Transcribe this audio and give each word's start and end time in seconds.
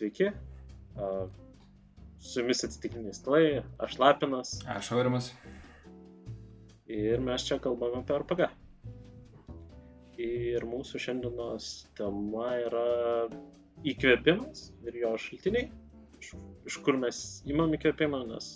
Sveiki. 0.00 0.30
Su 2.24 2.40
jumis 2.40 2.62
atsitikiniai 2.64 3.12
stalai, 3.12 3.48
aš 3.84 3.98
Lapinas. 4.00 4.52
Aš 4.72 4.86
Aurimas. 4.96 5.26
Ir 6.88 7.20
mes 7.20 7.44
čia 7.44 7.58
kalbame 7.60 8.00
apie 8.00 8.16
RPG. 8.16 8.46
Ir 10.24 10.64
mūsų 10.70 11.02
šiandienos 11.04 11.66
tema 12.00 12.46
yra 12.62 12.86
įkvėpimas 13.92 14.70
ir 14.88 14.96
jo 15.02 15.12
šaltiniai. 15.26 15.68
Iš, 16.22 16.32
iš 16.72 16.80
kur 16.86 16.96
mes 17.04 17.20
įmam 17.52 17.76
įkvėpimą, 17.76 18.22
nes 18.32 18.48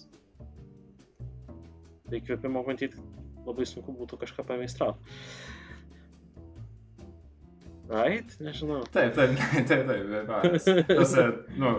be 2.08 2.22
įkvėpimo 2.22 2.64
matyti 2.70 3.04
labai 3.44 3.68
sunku 3.68 3.92
būtų 4.00 4.22
kažką 4.24 4.48
pameistrauti. 4.48 5.12
Right? 7.94 8.34
Nežinau. 8.42 8.82
Taip, 8.90 9.14
taip, 9.14 9.36
taip, 9.70 9.86
taip, 9.86 10.64
taip. 10.64 11.44
Nu, 11.60 11.74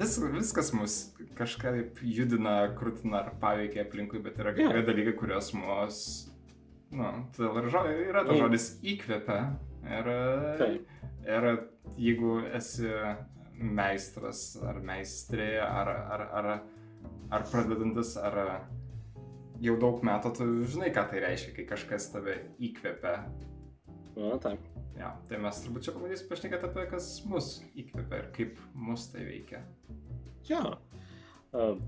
vis, 0.00 0.16
viskas 0.34 0.72
mus 0.74 0.96
kažkaip 1.38 2.00
judina, 2.02 2.56
krūtina 2.78 3.22
ar 3.22 3.32
paveikia 3.42 3.84
aplinkui, 3.86 4.22
bet 4.24 4.40
yra 4.42 4.54
kai 4.56 4.66
kurie 4.66 4.82
yeah. 4.82 4.88
dalykai, 4.88 5.14
kurios 5.20 5.52
mus, 5.54 6.00
nu, 6.90 7.12
tai 7.36 7.52
yra 8.08 8.24
tas 8.26 8.40
žodis 8.40 8.70
įkvepia. 8.82 9.40
Ir, 9.88 10.08
ir 11.22 11.46
jeigu 11.96 12.40
esi 12.58 12.90
meistras 13.58 14.42
ar 14.66 14.82
meistrė, 14.84 15.52
ar, 15.62 15.92
ar, 16.16 16.24
ar, 16.40 16.50
ar 17.34 17.46
pradedantis, 17.52 18.16
ar 18.20 18.40
jau 19.62 19.76
daug 19.80 20.02
metų, 20.06 20.34
tu 20.34 20.48
žinai, 20.74 20.90
ką 20.94 21.06
tai 21.10 21.22
reiškia, 21.24 21.54
kai 21.56 21.68
kažkas 21.72 22.10
tave 22.12 22.36
įkvepia 22.62 23.14
Na, 24.18 24.34
taip. 24.42 24.64
Ja, 24.98 25.12
tai 25.28 25.38
mes 25.42 25.60
turbūt 25.62 25.86
čia 25.86 25.94
pabandysim 25.94 26.26
pašnekėti 26.30 26.66
apie 26.66 26.84
kas 26.90 27.08
mus 27.30 27.52
įkvepia 27.78 28.18
ir 28.18 28.28
kaip 28.34 28.56
mus 28.74 29.06
tai 29.12 29.22
veikia. 29.28 29.60
Ja. 30.48 30.62
Uh, 31.54 31.78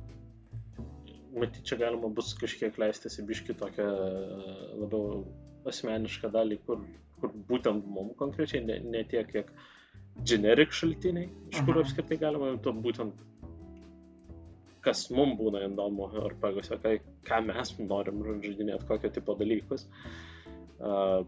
matyt, 1.34 1.64
čia 1.67 1.81
galima 1.81 2.11
bus 2.14 2.31
kažkiek 2.39 2.78
leistis 2.78 3.19
į 3.19 3.27
biškį 3.33 3.56
tokią 3.64 3.89
uh, 3.89 4.61
labiau 4.84 5.25
asmenišką 5.70 6.31
dalį, 6.37 6.61
kur, 6.69 6.87
kur 7.19 7.34
būtent 7.50 7.91
mum 7.91 8.14
konkrečiai, 8.20 8.62
ne, 8.69 8.78
ne 8.94 9.03
tiek, 9.11 9.27
kiek 9.34 9.50
generik 10.27 10.72
šaltiniai, 10.77 11.27
iš 11.50 11.65
kur 11.65 11.75
mhm. 11.75 11.83
apskritai 11.83 12.20
galima, 12.22 12.55
to 12.62 12.72
būtent 12.87 13.27
kas 14.84 15.09
mums 15.12 15.37
būna 15.37 15.67
įdomu 15.67 16.06
ar 16.22 16.39
pagose, 16.41 16.78
ką, 16.81 16.94
ką 17.27 17.42
mes 17.50 17.75
norim 17.83 18.22
žaidinėti, 18.25 18.87
kokio 18.89 19.11
tipo 19.19 19.34
dalykus. 19.37 19.89
Uh, 20.81 21.27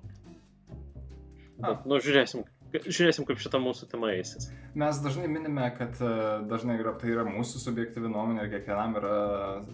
Bet, 1.60 1.84
nu, 1.88 1.98
žiūrėsim, 2.02 2.44
žiūrėsim, 2.72 3.26
kaip 3.28 3.40
šita 3.42 3.60
mūsų 3.62 3.88
tema 3.90 4.10
eisis. 4.14 4.48
Mes 4.78 4.98
dažnai 5.04 5.28
minime, 5.30 5.64
kad 5.76 5.98
uh, 6.00 6.40
dažnai 6.48 6.78
yra, 6.80 6.94
tai 6.98 7.12
yra 7.12 7.24
mūsų 7.28 7.60
subjektyvi 7.62 8.10
nuomonė 8.10 8.46
ir 8.46 8.52
kiekvienam 8.54 8.96
yra 9.00 9.16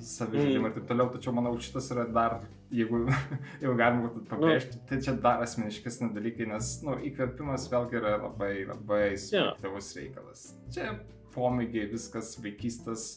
savižudimai 0.02 0.64
mm. 0.64 0.70
ir 0.72 0.76
taip 0.78 0.88
toliau, 0.90 1.10
tačiau 1.14 1.34
manau, 1.36 1.54
šitas 1.62 1.90
yra 1.94 2.06
dar, 2.10 2.40
jeigu, 2.74 3.04
jeigu 3.62 3.76
galima 3.78 4.08
būtų 4.08 4.24
pabrėžti, 4.32 4.80
nu, 4.80 4.86
tai 4.90 5.00
čia 5.06 5.14
dar 5.22 5.44
asmeniškesni 5.46 6.10
dalykai, 6.16 6.48
nes, 6.50 6.72
nu, 6.86 6.98
įkvėpimas 7.10 7.68
vėlgi 7.72 8.00
yra 8.02 8.16
labai, 8.26 8.52
labai 8.72 9.04
subjektyvus 9.14 9.92
yeah. 9.94 10.02
reikalas. 10.02 10.46
Čia 10.74 10.92
pomėgiai, 11.36 11.86
viskas, 11.92 12.34
vaikystės 12.42 13.10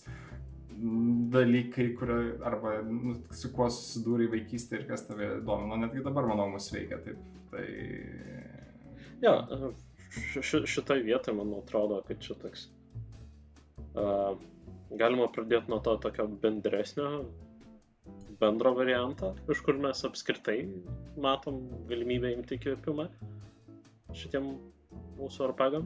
dalykai, 1.31 1.91
kurio, 1.97 2.21
arba 2.47 2.79
nu, 2.85 3.17
su 3.35 3.51
kuo 3.53 3.67
susidūrė 3.69 4.29
vaikystė 4.31 4.79
ir 4.79 4.87
kas 4.89 5.05
tave 5.09 5.35
domino, 5.45 5.77
netgi 5.81 6.05
dabar, 6.05 6.29
manau, 6.29 6.47
mus 6.53 6.71
veikia. 6.73 6.97
Taip, 7.05 7.19
tai 7.51 7.65
Jo, 9.21 9.33
ši, 10.41 10.63
šitoj 10.65 11.03
vietoje 11.05 11.37
man 11.37 11.53
atrodo, 11.59 12.01
kad 12.07 12.21
čia 12.23 12.35
toks. 12.41 12.67
Uh, 13.91 14.33
galima 14.97 15.27
pradėti 15.31 15.71
nuo 15.71 15.79
to 15.83 15.93
tokio 16.01 16.25
bendresnio, 16.41 17.09
bendro 18.41 18.73
varianto, 18.77 19.35
iš 19.51 19.61
kur 19.65 19.77
mes 19.81 20.01
apskritai 20.07 20.57
matom 21.21 21.61
galimybę 21.89 22.31
imti 22.33 22.57
įkvėpimą 22.57 23.07
šitiem 24.17 24.55
mūsų 25.19 25.49
arpagam. 25.49 25.85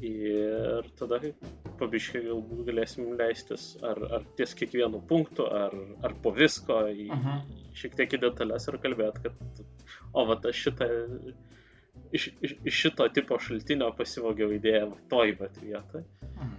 Ir 0.00 0.86
tada 0.96 1.18
pabiškai 1.80 2.22
galbūt 2.24 2.62
galėsim 2.70 3.10
leistis 3.18 3.74
ar, 3.84 3.98
ar 4.16 4.24
ties 4.38 4.54
kiekvienu 4.56 5.02
punktu, 5.10 5.44
ar, 5.44 5.74
ar 6.06 6.14
po 6.24 6.32
visko, 6.36 6.78
į. 6.88 7.10
-huh. 7.12 7.42
šiek 7.76 7.98
tiek 7.98 8.16
į 8.16 8.22
detalės 8.22 8.68
ir 8.68 8.78
kalbėti, 8.80 9.26
kad 9.26 9.60
o 10.12 10.24
va, 10.30 10.38
aš 10.48 10.62
šitą 10.68 10.88
iš, 12.12 12.30
iš, 12.40 12.56
iš 12.64 12.80
šito 12.84 13.06
tipo 13.14 13.38
šaltinio 13.42 13.90
pasivogiau 13.96 14.52
idėją 14.56 14.90
toj 15.12 15.34
bet 15.40 15.60
vietoj. 15.62 16.04
Mhm. 16.40 16.58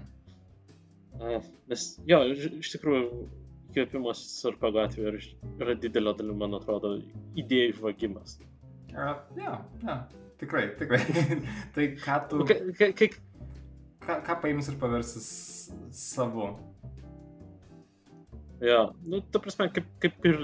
Nes 1.69 1.85
jo, 2.09 2.21
iš, 2.33 2.71
tikrųjų, 2.75 3.25
įkvėpimas 3.71 4.21
Sarko 4.41 4.71
gatvėje 4.75 5.35
yra 5.61 5.75
didelio 5.79 6.15
dalim, 6.17 6.39
man 6.41 6.57
atrodo, 6.57 6.95
idėjų 7.39 7.77
žvagimas. 7.79 8.39
Ja, 8.91 9.13
ja, 9.37 9.53
ja, 9.85 9.97
tikrai, 10.41 10.65
tikrai. 10.79 11.03
tai 11.75 11.91
ką 11.99 12.17
tu... 12.31 12.41
Ka, 12.49 12.57
ka, 12.79 12.89
ka, 12.97 13.09
ką, 14.07 14.17
ką 14.27 14.37
paims 14.43 14.71
ir 14.71 14.79
paversis 14.81 15.29
savo? 15.95 16.51
Ja, 18.61 18.89
nu, 19.05 19.21
ta 19.33 19.41
prasme, 19.41 19.69
kaip, 19.73 19.87
kaip 20.03 20.27
ir 20.29 20.43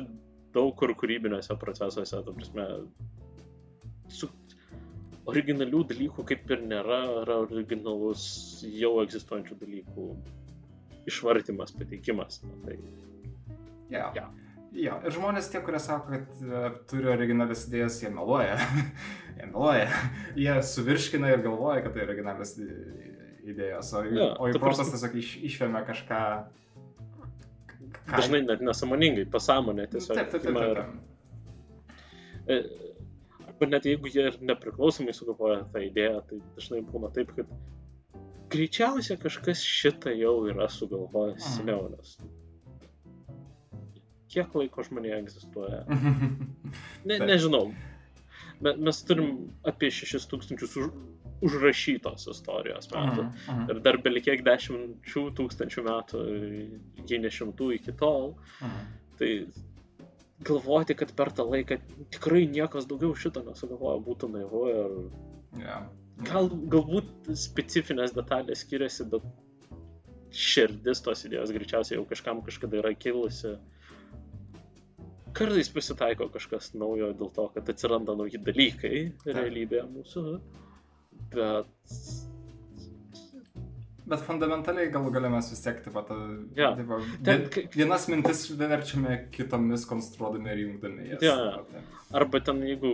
daug 0.56 0.72
kur 0.80 0.94
kūrybiniuose 0.98 1.58
procesuose, 1.62 2.22
ta 2.26 2.34
prasme, 2.34 2.68
su, 4.14 4.30
originalių 5.28 5.84
dalykų 5.92 6.26
kaip 6.32 6.52
ir 6.56 6.66
nėra, 6.72 7.00
yra 7.24 7.40
originalus 7.46 8.26
jau 8.64 8.98
egzistuojančių 9.04 9.60
dalykų 9.62 10.10
išvartimas, 11.08 11.74
pateikimas. 11.78 12.42
Na, 12.44 12.60
tai... 12.66 12.78
Yeah. 13.92 14.12
Yeah. 14.16 14.30
Jo, 14.78 14.98
ir 15.08 15.14
žmonės 15.16 15.48
tie, 15.50 15.62
kurie 15.64 15.80
sako, 15.82 16.12
kad 16.12 16.42
uh, 16.44 16.66
turi 16.90 17.08
originalias 17.10 17.64
idėjas, 17.70 18.02
jie 18.04 18.12
meluoja. 18.14 18.58
jie 19.40 19.48
meluoja. 19.48 19.88
jie 20.38 20.58
suvirškina 20.72 21.32
ir 21.34 21.44
galvoja, 21.46 21.82
kad 21.86 21.96
tai 21.96 22.04
originalias 22.06 22.58
idėjas, 23.48 23.94
o, 23.96 24.04
ja, 24.12 24.32
o 24.36 24.50
jų 24.52 24.60
protas 24.62 24.92
tiesiog 24.92 25.16
iš, 25.22 25.32
išvėmė 25.50 25.84
kažką. 25.88 26.22
Ką... 27.96 28.04
Dažnai 28.12 28.44
net 28.44 28.64
nesąmoningai, 28.66 29.26
pasąmonė 29.32 29.88
tiesiog. 29.94 30.20
Taip, 30.20 30.36
taip, 30.36 30.44
taip. 30.44 30.60
taip, 30.60 30.76
taip. 30.84 32.52
Ir... 32.52 32.88
Arba 33.58 33.72
net 33.72 33.88
jeigu 33.90 34.10
jie 34.14 34.22
ir 34.30 34.36
nepriklausomai 34.46 35.16
sugalvoja 35.18 35.64
tą 35.74 35.82
idėją, 35.82 36.20
tai 36.30 36.38
dažnai 36.54 36.84
būna 36.86 37.10
taip, 37.16 37.32
kad 37.34 37.50
greičiausiai 38.54 39.18
kažkas 39.18 39.64
šitą 39.66 40.14
jau 40.14 40.36
yra 40.52 40.68
sugalvojęs 40.70 41.42
mhm. 41.42 41.56
seniau, 41.56 41.88
nes 41.96 42.12
kiek 44.30 44.54
laiko 44.60 44.86
žmonėje 44.86 45.22
egzistuoja. 45.24 45.84
Ne, 47.08 47.16
nežinau. 47.24 47.72
Mes 48.60 48.98
turim 49.08 49.30
apie 49.66 49.88
6000 49.94 50.66
už, 50.68 50.90
užrašytos 51.48 52.28
istorijos 52.34 52.92
metų. 52.92 53.24
Uh 53.24 53.30
-huh, 53.32 53.48
uh 53.48 53.62
-huh. 53.62 53.70
Ir 53.72 53.80
dar 53.86 53.98
belikiek 54.04 54.44
dešimčių 54.44 55.24
tūkstančių 55.40 55.84
metų, 55.88 56.24
jei 57.10 57.22
ne 57.24 57.32
šimtų 57.40 57.72
iki 57.80 57.96
tol. 58.04 58.36
-huh. 58.60 58.78
Tai 59.18 59.32
galvoti, 60.46 60.96
kad 60.98 61.14
per 61.18 61.32
tą 61.34 61.48
laiką 61.50 61.80
tikrai 62.14 62.46
niekas 62.50 62.86
daugiau 62.90 63.16
šito 63.18 63.44
nesugalvojo, 63.46 64.04
būtų 64.06 64.30
naivu 64.36 64.64
ir... 64.74 64.94
Yeah. 65.58 65.88
Gal, 66.28 66.50
galbūt 66.74 67.30
specifinės 67.38 68.14
detalės 68.16 68.64
skiriasi, 68.66 69.06
bet 69.12 69.26
širdis 70.34 71.02
tos 71.06 71.24
idėjos 71.28 71.54
greičiausiai 71.56 71.98
jau 72.00 72.06
kažkam 72.10 72.42
kažkada 72.46 72.82
yra 72.82 72.94
kilusi. 72.98 73.56
Kartais 75.38 75.70
pasitaiko 75.70 76.30
kažkas 76.34 76.72
naujo 76.74 77.12
dėl 77.18 77.30
to, 77.36 77.46
kad 77.54 77.70
atsiranda 77.70 78.16
nauji 78.18 78.42
dalykai 78.42 79.04
realybėje 79.30 79.86
mūsų, 79.94 80.24
bet 81.36 81.94
Bet 84.08 84.22
fundamentaliai 84.24 84.88
galų 84.92 85.12
galę 85.18 85.30
mes 85.34 85.50
vis 85.52 85.62
tiek, 85.66 85.82
taip 85.84 85.96
pat, 85.98 86.12
ja. 86.56 86.70
taip, 86.78 86.92
Ten, 87.28 87.42
vienas 87.74 88.06
mintis 88.08 88.46
verčiame 88.60 89.18
kitomis 89.34 89.84
konstruodami 89.90 90.54
ir 90.54 90.62
jungdami 90.64 91.10
jas. 91.10 91.26
Ja, 91.26 91.36
ja. 91.76 91.82
Arba 92.16 92.40
ten, 92.40 92.62
jeigu, 92.64 92.94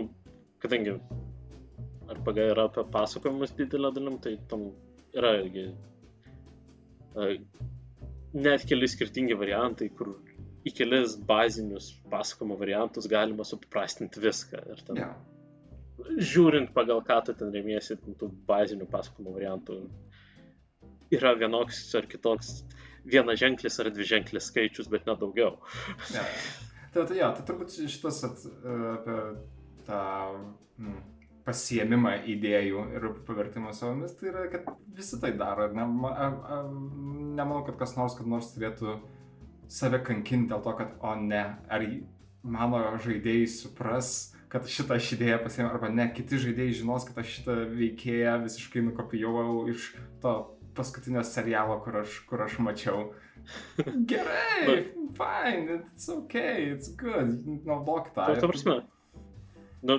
kadangi 0.64 0.96
RPG 2.10 2.48
yra 2.50 2.66
apie 2.66 2.82
pasakojimus 2.96 3.54
didelę 3.54 3.92
dalim, 3.94 4.18
tai 4.24 4.34
tam 4.50 4.66
yra 5.14 5.36
irgi 5.44 5.68
uh, 5.70 7.36
net 8.34 8.66
keli 8.66 8.88
skirtingi 8.90 9.38
variantai, 9.38 9.92
kur 9.94 10.16
į 10.66 10.72
kelis 10.74 11.14
bazinius 11.28 11.92
pasakojimo 12.10 12.56
variantus 12.58 13.06
galima 13.10 13.46
supaprastinti 13.46 14.22
viską. 14.24 14.64
Ir 14.74 14.82
ten, 14.88 14.98
ja. 15.04 15.12
Žiūrint 16.34 16.74
pagal 16.74 17.04
ką 17.06 17.20
tu 17.28 17.36
ten 17.38 17.54
remiesi, 17.54 17.94
tų 18.02 18.32
bazinių 18.48 18.90
pasakojimo 18.90 19.36
variantų 19.36 19.78
yra 21.12 21.34
vienoks 21.38 21.82
ar 21.98 22.08
kitoks 22.10 22.62
vienas 23.04 23.40
ženklis 23.40 23.80
ar 23.80 23.90
dvi 23.92 24.06
ženklis 24.08 24.48
skaičius, 24.50 24.88
bet 24.92 25.08
nedaugiau. 25.08 25.58
ja. 26.14 26.24
Tai, 26.94 27.08
tai, 27.08 27.18
ja, 27.18 27.32
tai 27.34 27.42
turbūt 27.48 27.74
šitas 27.90 28.20
at, 28.28 28.44
apie 28.94 29.18
tą 29.84 30.02
mm, 30.78 31.00
pasiemimą 31.44 32.12
idėjų 32.30 32.84
ir 32.94 33.08
pavertimą 33.26 33.74
savomis, 33.76 34.14
tai 34.18 34.30
yra, 34.30 34.44
kad 34.52 34.68
visi 34.96 35.18
tai 35.20 35.32
daro. 35.36 35.68
Ir 35.68 35.74
ne, 35.76 35.88
a, 36.08 36.28
a, 36.30 36.60
nemanau, 37.34 37.64
kad 37.66 37.80
kas 37.82 37.96
nors, 37.98 38.16
kad 38.16 38.30
nors 38.30 38.52
turėtų 38.54 39.00
save 39.74 40.00
kankinti 40.06 40.52
dėl 40.52 40.62
to, 40.64 40.76
kad, 40.78 40.94
o 41.02 41.16
ne, 41.18 41.42
ar 41.66 41.84
mano 42.44 42.80
žaidėjai 43.02 43.50
supras, 43.50 44.14
kad 44.52 44.68
šitą 44.70 45.00
aš 45.00 45.14
idėją 45.16 45.40
pasiėmė, 45.42 45.72
arba 45.74 45.90
ne, 45.90 46.06
kiti 46.14 46.38
žaidėjai 46.46 46.78
žinos, 46.78 47.08
kad 47.08 47.18
aš 47.24 47.38
šitą 47.40 47.58
veikėją 47.74 48.38
visiškai 48.44 48.84
nukopijavau 48.86 49.64
iš 49.72 49.90
to 50.22 50.34
paskutinio 50.76 51.22
serialo, 51.26 51.78
kur 51.84 52.00
aš, 52.02 52.18
kur 52.28 52.42
aš 52.46 52.58
mačiau. 52.64 53.12
Gerai, 54.10 54.76
fine, 55.18 55.78
it's 55.80 56.08
okay, 56.08 56.70
it's 56.72 56.88
good, 57.00 57.34
naudok 57.68 58.12
tą. 58.16 58.28
Tai, 58.30 58.36
ta 58.40 58.50
prasme, 58.50 58.76
nu, 59.84 59.98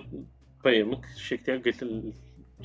paimk, 0.66 1.06
šiek 1.22 1.44
tiek 1.46 1.68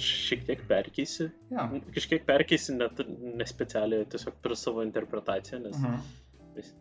šiek 0.01 0.45
tiek 0.47 0.61
perkeisi. 0.71 1.27
Ja. 1.51 1.67
Kažkiek 1.95 2.23
perkeisi 2.29 2.77
net 2.79 3.01
nespecialiai, 3.41 4.07
tiesiog 4.09 4.37
per 4.43 4.55
savo 4.57 4.85
interpretaciją, 4.87 5.63
nes... 5.67 5.77
Mhm. 5.77 6.01
vis- 6.57 6.77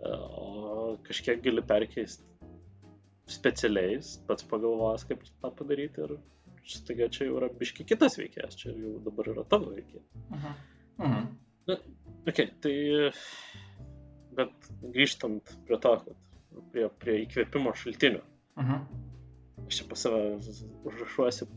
O 0.00 0.96
kažkiek 1.04 1.42
gali 1.44 1.60
perkeisti 1.60 2.24
specialiais, 3.30 4.14
pats 4.26 4.46
pagalvojęs, 4.48 5.04
kaip 5.10 5.26
tą 5.42 5.50
padaryti 5.58 6.00
ir 6.06 6.14
staiga 6.68 7.08
čia 7.12 7.28
jau 7.28 7.38
yra 7.40 7.50
biški 7.60 7.86
kitas 7.88 8.18
veikėjas, 8.20 8.58
čia 8.60 8.74
jau 8.74 8.98
dabar 9.04 9.30
yra 9.32 9.44
tavo 9.48 9.72
veikėjas. 9.74 10.08
Mhm. 10.30 10.58
Mhm. 11.00 11.30
Ok, 12.28 12.42
tai... 12.64 12.74
Bet 14.30 14.68
grįžtant 14.94 15.50
prie 15.66 15.76
to, 15.82 15.92
kad 16.04 16.60
prie, 16.72 16.84
prie 17.02 17.16
įkvėpimo 17.24 17.72
šaltinių. 17.76 18.20
Mhm. 18.60 18.84
Aš 19.66 19.80
čia 19.80 19.86
pas 19.90 20.04
save 20.04 20.20
užrašuosi, 20.88 21.48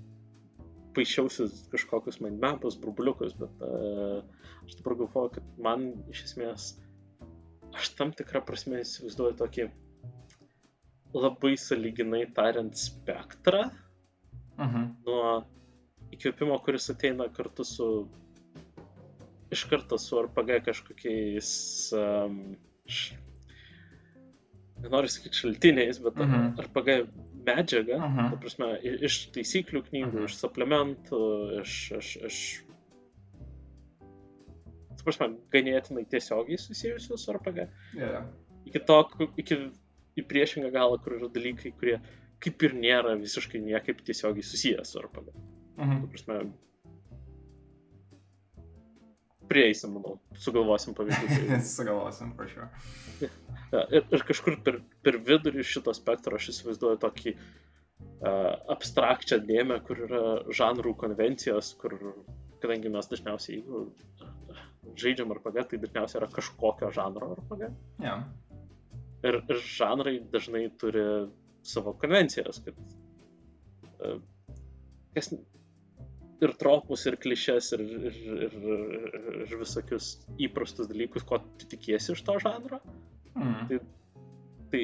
paaišiausi 0.94 1.48
kažkokius 1.74 2.20
mindmapus, 2.22 2.78
burbuliukus, 2.82 3.36
bet 3.40 3.64
uh, 3.66 4.26
aš 4.66 4.76
dabar 4.80 4.98
galvoju, 5.02 5.36
kad 5.38 5.62
man 5.66 5.88
iš 6.14 6.26
esmės, 6.30 6.68
aš 7.74 7.94
tam 7.98 8.14
tikrą 8.18 8.44
prasme 8.46 8.84
įsivaizduoju 8.84 9.40
tokį 9.42 9.70
labai 11.14 11.54
saliginai 11.62 12.26
tariant 12.38 12.78
spektrą 12.78 13.68
Mhm. 14.58 14.84
nuo 15.06 15.44
įkvėpimo, 16.14 16.60
kuris 16.64 16.90
ateina 16.94 17.26
kartu 17.34 17.64
su, 17.66 17.88
iš 19.52 19.64
karto 19.70 19.98
su 19.98 20.20
RPG 20.22 20.60
kažkokiais, 20.68 21.50
um, 21.98 22.56
š... 22.88 23.16
nenoriu 24.84 25.10
sakyti 25.10 25.40
šaltiniais, 25.42 26.00
bet 26.04 26.18
uh 26.20 26.26
Mhm. 26.26 26.34
-huh. 26.34 26.64
RPG 26.66 26.90
medžiaga, 27.46 27.96
uh 27.98 28.04
Mhm. 28.10 28.20
-huh. 28.20 28.30
ta 28.32 28.38
prasme, 28.38 28.68
iš 29.10 29.32
taisyklių 29.32 29.82
knygų, 29.90 30.08
uh 30.08 30.14
Mhm. 30.14 30.18
-huh. 30.18 30.30
iš 30.30 30.36
suplementų, 30.44 31.22
iš, 31.62 31.92
iš, 31.98 32.16
iš 32.30 32.38
ta 34.98 35.04
prasme, 35.04 35.28
ganėtinai 35.52 36.06
tiesiogiai 36.10 36.58
susijusių 36.58 37.18
su 37.18 37.32
RPG. 37.34 37.68
Yeah. 37.98 38.26
Iki 38.66 38.80
to, 38.88 38.98
iki 39.38 39.58
į 40.18 40.24
priešingą 40.30 40.70
galą, 40.72 41.00
kur 41.04 41.14
yra 41.18 41.28
dalykai, 41.34 41.72
kurie 41.80 41.98
kaip 42.44 42.68
ir 42.68 42.76
nėra 42.78 43.16
visiškai 43.20 43.62
niekaip 43.64 44.04
tiesiogiai 44.06 44.46
susijęs 44.46 44.94
su 44.94 45.02
RPG. 45.02 45.34
Mhm. 45.74 46.06
prasme, 46.12 46.40
prieisim, 49.50 49.98
manau, 49.98 50.18
sugalvosim 50.40 50.96
pavyzdžių. 50.98 51.60
Sugalvosim, 51.76 52.34
prašau. 52.38 52.70
Ja, 53.24 53.84
ir, 53.88 54.06
ir 54.06 54.26
kažkur 54.28 54.60
per, 54.66 54.80
per 55.06 55.20
vidurį 55.26 55.66
šito 55.68 55.94
spektro 55.96 56.38
aš 56.40 56.52
įsivaizduoju 56.54 57.02
tokį 57.02 57.34
uh, 57.34 58.54
abstrakčią 58.76 59.42
dėmę, 59.48 59.80
kur 59.88 60.06
yra 60.08 60.24
žanrų 60.54 60.96
konvencijos, 61.02 61.74
kur, 61.82 61.98
kadangi 62.64 62.92
mes 62.94 63.10
dažniausiai, 63.12 63.60
jeigu 63.60 63.86
uh, 63.88 64.64
žaidžiam 65.00 65.34
RPG, 65.36 65.68
tai 65.72 65.82
dažniausiai 65.86 66.22
yra 66.22 66.32
kažkokio 66.34 66.92
žanro 66.96 67.34
RPG. 67.38 67.72
Yeah. 68.04 68.28
Ir, 69.24 69.40
ir 69.48 69.62
žanrai 69.64 70.18
dažnai 70.32 70.68
turi 70.80 71.04
savo 71.64 71.94
konvencijas, 72.00 72.62
kad 72.66 72.78
uh, 74.04 74.20
kas, 75.16 75.32
ir 76.44 76.54
tropus, 76.60 77.06
ir 77.10 77.18
klišes, 77.24 77.72
ir, 77.78 77.84
ir, 78.10 78.20
ir, 78.48 78.60
ir, 78.68 79.32
ir 79.46 79.56
visokius 79.62 80.14
įprastus 80.42 80.90
dalykus, 80.92 81.26
ko 81.28 81.40
tu 81.60 81.70
tikiesi 81.72 82.14
iš 82.16 82.24
to 82.28 82.38
žanro. 82.44 82.82
Mhm. 83.38 83.82
Tai 84.74 84.84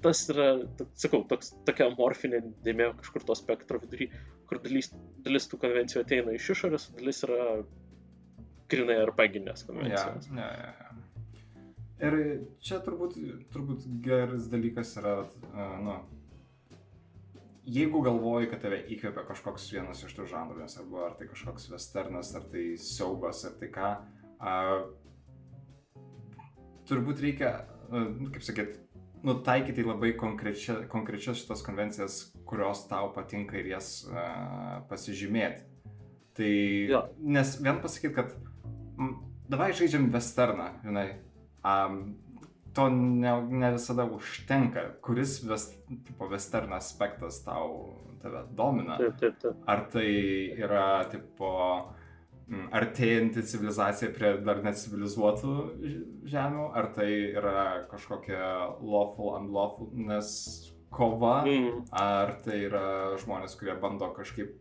tas 0.00 0.22
yra, 0.32 0.48
sakau, 0.96 1.22
toks, 1.28 1.52
tokia 1.68 1.90
morfinė 1.92 2.40
dėmė 2.64 2.88
kažkur 3.02 3.26
to 3.28 3.36
spektro 3.36 3.80
vidury, 3.82 4.08
kur 4.48 4.62
dalis, 4.64 4.88
dalis 5.26 5.48
tų 5.50 5.60
konvencijų 5.66 6.04
ateina 6.06 6.34
iš 6.36 6.48
išorės, 6.54 6.88
dalis 6.96 7.20
yra 7.26 7.50
grinai 8.70 8.96
arpaginės 9.02 9.66
konvencijos. 9.68 10.30
ja, 10.32 10.48
ja, 10.56 10.72
ja. 10.78 11.09
Ir 12.00 12.16
čia 12.64 12.78
turbūt, 12.80 13.18
turbūt 13.52 13.84
geras 14.04 14.46
dalykas 14.48 14.94
yra, 14.96 15.18
nu, 15.84 15.98
jeigu 17.68 18.00
galvoji, 18.04 18.48
kad 18.50 18.62
tave 18.64 18.80
įkvėpia 18.90 19.24
kažkoks 19.28 19.68
vienas 19.74 20.02
iš 20.06 20.14
tų 20.16 20.26
žanrų, 20.30 20.62
nes 20.62 20.76
arba 20.80 21.10
ar 21.10 21.16
tai 21.18 21.28
kažkoks 21.30 21.68
westernas, 21.72 22.32
ar 22.38 22.46
tai 22.50 22.64
siaubas, 22.80 23.44
ar 23.46 23.56
tai 23.60 23.68
ką, 23.74 23.90
uh, 24.40 24.78
turbūt 26.88 27.22
reikia, 27.24 27.52
uh, 27.90 28.08
kaip 28.32 28.46
sakyt, 28.46 28.78
nutaikyti 29.26 29.84
labai 29.84 30.14
konkrečia, 30.18 30.80
konkrečias 30.90 31.42
šitas 31.42 31.64
konvencijas, 31.66 32.20
kurios 32.48 32.86
tau 32.88 33.12
patinka 33.14 33.58
ir 33.60 33.74
jas 33.74 33.98
uh, 34.08 34.80
pasižymėti. 34.90 35.66
Tai, 36.40 36.52
Jo. 36.88 37.04
nes 37.20 37.58
vien 37.60 37.82
pasakyti, 37.82 38.14
kad 38.16 38.32
mm, 38.96 39.16
davai 39.52 39.74
žaidžiam 39.76 40.08
westerną, 40.14 40.70
žinai, 40.86 41.10
um, 41.64 42.02
to 42.74 42.88
ne, 42.90 43.32
ne 43.42 43.72
visada 43.76 44.04
užtenka. 44.04 44.86
Kuris 45.02 45.40
ves, 45.44 45.70
tipo, 46.06 46.28
western 46.30 46.72
aspektas 46.72 47.42
tau 47.44 47.96
tave 48.22 48.44
domina? 48.56 48.98
Taip, 49.00 49.16
taip, 49.20 49.40
taip. 49.42 49.64
Ar 49.70 49.86
tai 49.92 50.10
yra, 50.60 50.86
tipo, 51.10 51.50
artėjanti 52.74 53.44
civilizacija 53.46 54.10
prie 54.14 54.32
dar 54.46 54.62
necivilizuotų 54.64 55.54
žemių, 56.30 56.66
ar 56.74 56.90
tai 56.96 57.08
yra 57.38 57.60
kažkokia 57.90 58.42
lawful, 58.82 59.34
unlawfulness 59.38 60.72
kova, 60.90 61.44
Mm, 61.46 61.84
ar 61.94 62.34
tai 62.42 62.64
yra 62.66 63.16
žmonės, 63.22 63.54
kurie 63.58 63.76
bando 63.78 64.10
kažkaip 64.16 64.56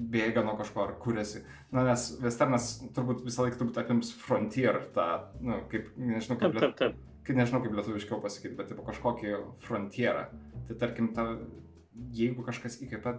bėga 0.00 0.44
nuo 0.46 0.56
kažko 0.58 0.84
ar 0.86 0.94
kuriasi. 1.02 1.44
Na, 1.74 1.84
nes 1.86 2.06
westernas 2.22 2.72
turbūt 2.96 3.24
visą 3.26 3.44
laiką 3.44 3.60
turbūt 3.60 3.80
apims 3.82 4.12
frontier 4.16 4.80
tą, 4.94 5.08
nu, 5.44 5.60
kaip, 5.72 5.90
nežinau, 6.00 6.38
kaip, 6.40 6.54
taip, 6.56 6.62
taip, 6.62 6.76
taip. 6.80 7.02
kaip, 7.26 7.36
nežinau, 7.36 7.60
kaip 7.64 7.76
lietuviškiau 7.76 8.22
pasakyti, 8.24 8.56
bet 8.58 8.72
tipo, 8.72 8.86
kažkokį 8.86 9.34
frontierą. 9.66 10.28
Tai 10.68 10.78
tarkim, 10.80 11.12
ta, 11.16 11.26
jeigu 12.16 12.46
kažkas 12.46 12.80
įkvėpia, 12.84 13.18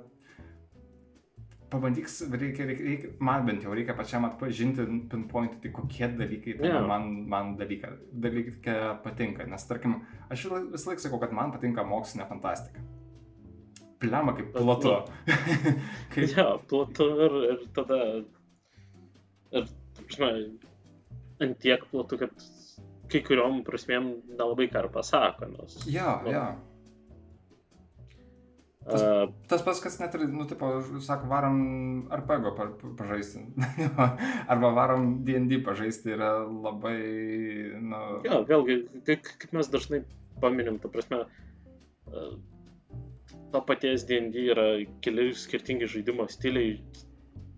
pabandyk, 1.72 2.08
reikia, 2.36 2.66
reikia, 2.68 2.86
reikia, 2.88 3.12
man 3.24 3.46
bent 3.48 3.64
jau 3.64 3.76
reikia 3.76 3.96
pačiam 3.96 4.26
atpažinti, 4.28 4.86
pinpointi, 5.12 5.72
kokie 5.72 6.10
dalykai 6.18 6.58
tame 6.60 6.74
Jo. 6.74 6.88
man, 6.88 7.12
man 7.32 7.54
dalyka, 7.60 7.94
dalykai 8.12 8.98
patinka. 9.06 9.48
Nes 9.48 9.68
tarkim, 9.70 10.02
aš 10.30 10.50
visą 10.74 10.92
laiką 10.92 11.06
sakau, 11.06 11.22
kad 11.24 11.36
man 11.36 11.54
patinka 11.56 11.86
mokslinė 11.88 12.28
fantastika. 12.32 12.84
Pliama 14.02 14.34
kaip 14.38 14.50
platu. 14.56 14.96
kaip, 16.14 16.26
Ja, 16.36 16.48
platu 16.70 17.08
ir, 17.28 17.36
ir 17.54 17.62
tada. 17.76 18.00
Ir, 19.52 19.68
prasme, 20.02 20.32
ant 21.44 21.58
tiek 21.62 21.84
platu, 21.92 22.18
kad 22.22 22.34
kai 23.12 23.22
kuriuom 23.28 23.62
prasmėm 23.68 24.12
nelabai 24.34 24.70
ką 24.72 24.86
ir 24.86 24.92
pasako. 24.94 25.50
Nes, 25.54 25.80
jo, 25.92 26.12
nu, 26.26 26.34
jo. 26.34 26.44
Tas- 28.82 29.04
uh, 29.06 29.28
Tas 29.52 29.62
pats, 29.62 29.80
kas 29.84 30.00
net 30.02 30.16
ir, 30.18 30.24
nu, 30.34 30.48
tipo, 30.50 30.70
sako, 31.06 31.28
varom 31.30 31.60
RPG 32.18 32.54
pa, 32.58 32.66
pa- 32.80 32.94
pažaisti. 33.04 33.44
Arba 34.56 34.72
varom 34.74 35.20
DD 35.28 35.60
pažaisti 35.68 36.16
yra 36.16 36.32
labai, 36.48 36.98
nu... 37.78 38.00
jo, 38.26 38.40
vėlgi, 38.50 38.80
kaip, 39.06 39.30
kaip 39.44 39.54
mes 39.60 39.70
dažnai 39.70 40.02
paminim, 40.42 40.80
ta 40.82 40.90
prasme, 40.90 41.20
uh, 42.10 42.32
to 43.52 43.62
paties 43.68 44.06
DND 44.10 44.46
yra 44.54 44.68
keli 45.06 45.32
skirtingi 45.38 45.90
žaidimo 45.92 46.28
stiliai, 46.32 46.78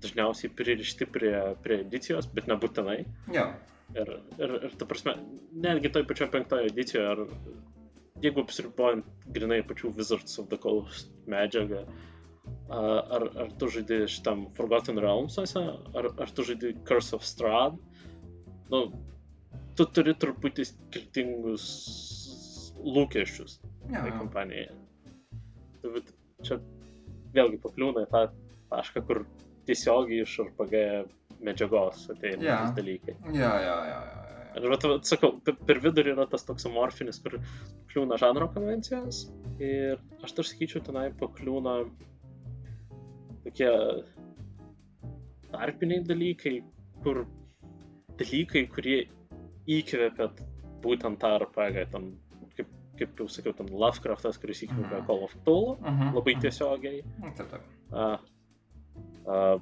dažniausiai 0.04 0.52
pririšti 0.58 1.08
prie, 1.14 1.36
prie 1.64 1.80
edicijos, 1.86 2.28
bet 2.36 2.50
nebūtinai. 2.52 3.04
Jo, 3.36 3.48
Ir, 3.94 4.10
ir, 4.42 4.54
ir 4.66 4.72
ta 4.80 4.88
prasme, 4.90 5.14
netgi 5.64 5.92
toj 5.94 6.06
pačioj 6.10 6.30
penktoje 6.34 6.70
edicijoje, 6.72 7.10
ar 7.12 8.24
jeigu 8.24 8.42
apsiribojant 8.42 9.28
grinai 9.36 9.60
pačių 9.70 9.92
Wizards 9.98 10.40
of 10.42 10.48
the 10.50 10.58
Coast 10.64 11.12
medžiagą, 11.30 11.84
ar, 12.74 13.28
ar 13.44 13.52
tu 13.62 13.70
žaidži 13.76 14.08
šitam 14.16 14.48
Forgotten 14.58 15.02
Realmsuose, 15.04 15.64
ar, 16.00 16.10
ar 16.26 16.34
tu 16.34 16.48
žaidži 16.48 16.74
Curse 16.90 17.14
of 17.20 17.28
Strahd, 17.28 17.78
nu, 18.74 18.82
tu 19.78 19.86
turi 19.94 20.16
truputį 20.24 20.66
skirtingus 20.72 21.68
lūkesčius 22.84 23.60
jo, 23.60 24.00
tai 24.00 24.16
kompanijai. 24.16 24.72
Vat 25.84 26.12
čia 26.46 26.60
vėlgi 27.36 27.60
pakliūna 27.64 28.06
į 28.06 28.12
tą 28.12 28.26
tašką, 28.72 29.04
kur 29.08 29.24
tiesiogiai 29.68 30.24
iš 30.26 30.38
RPG 30.46 30.84
medžiagos 31.44 32.08
ateina 32.14 32.44
yeah. 32.44 32.70
dalykai. 32.76 33.16
Jo, 33.28 33.34
jo, 33.34 33.56
jo, 33.68 33.80
jo. 33.90 34.02
jo. 34.12 34.24
Ir 34.54 34.70
vat, 34.70 34.84
sakau, 35.10 35.32
pe- 35.42 35.56
per 35.68 35.80
vidurį 35.82 36.14
yra 36.14 36.28
tas 36.30 36.46
toks 36.46 36.68
amorfinis, 36.70 37.18
kur 37.24 37.40
pakliūna 37.40 38.20
žanro 38.22 38.50
konvencijos 38.54 39.24
ir 39.58 39.98
aš 40.22 40.36
dar 40.38 40.46
sakyčiau, 40.46 40.84
tenai 40.86 41.08
pakliūna 41.18 41.80
tokie 43.48 43.72
tarpiniai 45.54 46.06
dalykai, 46.06 46.60
kur 47.06 47.24
dalykai, 48.20 48.68
kurie 48.76 49.00
įkvėpia 49.74 50.30
būtent 50.84 51.20
tą 51.24 51.34
RPG, 51.40 51.88
ten, 51.94 52.12
kaip, 53.00 53.16
jau 53.20 53.28
sakiau, 53.28 53.54
ten 53.58 53.68
Lovecraftas, 53.72 54.38
kuris 54.42 54.64
įkvėpia 54.68 55.00
Mhm. 55.02 55.06
Call 55.08 55.24
of 55.24 55.34
Cthulhu, 55.42 55.78
Mhm, 55.82 56.14
labai 56.16 56.36
mhm. 56.36 56.42
tiesiogiai. 56.42 57.04
Taip, 57.38 57.50
taip. 57.50 57.62
A, 57.92 58.20
a, 59.28 59.60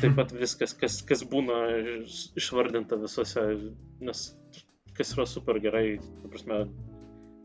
taip 0.00 0.14
pat 0.16 0.32
viskas, 0.32 0.74
kas, 0.78 1.00
kas 1.02 1.24
būna 1.24 1.58
iš- 2.04 2.30
išvardinta 2.38 2.96
visose, 3.00 3.72
nes 4.00 4.36
kas 4.94 5.12
yra 5.16 5.26
super 5.26 5.58
gerai, 5.60 5.98
prasme, 6.28 6.68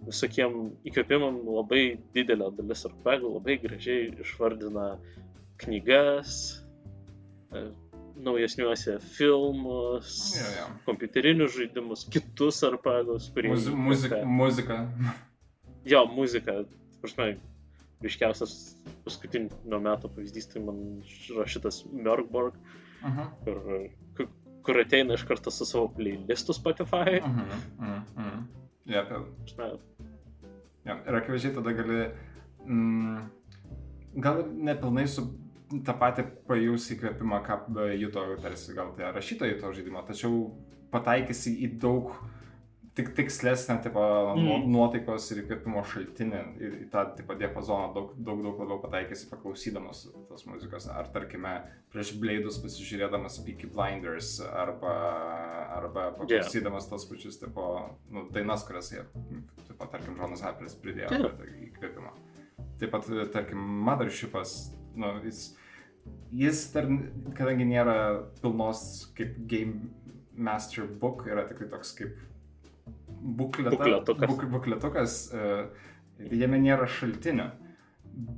visokiem 0.05 0.71
įkvėpimam 0.85 1.41
labai 1.47 1.97
didelė 2.13 2.51
dalis 2.55 2.85
RPG 2.85 3.23
labai 3.33 3.57
gražiai 3.63 4.11
išvardina 4.21 4.99
knygas, 5.63 6.63
e, 7.51 7.71
naujesniuose 8.23 8.97
filmus, 8.99 10.09
Jo, 10.37 10.47
jo. 10.59 10.65
kompiuterinius 10.85 11.55
žaidimus, 11.57 12.05
kitus 12.13 12.63
RPGus, 12.63 13.29
kurie... 13.33 13.51
Muzi 13.51 13.71
muzika, 13.75 14.21
muzika. 14.25 14.79
Jo, 15.85 16.05
muzika, 16.11 16.63
prasme, 17.01 17.37
ryškiausias 18.03 18.53
paskutinio 19.05 19.79
meto 19.81 20.09
pavyzdys, 20.09 20.49
tai 20.51 20.61
man 20.65 20.81
yra 21.29 21.45
šitas 21.49 21.83
Merkborg, 21.91 22.53
Mhm. 23.03 23.23
kur, 23.45 23.57
kur- 24.17 24.29
kur 24.65 24.79
ateina 24.81 25.13
iš 25.13 25.23
karto 25.29 25.51
su 25.53 25.65
savo 25.65 25.87
playlistu 25.87 26.53
Spotify. 26.53 27.19
Mhm. 27.21 27.45
Mhm. 27.79 28.01
Mhm. 28.17 28.43
Jo, 28.85 29.01
apie- 29.01 29.23
Prasme, 29.45 29.69
jo. 30.85 30.95
Ir 31.07 31.15
akivaizdžiai 31.15 31.53
tada 31.55 31.71
gali, 31.73 32.09
mm, 32.65 33.17
gal 34.23 34.43
nepilnai 34.53 35.07
su 35.07 35.21
tą 35.85 35.93
patį 35.99 36.23
pajus 36.47 36.89
įkvėpimą, 36.95 37.41
ką 37.45 37.59
juto, 37.99 38.23
tarsi 38.43 38.73
gal 38.77 38.93
tie 38.97 39.11
rašytojai 39.11 39.59
to 39.61 39.73
žaidimo, 39.75 40.03
tačiau 40.07 40.41
pataikysi 40.93 41.57
į 41.67 41.73
daug 41.81 42.13
tik 42.97 43.11
tikslesnę 43.13 43.75
tipo, 43.83 44.01
Mm. 44.33 44.63
nuotaikos 44.73 45.27
ir 45.31 45.43
įkvėpimo 45.43 45.83
šaltinį, 45.85 46.39
ir 46.57 46.71
į 46.81 46.89
tą 46.89 47.03
tipo, 47.19 47.35
diapazoną 47.37 47.91
daug, 47.93 48.15
daug, 48.17 48.39
daug 48.41 48.57
labiau 48.63 48.79
pataikysi 48.81 49.27
paklausydamas 49.29 50.07
tos 50.29 50.45
muzikos. 50.49 50.87
Ar 50.89 51.05
tarkime, 51.13 51.51
prieš 51.93 52.15
Blade'us 52.17 52.57
pasižiūrėdamas 52.63 53.37
Peaky 53.45 53.69
Blinders 53.69 54.39
arba, 54.49 54.95
arba 55.77 56.07
paklausydamas 56.17 56.89
tos 56.89 57.05
pačius 57.05 57.37
tipo, 57.37 57.67
nu, 58.09 58.25
dainas, 58.33 58.65
kurias 58.65 58.89
jie, 58.95 59.05
tipo, 59.67 59.85
tarkim, 59.85 60.17
Jonas 60.17 60.41
Apris 60.41 60.73
pridėjo 60.81 61.11
Jo. 61.13 61.29
yeah. 61.29 61.69
įkvėpimą. 61.69 62.15
Taip 62.79 62.91
pat, 62.97 63.05
tarkim, 63.33 63.61
Mothershipas, 63.85 64.71
nu, 64.99 65.13
jis, 65.25 65.51
jis 66.35 66.63
dar, 66.73 66.89
kadangi 67.37 67.67
nėra 67.69 67.97
pilnos 68.41 68.81
kaip 69.17 69.37
Game 69.49 69.91
Master 70.37 70.87
Book, 70.87 71.25
yra 71.29 71.47
tik 71.49 71.63
tai 71.63 71.69
toks 71.71 71.93
kaip 71.97 72.17
bukleta, 73.17 73.75
Bukletukas. 73.75 74.29
Buk, 74.29 74.43
bukletukas, 74.51 75.15
e, 75.33 76.27
jame 76.37 76.59
nėra 76.61 76.89
šaltinio. 76.89 77.49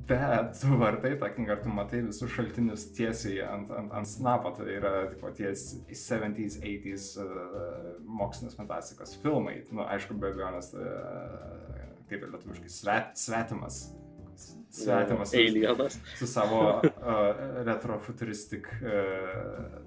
Bet 0.09 0.57
tu 0.59 0.75
vartai 0.75 1.13
tą 1.21 1.29
knygą, 1.31 1.53
ar 1.53 1.59
tu 1.63 1.71
matai 1.71 2.01
visus 2.03 2.31
šaltinius 2.33 2.89
tiesiai 2.97 3.37
ant, 3.45 3.69
ant, 3.71 3.93
ant 3.95 4.09
snapo, 4.09 4.51
tai 4.57 4.73
yra 4.75 5.05
tipo, 5.07 5.29
ties 5.37 5.69
70s, 5.87 6.57
80s 6.59 7.05
uh, 7.23 7.85
mokslinės 8.03 8.57
fantastikos 8.59 9.15
filmai. 9.23 9.61
Nu, 9.71 9.85
aišku, 9.85 10.17
be 10.19 10.33
abejonės, 10.33 10.73
uh, 10.75 11.79
kaip 12.11 12.25
ir 12.25 12.33
lietuviškai, 12.33 12.73
svet, 12.75 13.15
svetimas. 13.21 13.85
Svetimas 14.69 15.33
Alienas. 15.33 15.99
su 16.15 16.27
savo 16.27 16.59
uh, 16.81 16.83
retrofuturistik 17.65 18.67
uh, 18.81 19.81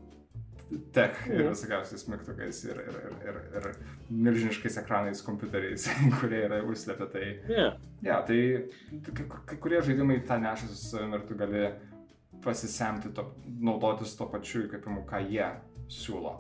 tech 0.92 1.18
ir 1.28 1.42
Mhm. 1.44 1.48
visokiausiais 1.52 2.06
mygtukais 2.08 2.64
ir, 2.64 2.78
ir, 2.80 2.96
ir, 3.04 3.16
ir, 3.28 3.38
ir 3.58 3.66
milžiniškais 4.10 4.78
ekranais 4.80 5.20
kompiuteriais, 5.22 5.84
kurie 6.20 6.42
yra 6.46 6.62
užslėpę 6.64 7.08
tai. 7.12 7.26
Yeah. 7.48 7.74
Ja, 8.02 8.22
tai 8.26 8.38
kai, 9.12 9.26
kai 9.46 9.56
kurie 9.60 9.82
žaidimai 9.84 10.22
tą 10.26 10.38
neša 10.40 10.70
su 10.72 10.78
savimi 10.88 11.18
ir 11.20 11.26
tu 11.28 11.36
gali 11.38 11.66
pasisemti, 12.42 13.12
to, 13.14 13.26
naudotis 13.60 14.16
to 14.18 14.26
pačiu 14.32 14.64
įkvėpimu, 14.66 15.04
ką 15.06 15.20
jie 15.28 15.46
siūlo. 15.92 16.38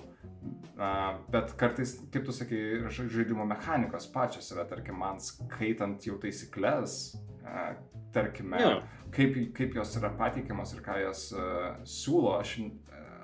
Uh, 0.72 1.20
bet 1.30 1.52
kartais, 1.60 1.92
kaip 2.10 2.24
tu 2.26 2.32
sakai, 2.34 2.58
ža- 2.90 3.06
žaidimo 3.12 3.44
mechanikos 3.46 4.08
pačios 4.10 4.48
yra, 4.54 4.64
tarkim, 4.66 4.96
man 4.98 5.20
skaitant 5.22 6.02
jau 6.08 6.16
taisyklės, 6.18 6.96
uh, 7.44 7.76
tarkime, 8.14 8.60
Jo. 8.62 8.72
kaip, 9.14 9.36
kaip 9.56 9.74
jos 9.78 9.96
yra 10.00 10.10
pateikiamos 10.18 10.74
ir 10.76 10.82
ką 10.84 10.98
jos 11.02 11.26
uh, 11.36 11.72
siūlo, 11.88 12.36
aš, 12.40 12.58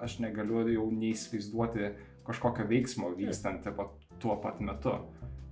aš 0.05 0.19
negaliu 0.25 0.65
jau 0.73 0.89
neįsivaizduoti 0.95 1.93
kažkokio 2.29 2.67
veiksmo 2.69 3.15
vykstant 3.17 3.63
tipo, 3.65 3.89
tuo 4.21 4.37
pat 4.43 4.61
metu. 4.61 4.93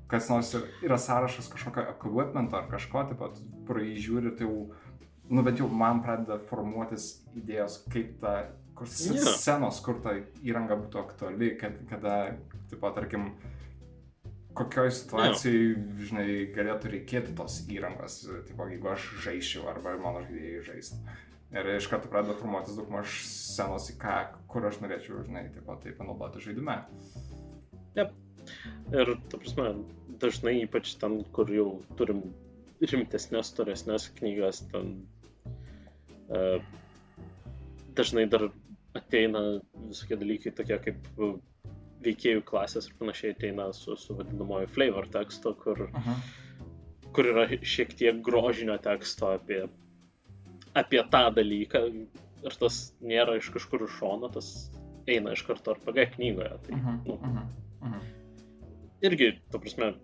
Kas 0.07 0.29
nors 0.31 0.53
yra 0.85 0.99
sąrašas 1.03 1.49
kažkokio 1.51 1.87
equipmento 1.97 2.57
ar 2.59 2.69
kažko, 2.71 3.07
taip 3.09 3.19
pat 3.19 3.41
praįžiūri, 3.67 4.37
tai 4.39 4.47
jau, 4.47 4.69
nu 5.31 5.43
bet 5.43 5.59
jau 5.59 5.67
man 5.73 6.03
pradeda 6.05 6.39
formuotis 6.51 7.09
idėjos, 7.35 7.81
kaip 7.91 8.21
ta 8.23 8.37
kur 8.77 8.87
Jo. 8.87 9.17
scenos, 9.41 9.81
kur 9.81 9.99
ta 10.05 10.13
įranga 10.45 10.77
būtų 10.77 11.01
aktuali, 11.01 11.55
kad, 11.59 11.79
kada, 11.91 12.37
taip 12.71 12.81
pat, 12.83 12.95
tarkim, 13.01 13.31
kokioj 14.57 14.91
situacijai, 14.95 15.69
žinai, 16.09 16.27
galėtų 16.55 16.93
reikėti 16.95 17.35
tos 17.37 17.61
įrangos, 17.73 18.23
tipo, 18.49 18.67
jeigu 18.71 18.91
aš 18.93 19.09
žaisčiau 19.27 19.69
arba 19.73 19.97
mano 20.01 20.25
žaidėjai 20.27 20.63
žaistų. 20.71 21.01
Ir 21.57 21.69
iš 21.77 21.87
karto 21.89 22.11
pradeda 22.11 22.35
formuotis 22.41 22.77
daug 22.79 22.89
maž 22.91 23.21
scenos 23.29 23.87
į 23.93 23.99
ką, 24.03 24.17
kur 24.51 24.67
aš 24.67 24.81
norėčiau, 24.83 25.23
žinai, 25.29 25.47
taip 25.55 25.69
pat 25.69 25.85
tai 25.85 25.95
panaudoti 25.97 26.43
žaidime. 26.43 26.81
Ir, 28.93 29.13
ta 29.31 29.39
prasme, 29.43 29.69
dažnai 30.23 30.57
ypač 30.65 30.97
ten, 31.01 31.21
kur 31.37 31.51
jau 31.51 31.69
turim 31.99 32.25
rimtesnės, 32.83 33.51
storesnės 33.53 34.11
knygas, 34.19 34.61
ten 34.73 34.93
uh, 36.29 36.59
dažnai 37.97 38.27
dar 38.31 38.49
ateina 38.97 39.43
visokie 39.89 40.19
dalykai 40.21 40.53
tokie 40.57 40.79
kaip 40.89 41.09
veikėjų 42.07 42.45
klasės 42.49 42.89
ir 42.89 42.97
panašiai 43.01 43.35
ateina 43.35 43.69
su, 43.77 43.97
su 44.01 44.17
vadinamoju 44.19 44.71
flavor 44.75 45.09
tekstu, 45.13 45.55
kur, 45.63 45.87
-huh. 45.93 46.23
kur 47.13 47.31
yra 47.33 47.47
šiek 47.75 47.95
tiek 47.99 48.23
grožinio 48.25 48.79
teksto 48.83 49.33
apie, 49.37 49.67
apie 50.75 51.03
tą 51.13 51.25
dalyką 51.35 51.85
ir 52.47 52.59
tas 52.61 52.81
nėra 53.03 53.37
iš 53.41 53.51
kažkur 53.55 53.87
iš 53.87 53.99
šono, 54.01 54.31
tas 54.33 54.51
eina 55.07 55.33
iš 55.33 55.43
karto 55.47 55.75
RPG 55.75 56.11
knygoje. 56.17 56.59
Tai, 56.67 56.75
-huh. 56.75 56.99
nu. 57.07 57.15
Uh 57.15 57.91
-huh. 57.93 58.01
irgi, 59.03 59.39
ta 59.53 59.59
prasme, 59.59 59.95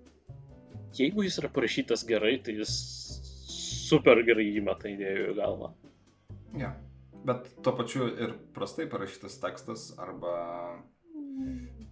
jeigu 0.95 1.23
jis 1.23 1.39
yra 1.39 1.49
parašytas 1.49 2.07
gerai, 2.07 2.39
tai 2.43 2.55
jis 2.55 2.73
super 3.89 4.23
gerai 4.27 4.49
įmeta 4.57 4.89
idėjų 4.89 5.31
į 5.33 5.37
galvą. 5.37 5.73
Ja. 6.59 6.75
Bet 7.25 7.47
tuo 7.63 7.73
pačiu 7.79 8.09
ir 8.19 8.35
prastai 8.55 8.89
parašytas 8.91 9.39
tekstas 9.43 9.93
arba... 9.99 10.83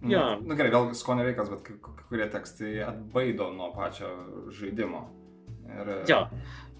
Nu, 0.01 0.09
Jo. 0.09 0.21
nu 0.41 0.57
gerai, 0.57 0.71
vėl 0.73 0.93
skonio 0.97 1.25
reikas, 1.27 1.49
bet 1.53 1.61
kai 1.67 1.75
kurie 2.09 2.25
tekstai 2.33 2.71
atbaido 2.87 3.51
nuo 3.53 3.69
pačio 3.75 4.09
žaidimo. 4.57 5.03
Ir, 5.69 5.91
Jo, 6.09 6.23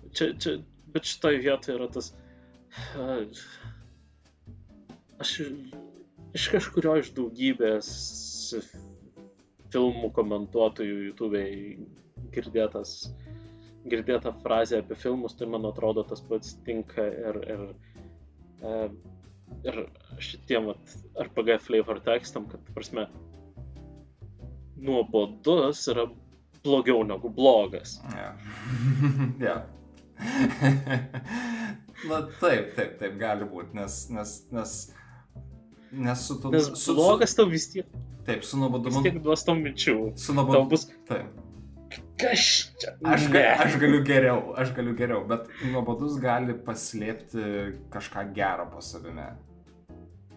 čia, 0.10 0.32
čia, 0.42 0.56
bet 0.94 1.10
šitoje 1.10 1.44
vietoje 1.46 1.78
yra 1.78 1.90
tas... 1.94 2.14
Aš 5.22 5.36
iš 6.34 6.48
kažkurio 6.54 6.96
iš 7.02 7.12
daugybės 7.14 7.90
filmų 9.72 10.10
komentuotojų 10.16 10.98
YouTube'e 11.10 11.44
girdėtas, 12.36 13.12
girdėta 13.92 14.34
frazė 14.44 14.82
apie 14.82 14.98
filmus, 15.00 15.36
tai 15.38 15.48
man 15.52 15.68
atrodo 15.70 16.04
tas 16.08 16.24
pats 16.28 16.56
tinka 16.66 17.06
ir, 17.06 17.40
ir, 17.56 17.64
e, 18.62 18.74
ir 19.68 19.84
šitiem 20.22 20.72
vat, 20.72 20.96
RPG 21.22 21.60
flavor 21.66 22.00
tekstam, 22.06 22.48
kad, 22.52 22.64
prasme, 22.76 23.08
nuobodus 24.82 25.84
yra 25.92 26.08
blogiau 26.64 27.04
negu 27.08 27.30
blogas. 27.34 28.00
Ja. 28.18 28.32
ja. 29.48 29.58
Na 32.10 32.22
taip, 32.42 32.74
taip, 32.78 32.98
taip 33.00 33.18
gali 33.22 33.46
būti, 33.50 33.76
nes, 33.78 33.98
nes, 34.14 34.34
nes, 34.54 34.74
nes 35.92 36.26
su 36.28 36.38
tu... 36.42 36.50
Nes 36.54 36.72
su, 36.82 36.96
blogas 36.98 37.36
tau 37.38 37.46
vis 37.50 37.68
tiek, 37.74 37.86
Su, 37.86 38.26
taip, 38.26 38.44
su 38.46 38.56
vis 38.56 38.60
nuobodumu. 38.62 39.04
tiek 39.06 39.18
duos 39.22 39.46
tau 39.46 39.56
minčių. 39.58 39.96
Su 40.18 40.34
nuobodumu. 40.38 40.70
bus, 40.72 40.88
Taip. 41.10 41.30
Čia? 42.22 42.94
Aš, 43.12 43.28
ga, 43.34 43.44
aš 43.66 43.78
galiu 43.82 44.02
geriau, 44.06 44.54
aš 44.60 44.74
galiu 44.78 44.96
geriau, 44.98 45.24
bet 45.28 45.50
nuobodus 45.72 46.18
gali 46.22 46.56
paslėpti 46.68 47.46
kažką 47.94 48.28
gero 48.36 48.68
po 48.72 48.84
savimi. 48.86 49.28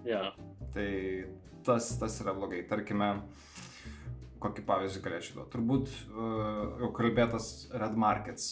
Ja. 0.08 0.30
Tai 0.74 0.88
tas, 1.64 1.92
tas 2.00 2.18
yra 2.24 2.34
blogai. 2.36 2.62
Tarkime, 2.68 3.10
kokį 4.44 4.64
pavyzdį 4.68 5.04
galėčiau 5.04 5.38
duoti. 5.38 5.52
Turbūt 5.54 5.92
uh, 6.12 6.82
jau 6.82 6.90
kalbėtas 6.96 7.52
Red 7.72 7.96
Markets. 8.00 8.50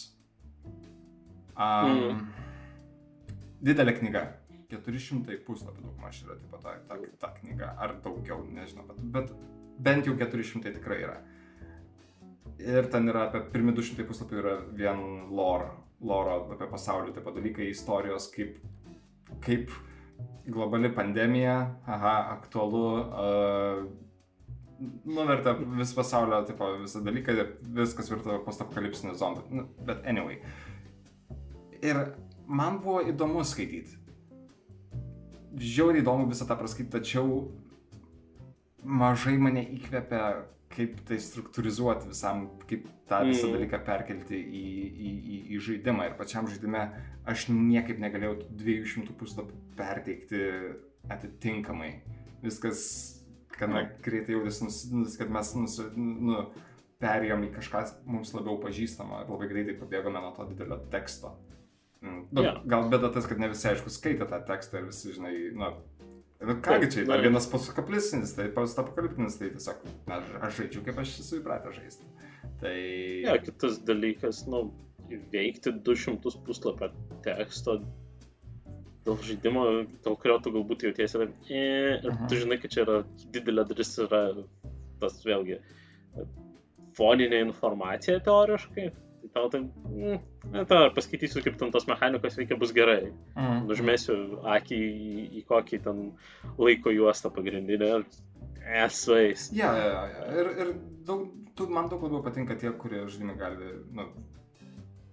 Um, 1.52 1.90
Mm. 1.92 2.22
Didelė 3.62 3.92
knyga. 3.98 4.22
400 4.72 5.36
puslapių 5.46 5.82
daug 5.84 5.98
maž 6.00 6.22
yra 6.24 6.34
taip 6.40 6.54
pat 6.54 6.62
ta, 6.64 6.72
ta, 6.88 6.96
ta 7.20 7.28
knyga. 7.36 7.74
Ar 7.78 7.92
daugiau, 8.02 8.40
nežinau. 8.56 8.86
Bet, 8.88 9.02
bet 9.14 9.34
bent 9.84 10.08
jau 10.08 10.16
400 10.18 10.72
tikrai 10.78 11.02
yra. 11.04 11.18
Ir 12.62 12.87
ten 12.90 13.08
yra 13.11 13.26
apie 13.28 13.40
pirmi 13.52 13.75
200 13.75 14.06
puslapių 14.06 14.38
yra 14.38 14.52
vien 14.78 15.00
lore, 15.34 15.70
loro 16.02 16.37
apie 16.54 16.68
pasaulį, 16.70 17.14
taip 17.16 17.26
pat 17.26 17.38
dalykai, 17.38 17.70
istorijos, 17.72 18.28
kaip, 18.34 18.61
kaip 19.42 19.72
globali 20.46 20.90
pandemija, 20.94 21.56
aha, 21.87 22.14
aktualu, 22.37 22.87
uh, 23.02 23.82
nuvertė 25.06 25.54
vis 25.78 25.92
pasaulio, 25.96 26.42
tipo, 26.49 26.68
visą 26.82 27.02
dalyką 27.04 27.34
viskas 27.78 28.11
virto 28.11 28.38
postapokalipsiniu 28.46 29.14
zombiu. 29.18 29.44
Nu, 29.50 29.66
bet 29.87 30.06
anyway. 30.08 30.40
Ir 31.82 31.99
man 32.46 32.80
buvo 32.82 33.02
įdomu 33.06 33.44
skaityti. 33.46 33.99
Žiauriai 35.58 36.02
įdomu 36.02 36.30
visą 36.30 36.46
tą 36.49 36.56
praskaityti, 36.58 36.94
tačiau 36.96 37.42
mažai 38.82 39.37
mane 39.38 39.64
įkvėpia, 39.76 40.22
kaip 40.73 41.00
tai 41.09 41.19
struktūrizuoti 41.23 42.11
visam, 42.11 42.47
kaip 42.69 42.87
tą 43.11 43.23
visą 43.29 43.49
Mm. 43.49 43.57
dalyką 43.59 43.81
perkelti 43.87 44.38
į, 44.38 44.64
į, 44.88 45.12
į, 45.35 45.38
į 45.57 45.61
žaidimą. 45.67 46.09
Ir 46.09 46.17
pačiam 46.19 46.49
žaidime 46.49 46.87
aš 47.29 47.49
niekaip 47.52 48.00
negalėjau 48.02 48.38
tų 48.43 48.49
200 48.64 49.17
puslapių 49.21 49.61
perteikti 49.79 50.43
atitinkamai. 51.12 51.93
Viskas, 52.43 52.83
gana 53.59 53.85
greitai 54.02 54.35
jautėsi, 54.37 55.19
kad 55.19 55.31
mes 55.31 55.55
nus, 55.55 55.79
nu, 55.97 56.47
perėjom 57.02 57.47
į 57.49 57.52
kažką 57.57 57.85
mums 58.07 58.33
labiau 58.35 58.59
pažįstamą 58.62 59.25
ir 59.25 59.33
labai 59.33 59.49
greitai 59.50 59.79
pabėgome 59.79 60.23
nuo 60.23 60.33
to 60.37 60.47
didelio 60.50 60.79
teksto. 60.91 61.37
Mm, 62.02 62.23
nu, 62.35 62.43
Jo. 62.43 62.52
Gal 62.67 62.88
bėda 62.91 63.12
tas, 63.14 63.26
kad 63.31 63.38
ne 63.38 63.49
visi 63.52 63.69
aišku 63.71 63.91
skaitė 63.95 64.26
tą 64.31 64.41
tekstą 64.47 64.81
ir 64.81 64.88
visi, 64.91 65.12
žinai, 65.14 65.35
nu, 65.55 65.69
nu 66.46 66.56
kągi 66.64 66.90
čia, 66.94 67.04
dar 67.08 67.22
vienas 67.25 67.49
postapokaliptinis, 67.50 68.34
tai 68.37 68.49
postapokaliptinis, 68.54 69.38
tai 69.40 69.50
tiesiog, 69.54 69.82
na, 70.11 70.20
aš 70.46 70.61
žaidžiu 70.61 70.84
kaip 70.87 71.02
aš 71.02 71.16
esu 71.25 71.40
įpratęs 71.40 71.78
žaisti. 71.80 72.08
Tai... 72.62 72.76
Ja, 73.26 73.37
kitas 73.42 73.80
dalykas, 73.87 74.44
nu, 74.50 74.64
įveikti 75.12 75.75
200 75.87 76.32
puslapio 76.46 76.90
teksto 77.26 77.80
dėl 79.06 79.18
žaidimo, 79.26 79.64
dėl 80.04 80.16
kurio 80.22 80.38
tu 80.42 80.52
galbūt 80.54 80.87
jautiesi, 80.87 81.18
yra, 81.18 81.28
e, 81.50 81.62
ir 81.99 82.12
Aha. 82.12 82.28
tu 82.30 82.38
žinai, 82.38 82.58
kad 82.62 82.75
čia 82.75 82.84
yra 82.84 82.99
didelė 83.34 83.66
dalis 83.70 83.96
yra 84.02 84.22
tas 85.02 85.18
vėlgi 85.26 85.58
foninė 86.96 87.40
informacija 87.46 88.20
teoriškai. 88.25 88.90
Tai 89.23 89.31
tau 89.37 89.49
tai, 89.52 89.61
ne, 89.95 90.64
ta, 90.67 90.81
ar 90.88 90.95
paskaitysiu, 90.97 91.45
kaip 91.45 91.59
ten 91.61 91.71
tos 91.75 91.87
mechanikos 91.87 92.37
veikia, 92.41 92.59
bus 92.59 92.75
gerai. 92.75 93.12
Mm. 93.37 93.64
Nužmėsiu 93.71 94.17
akį 94.57 94.81
į, 94.83 95.25
į 95.38 95.45
kokį 95.50 95.81
ten 95.87 96.02
laiko 96.59 96.91
juostą 96.95 97.31
pagrindinę 97.35 97.91
ir 97.99 98.07
esuais. 98.83 99.49
Ja, 99.55 99.71
ja, 99.79 99.87
ja, 99.87 100.02
ja. 100.11 100.26
Ir, 100.41 100.52
ir 100.64 100.75
daug, 101.07 101.29
tu, 101.59 101.69
man 101.71 101.91
daug 101.93 102.02
labiau 102.07 102.23
patinka 102.25 102.59
tie, 102.59 102.73
kurie, 102.79 103.05
žinai, 103.11 103.37
gali 103.38 103.71
nu, 103.95 104.09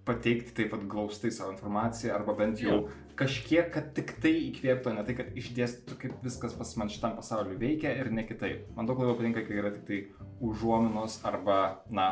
pateikti 0.08 0.54
taip 0.56 0.72
pat 0.74 0.82
glaustai 0.90 1.30
savo 1.34 1.54
informaciją, 1.54 2.14
arba 2.16 2.34
bent 2.38 2.62
jau 2.62 2.82
kažkiek, 3.20 3.68
kad 3.74 3.92
tik 3.96 4.14
tai 4.22 4.32
įkvėptų, 4.48 4.94
ne 4.96 5.04
tai, 5.06 5.16
kad 5.18 5.38
išdėstytų, 5.38 5.98
kaip 6.00 6.24
viskas 6.24 6.56
pas 6.56 6.72
man 6.80 6.90
šitam 6.92 7.16
pasauliu 7.18 7.58
veikia 7.60 7.92
ir 8.00 8.10
ne 8.14 8.24
kitaip. 8.28 8.66
Man 8.76 8.88
daug 8.88 9.02
labiau 9.02 9.18
patinka, 9.18 9.44
kai 9.46 9.60
yra 9.60 9.72
tik 9.74 9.86
tai 9.88 10.00
užuominos 10.40 11.20
arba, 11.28 11.60
na, 11.92 12.08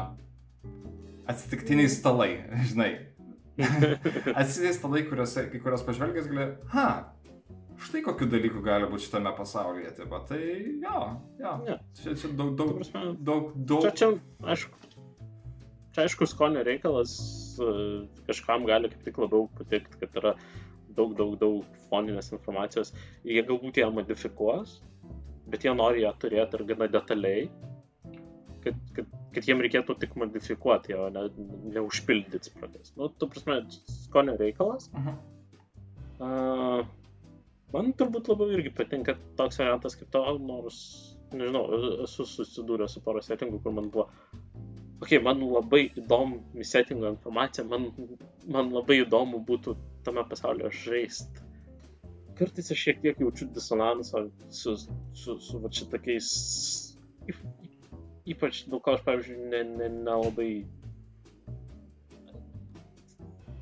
atsitiktiniai 1.28 1.90
stalai, 1.92 2.32
žinai. 2.70 2.90
Atsitiktiniai 4.38 4.74
stalai, 4.76 5.04
kuriuose, 5.08 5.48
kai 5.52 5.62
kurios 5.62 5.84
pažvelgęs 5.86 6.28
gali, 6.30 6.46
ha, 6.74 6.88
štai 7.86 8.02
kokiu 8.06 8.28
dalyku 8.30 8.62
gali 8.64 8.88
būti 8.90 9.06
šitame 9.06 9.32
pasaulyje. 9.38 9.94
Tai, 9.98 10.08
va, 10.10 10.22
tai 10.28 10.40
jo, 10.82 11.02
jo. 11.42 11.54
Ne. 11.66 11.78
Čia, 12.00 12.14
čia 12.18 12.32
daug, 12.38 12.54
daug, 12.58 12.74
prasme, 12.78 13.04
daug, 13.30 13.52
daug. 13.56 13.86
Čia, 13.86 13.94
čia, 14.00 14.10
aišku, 14.54 14.96
čia 15.94 16.06
aišku, 16.06 16.28
skonio 16.30 16.64
reikalas 16.66 17.14
e, 17.62 17.70
kažkam 18.30 18.66
gali 18.68 18.90
kaip 18.92 19.06
tik 19.06 19.20
labiau 19.22 19.48
patikti, 19.58 20.00
kad 20.02 20.20
yra 20.22 20.34
daug, 20.98 21.14
daug, 21.18 21.36
daug 21.40 21.80
foninės 21.90 22.32
informacijos. 22.34 22.94
Jie 23.26 23.44
galbūt 23.46 23.82
ją 23.82 23.90
modifikuos, 23.94 24.78
bet 25.48 25.64
jie 25.66 25.74
nori 25.76 26.04
ją 26.04 26.14
turėti 26.20 26.58
ir 26.58 26.66
gana 26.72 26.90
detaliai, 26.90 27.48
kad, 28.64 28.78
kad, 28.96 29.10
kad 29.34 29.48
jiem 29.48 29.62
reikėtų 29.64 29.96
tik 30.02 30.14
modifikuoti, 30.20 30.94
o 30.98 31.08
ne, 31.14 31.26
neužpildyti 31.76 32.50
spragas. 32.50 32.92
Nu, 32.98 33.10
tu 33.10 33.28
prasme, 33.32 33.60
skonio 34.06 34.36
reikalas. 34.40 34.90
Mhm. 34.94 35.18
Uh, 36.18 36.80
man 37.74 37.92
turbūt 37.94 38.30
labiau 38.30 38.56
irgi 38.56 38.72
patinka 38.74 39.14
toks 39.38 39.60
variantas 39.60 39.94
kaip 39.98 40.10
to, 40.14 40.22
nors, 40.42 40.78
nežinau, 41.34 41.64
esu 42.06 42.26
susidūręs 42.26 42.96
su 42.96 43.02
poro 43.04 43.22
settingų, 43.24 43.60
kur 43.62 43.76
man 43.76 43.90
buvo, 43.94 44.08
okei, 44.98 45.18
okay, 45.18 45.20
man 45.24 45.44
labai 45.44 45.84
įdomu 46.00 46.64
settingo 46.66 47.12
informacija, 47.12 47.66
man, 47.68 47.90
man 48.50 48.72
labai 48.74 49.02
įdomu 49.04 49.44
būtų 49.46 49.76
tame 50.08 50.24
pasaulyje 50.30 50.72
žaisti. 50.84 51.46
Kartais 52.38 52.70
aš 52.70 52.82
šiek 52.86 53.00
tiek 53.02 53.20
jaučiu 53.22 53.48
disonansą 53.50 54.28
su, 54.54 54.76
su, 55.18 55.38
su 55.42 55.62
va 55.62 55.70
šitokiais, 55.74 56.28
ypač 58.34 58.64
dėl 58.68 58.80
ko 58.84 58.96
aš, 58.96 59.04
pavyzdžiui, 59.06 59.38
nelabai 59.50 59.64
ne, 59.78 59.88
ne 59.88 59.88
nelabai 60.08 60.50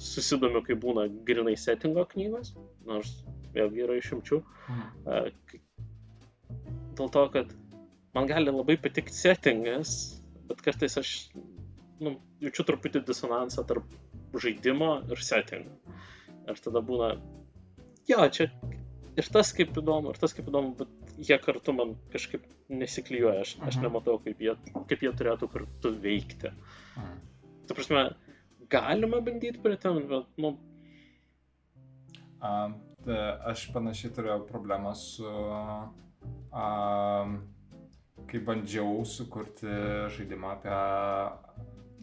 susidomiu, 0.02 0.62
kai 0.66 0.76
būna 0.78 1.06
grinai 1.28 1.56
settingo 1.58 2.04
knygos, 2.10 2.52
nors 2.88 3.12
vėlgi 3.56 3.84
yra 3.86 3.96
išimčių. 4.00 4.40
Kai- 5.06 5.62
Dėl 6.96 7.10
to, 7.12 7.22
kad 7.28 7.50
man 8.16 8.28
gali 8.30 8.48
labai 8.52 8.76
patikti 8.80 9.12
settingas, 9.12 9.90
bet 10.48 10.62
kartais 10.64 10.96
aš 10.96 11.10
nu, 12.00 12.14
jaučiu 12.40 12.64
truputį 12.68 13.02
disonansą 13.08 13.64
tarp 13.68 13.84
žaidimo 14.36 15.02
ir 15.12 15.20
settingo. 15.24 15.74
Ir 16.48 16.60
tada 16.64 16.80
būna, 16.80 17.10
jo, 18.08 18.28
čia 18.32 18.48
ir 19.16 19.28
tas 19.32 19.52
kaip 19.56 19.76
įdomu, 19.76 20.12
ir 20.14 20.20
tas 20.20 20.32
kaip 20.36 20.48
įdomu, 20.48 20.72
bet 20.78 21.05
jie 21.18 21.38
kartu 21.42 21.72
man 21.72 21.94
kažkaip 22.12 22.44
nesiklyjuoja, 22.68 23.40
aš, 23.40 23.56
aš 23.62 23.76
Mhm. 23.76 23.84
nematau, 23.86 24.18
kaip 24.24 24.38
jie, 24.40 24.54
kaip 24.88 25.00
jie 25.02 25.12
turėtų 25.12 25.48
kartu 25.52 25.92
veikti. 26.02 26.50
Mhm. 26.96 27.18
Ta 27.66 27.74
prasme, 27.74 28.02
galima 28.70 29.20
bandyti 29.20 29.58
pritemti, 29.62 30.08
bet, 30.08 30.26
nu, 30.38 30.56
A, 32.40 32.68
tai 33.04 33.16
aš 33.48 33.70
panašiai 33.72 34.12
turėjau 34.12 34.42
problemą 34.46 34.92
su, 34.94 35.24
a, 36.52 36.66
kai 38.28 38.40
bandžiau 38.44 39.04
sukurti 39.08 39.66
žaidimą 40.16 40.50
apie, 40.56 40.76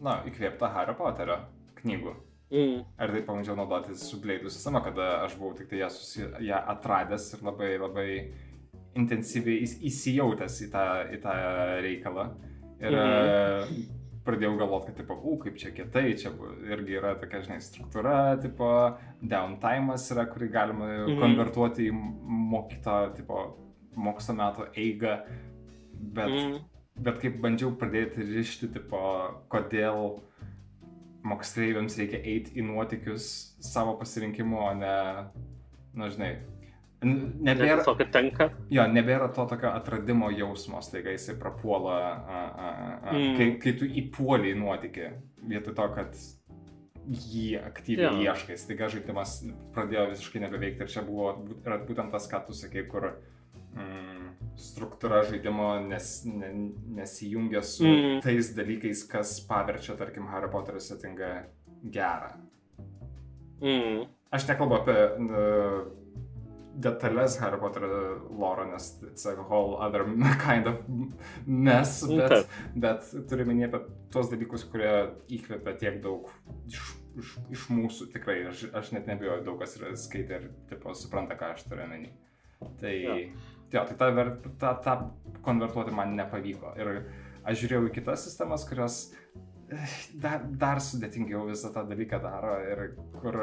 na, 0.04 0.16
įkvėptą 0.28 0.70
Harry 0.74 0.96
Potterio 0.98 1.38
knygų. 1.82 2.16
mm, 2.52 2.80
Ir 3.02 3.14
taip 3.16 3.26
pabandžiau 3.28 3.56
naudotis 3.58 4.04
su 4.10 4.18
Blade'ų 4.22 4.50
sistema, 4.50 4.82
kada 4.84 5.24
aš 5.26 5.36
buvau 5.40 5.56
tik 5.58 5.70
tai 5.70 5.78
ją, 5.84 5.90
susi, 5.90 6.26
ją 6.46 6.60
atradęs 6.76 7.34
ir 7.34 7.46
labai, 7.46 7.72
labai 7.78 8.10
intensyviai 9.00 9.64
įs, 9.66 9.78
įsijautęs 9.90 10.62
į 10.66 10.70
tą, 10.74 10.86
į 11.16 11.20
tą 11.24 11.36
reikalą. 11.86 12.28
Ir 12.84 12.98
mhm. 13.00 13.86
pradėjau 14.26 14.58
galvoti, 14.60 14.92
kad, 14.92 15.00
tipo, 15.02 15.16
u, 15.16 15.38
kaip 15.40 15.56
čia 15.62 15.72
kietai, 15.76 16.06
čia 16.20 16.34
irgi 16.68 17.00
yra 17.00 17.14
tokia, 17.22 17.44
žinai, 17.46 17.62
struktūra, 17.64 18.18
tipo, 18.44 18.70
downtime'as 19.22 20.10
yra, 20.16 20.28
kurį 20.32 20.52
galima 20.54 20.92
mhm. 20.92 21.18
konvertuoti 21.22 21.88
į 21.90 21.96
mokytą, 22.54 23.00
tipo, 23.18 23.48
mokslo 23.96 24.38
metų 24.40 24.70
eigą. 24.74 25.18
Bet 26.14 26.34
mm, 26.34 26.62
Bet 26.94 27.18
kaip 27.24 27.40
bandžiau 27.42 27.72
pradėti 27.74 28.22
rišti, 28.22 28.70
tipo, 28.76 29.00
kodėl 29.50 30.20
moksleiviams 31.26 31.96
reikia 31.98 32.20
eiti 32.22 32.60
į 32.60 32.66
nuotikius 32.68 33.26
savo 33.64 33.96
pasirinkimu, 33.98 34.60
o 34.62 34.70
ne, 34.78 34.98
na 35.98 36.10
žinai, 36.14 36.36
n- 36.36 36.38
ne 36.38 36.44
dėl 36.44 36.53
nebėra, 37.04 37.84
kad 37.86 38.12
tenka. 38.14 38.50
jo, 38.74 38.86
nebėra 38.88 39.28
to 39.36 39.46
tokio 39.50 39.72
atradimo 39.74 40.30
jausmo, 40.32 40.82
staiga 40.82 41.14
jisai 41.14 41.36
prapuola, 41.40 41.98
a, 41.98 42.40
a, 42.40 42.70
a, 42.70 43.12
Mm. 43.14 43.36
kai, 43.38 43.50
kai 43.62 43.74
tu 43.78 43.86
įpuoli 43.86 44.54
į 44.54 44.60
nuotykį, 44.62 45.10
vietoj 45.52 45.76
to, 45.76 45.88
kad 45.96 46.18
jį 47.04 47.60
aktyviai 47.60 48.24
Jo. 48.24 48.32
ieškai, 48.32 48.56
staiga 48.58 48.88
žaidimas 48.90 49.42
pradėjo 49.76 50.10
visiškai 50.14 50.42
nebeveikti 50.46 50.86
ir 50.86 50.92
čia 50.94 51.04
buvo 51.04 51.34
būtent 51.88 52.12
tas, 52.12 52.30
ką 52.32 52.46
tu 52.48 52.56
sakei, 52.56 52.86
kur 52.88 53.10
mm, 53.76 54.30
struktūra 54.56 55.24
žaidimo 55.28 55.74
nes, 55.90 56.14
ne, 56.26 56.54
nesijungia 57.02 57.62
su 57.62 57.86
mm. 57.88 58.22
tais 58.24 58.54
dalykais, 58.56 59.04
kas 59.12 59.36
paverčia, 59.50 59.98
tarkim, 60.00 60.30
Harry 60.32 60.50
Potter 60.52 60.80
settingą 60.80 61.34
gerą. 61.84 62.32
Mm. 63.62 64.08
Aš 64.34 64.48
nekalbu 64.50 64.80
apie 64.80 64.98
uh, 64.98 65.84
detalės 66.82 67.36
Harry 67.42 67.60
Potter 67.62 67.84
loro, 68.30 68.64
nes 68.72 68.88
it's 69.06 69.26
a 69.30 69.36
whole 69.36 69.76
other 69.78 70.04
kind 70.46 70.68
of 70.68 70.80
mess, 71.46 72.04
Mm, 72.04 72.18
bet, 72.18 72.30
taip. 72.34 72.58
bet 72.86 73.10
turiu 73.30 73.46
minėti 73.46 73.78
apie 73.78 73.94
tuos 74.14 74.30
dalykus, 74.32 74.64
kurie 74.72 74.92
įkvepia 75.38 75.76
tiek 75.80 76.00
daug 76.04 76.30
iš, 76.68 76.82
iš, 77.22 77.34
iš 77.54 77.66
mūsų, 77.70 78.08
tikrai, 78.16 78.40
aš, 78.50 78.66
aš 78.74 78.92
net 78.96 79.08
nebijoju, 79.12 79.44
daug 79.46 79.60
kas 79.62 79.78
yra 79.78 79.94
skaitę 79.98 80.40
ir 80.42 80.48
tipo, 80.72 80.94
supranta, 80.98 81.38
ką 81.40 81.54
aš 81.56 81.66
turiu 81.70 81.86
menį. 81.92 82.10
Tai, 82.80 82.94
Jo. 83.04 83.16
jo, 83.74 83.86
tai 83.90 83.96
tą, 84.00 84.10
ver- 84.16 84.36
tą, 84.62 84.74
tą 84.86 84.94
konvertuoti 85.44 85.92
man 85.94 86.16
nepavyko. 86.18 86.74
Ir 86.80 87.04
aš 87.44 87.60
žiūrėjau 87.64 87.90
į 87.90 87.94
kitas 88.00 88.24
sistemas, 88.26 88.64
kurios 88.70 88.98
eh, 89.74 89.96
dar, 90.16 90.46
dar 90.48 90.80
sudėtingiau 90.84 91.46
visą 91.50 91.74
tą 91.76 91.84
dalyką 91.90 92.22
daro 92.24 92.54
ir 92.66 92.84
kur 93.20 93.40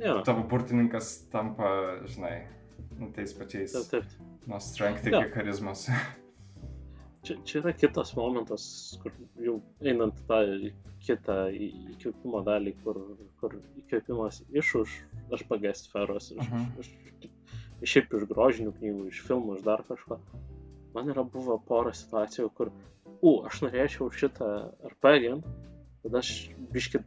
Jo, 0.00 0.22
tavo 0.26 0.42
burtininkas 0.48 1.28
tampa, 1.30 1.68
žinai, 2.08 2.46
nu, 2.98 3.10
tais 3.14 3.32
pačiais 3.36 3.72
taip, 3.74 3.90
taip. 3.90 4.48
nuo 4.48 4.58
strength 4.60 5.06
iki 5.06 5.28
charizmos. 5.34 5.88
Čia, 7.22 7.36
čia 7.46 7.60
yra 7.60 7.70
kitas 7.78 8.16
momentas, 8.18 8.62
kur 8.98 9.12
jau 9.38 9.52
einant 9.86 10.16
tą 10.26 10.40
kitą 11.06 11.36
įkvėpimo 11.54 12.40
dalį, 12.48 12.72
kur, 12.82 12.96
kur 13.38 13.52
įkvėpimas 13.78 14.40
iš 14.58 14.72
už 14.80 14.94
RPG 15.38 15.70
sferos, 15.84 16.32
iš, 16.34 16.48
Mhm. 16.50 16.64
iš, 16.82 16.88
iš, 17.22 17.30
šiaip 17.92 18.16
iš 18.18 18.24
grožinių 18.32 18.72
knygų, 18.80 19.04
iš 19.12 19.20
filmų, 19.28 19.60
iš 19.60 19.62
dar 19.68 19.84
kažko. 19.86 20.18
Man 20.96 21.12
yra 21.14 21.22
buvo 21.22 21.60
pora 21.62 21.92
situacijų, 21.94 22.48
kur, 22.58 22.72
u, 23.22 23.36
aš 23.46 23.62
norėčiau 23.68 24.10
šitą 24.10 24.50
RPG, 24.90 25.36
tada 26.02 26.18
aš 26.24 26.32
biškit 26.74 27.06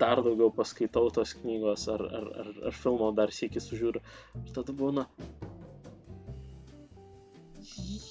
dar 0.00 0.22
daugiau 0.24 0.50
paskaitau 0.54 1.10
tos 1.14 1.34
knygos 1.40 1.86
ar, 1.92 2.02
ar, 2.20 2.28
ar, 2.42 2.50
ar 2.70 2.76
filmo 2.76 3.10
dar 3.16 3.32
sėki 3.34 3.62
sužiūriu. 3.62 4.02
Ir 4.42 4.54
tada 4.56 4.74
būna. 4.76 5.06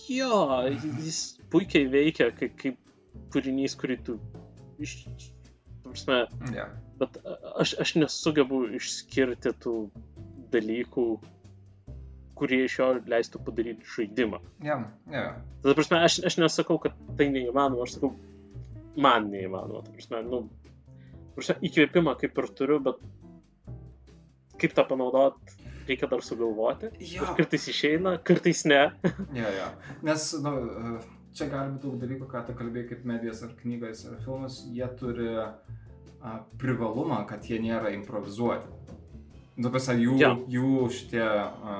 Jo, 0.09 0.43
jis 1.03 1.19
puikiai 1.53 1.89
veikia 1.91 2.29
kaip, 2.35 2.55
kaip 2.61 2.77
kūrinys, 3.33 3.75
kurį 3.79 3.99
tu 4.05 4.19
iš... 4.81 5.01
Prasme, 5.89 6.19
yeah. 6.53 6.69
bet 6.99 7.15
aš, 7.57 7.71
aš 7.81 7.95
nesugebu 7.97 8.59
išskirti 8.77 9.55
tų 9.63 9.73
dalykų, 10.53 11.05
kurie 12.37 12.59
iš 12.67 12.75
jo 12.77 12.89
leistų 13.09 13.41
padaryti 13.47 13.87
žaidimą. 13.95 14.37
Yeah, 14.61 14.85
yeah. 15.09 15.39
Tada, 15.63 15.73
prasme, 15.79 16.03
aš, 16.05 16.19
aš 16.29 16.37
nesakau, 16.43 16.77
kad 16.83 16.93
tai 17.17 17.31
neįmanoma, 17.33 17.87
aš 17.87 17.97
sakau, 17.97 18.11
man 19.01 19.31
neįmanoma. 19.33 19.81
Ta 19.87 19.95
prasme, 19.95 20.21
nu, 20.27 20.43
įkvėpimą 21.39 22.15
kaip 22.19 22.37
ir 22.43 22.47
turiu, 22.57 22.79
bet 22.83 22.99
kaip 24.59 24.75
tą 24.75 24.85
panaudot, 24.89 25.37
reikia 25.87 26.09
dar 26.11 26.23
sugalvoti. 26.25 26.91
Ir 27.03 27.31
kartais 27.37 27.67
išeina, 27.71 28.17
kartais 28.23 28.65
ne. 28.69 28.81
Ja, 29.39 29.49
ja. 29.55 29.69
Nes 30.05 30.31
nu, 30.43 30.53
e, 30.59 30.93
čia 31.37 31.49
gali 31.51 31.73
būti 31.75 31.87
daug 31.87 31.99
dalykų, 32.03 32.27
ką 32.29 32.43
tu 32.47 32.57
kalbėjai 32.59 32.89
kaip 32.91 33.05
medijas 33.09 33.43
ar 33.47 33.55
knygas 33.61 34.05
ar 34.09 34.19
filmas, 34.25 34.61
jie 34.67 34.89
turi 34.99 35.29
a, 35.39 36.33
privalumą, 36.61 37.23
kad 37.29 37.47
jie 37.47 37.61
nėra 37.63 37.93
improvizuoti. 37.95 38.75
Nu, 39.59 39.71
pas, 39.71 39.89
jų, 39.91 40.15
Jo. 40.19 40.33
jų 40.47 40.73
šitie, 40.95 41.23
a, 41.23 41.77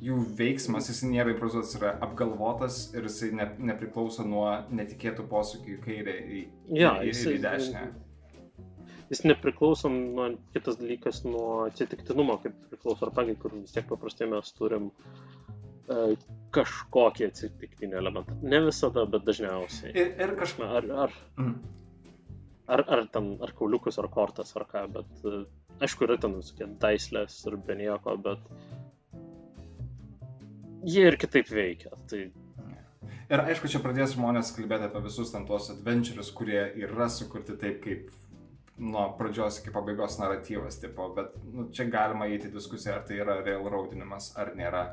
jų 0.00 0.18
veiksmas, 0.38 0.88
jis 0.90 1.02
nėra 1.04 1.34
improvizuotas, 1.34 1.74
yra 1.78 1.90
apgalvotas 2.06 2.78
ir 2.96 3.04
jisai 3.08 3.30
ne, 3.36 3.46
nepriklauso 3.70 4.24
nuo 4.24 4.46
netikėtų 4.72 5.26
posūkių 5.30 5.74
į 5.76 5.80
kairę 5.84 6.14
į, 6.20 6.44
Jo, 6.80 6.94
ir, 7.04 7.12
ir 7.16 7.34
į 7.36 7.42
dešinę. 7.44 7.82
Jis 9.10 9.24
nepriklauso 9.26 9.90
nuo, 9.90 10.28
kitas 10.54 10.78
dalykas, 10.78 11.24
nuo 11.26 11.64
atsitiktinumo, 11.66 12.38
kaip 12.44 12.54
priklauso 12.70 13.08
ar 13.08 13.12
pagai, 13.16 13.34
kur 13.42 13.56
vis 13.58 13.74
tiek 13.74 13.88
paprastai 13.90 14.28
mes 14.30 14.52
turim 14.54 14.88
e, 15.90 16.14
kažkokį 16.54 17.26
atsitiktinį 17.26 17.98
elementą. 17.98 18.36
Ne 18.46 18.62
visada, 18.68 19.04
bet 19.10 19.26
dažniausiai. 19.26 19.90
Ir, 19.98 20.12
ir. 20.14 20.36
Na, 20.62 20.70
Ar, 20.78 20.90
ar, 21.08 21.16
Mm. 21.40 21.56
ar, 22.70 22.84
ar 22.86 23.02
ten, 23.10 23.32
ar 23.42 23.50
kauliukus, 23.58 23.98
ar 23.98 24.06
kortas, 24.14 24.54
ar 24.56 24.68
ką, 24.70 24.84
bet 24.94 25.26
e, 25.26 25.42
aišku, 25.82 26.06
yra 26.06 26.16
ten 26.22 26.38
visokie 26.38 26.70
daislės 26.80 27.40
ir 27.50 27.58
be 27.66 27.74
nieko, 27.82 28.14
bet 28.22 28.46
jie 30.84 31.08
ir 31.10 31.18
kitaip 31.20 31.50
veikia. 31.52 31.96
Tai 32.10 32.24
Ir 33.30 33.38
aišku, 33.44 33.68
čia 33.70 33.78
pradės 33.78 34.16
žmonės 34.16 34.48
kalbėti 34.56 34.88
apie 34.88 35.04
visus 35.04 35.30
ten 35.30 35.44
tuos 35.46 35.68
adventures, 35.70 36.32
kurie 36.34 36.64
yra 36.82 37.06
sukurti 37.06 37.54
taip, 37.62 37.76
kaip 37.84 38.08
nuo 38.80 39.04
pradžios 39.18 39.60
iki 39.60 39.70
pabaigos 39.70 40.16
naratyvas, 40.18 40.80
tipo, 40.82 41.06
bet 41.14 41.36
nu, 41.52 41.68
čia 41.70 41.86
galima 41.92 42.26
įeiti 42.26 42.48
į 42.48 42.56
diskusiją, 42.56 42.96
ar 42.96 43.06
tai 43.06 43.20
yra 43.22 43.38
railroadinimas 43.44 44.32
ar 44.40 44.50
nėra. 44.58 44.84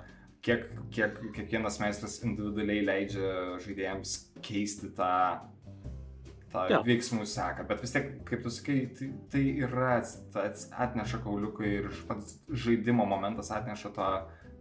Kiek, 0.46 0.68
kiek 0.94 1.18
kiekvienas 1.34 1.80
meistras 1.82 2.20
individualiai 2.22 2.84
leidžia 2.86 3.32
žaidėjams 3.64 4.12
keisti 4.46 4.92
tą, 4.96 5.10
tą 6.54 6.68
Jo. 6.70 6.84
veiksmų 6.86 7.26
seką, 7.28 7.66
bet 7.68 7.82
vis 7.82 7.96
tiek, 7.96 8.12
kaip 8.28 8.46
tu 8.46 8.54
sakai, 8.54 8.78
tai, 9.00 9.10
tai 9.34 9.42
yra, 9.66 9.96
atneša 10.86 11.24
kauliukai 11.26 11.72
ir 11.80 11.90
pats 12.08 12.38
žaidimo 12.54 13.10
momentas 13.10 13.50
atneša 13.56 13.92
tą 13.98 14.12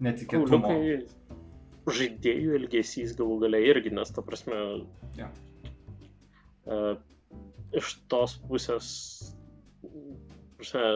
netikėtumą. 0.05 0.61
kauliukai 0.61 1.97
žaidėjų 1.97 2.55
elgesys 2.61 3.15
galų 3.19 3.41
galiai 3.45 3.69
irgi, 3.71 3.93
nes 3.95 4.11
ta 4.15 4.25
prasme. 4.27 4.57
Jo. 5.19 5.29
e, 6.67 6.81
iš 7.79 7.93
tos 8.11 8.37
pusės, 8.49 8.89
prasme, 10.59 10.87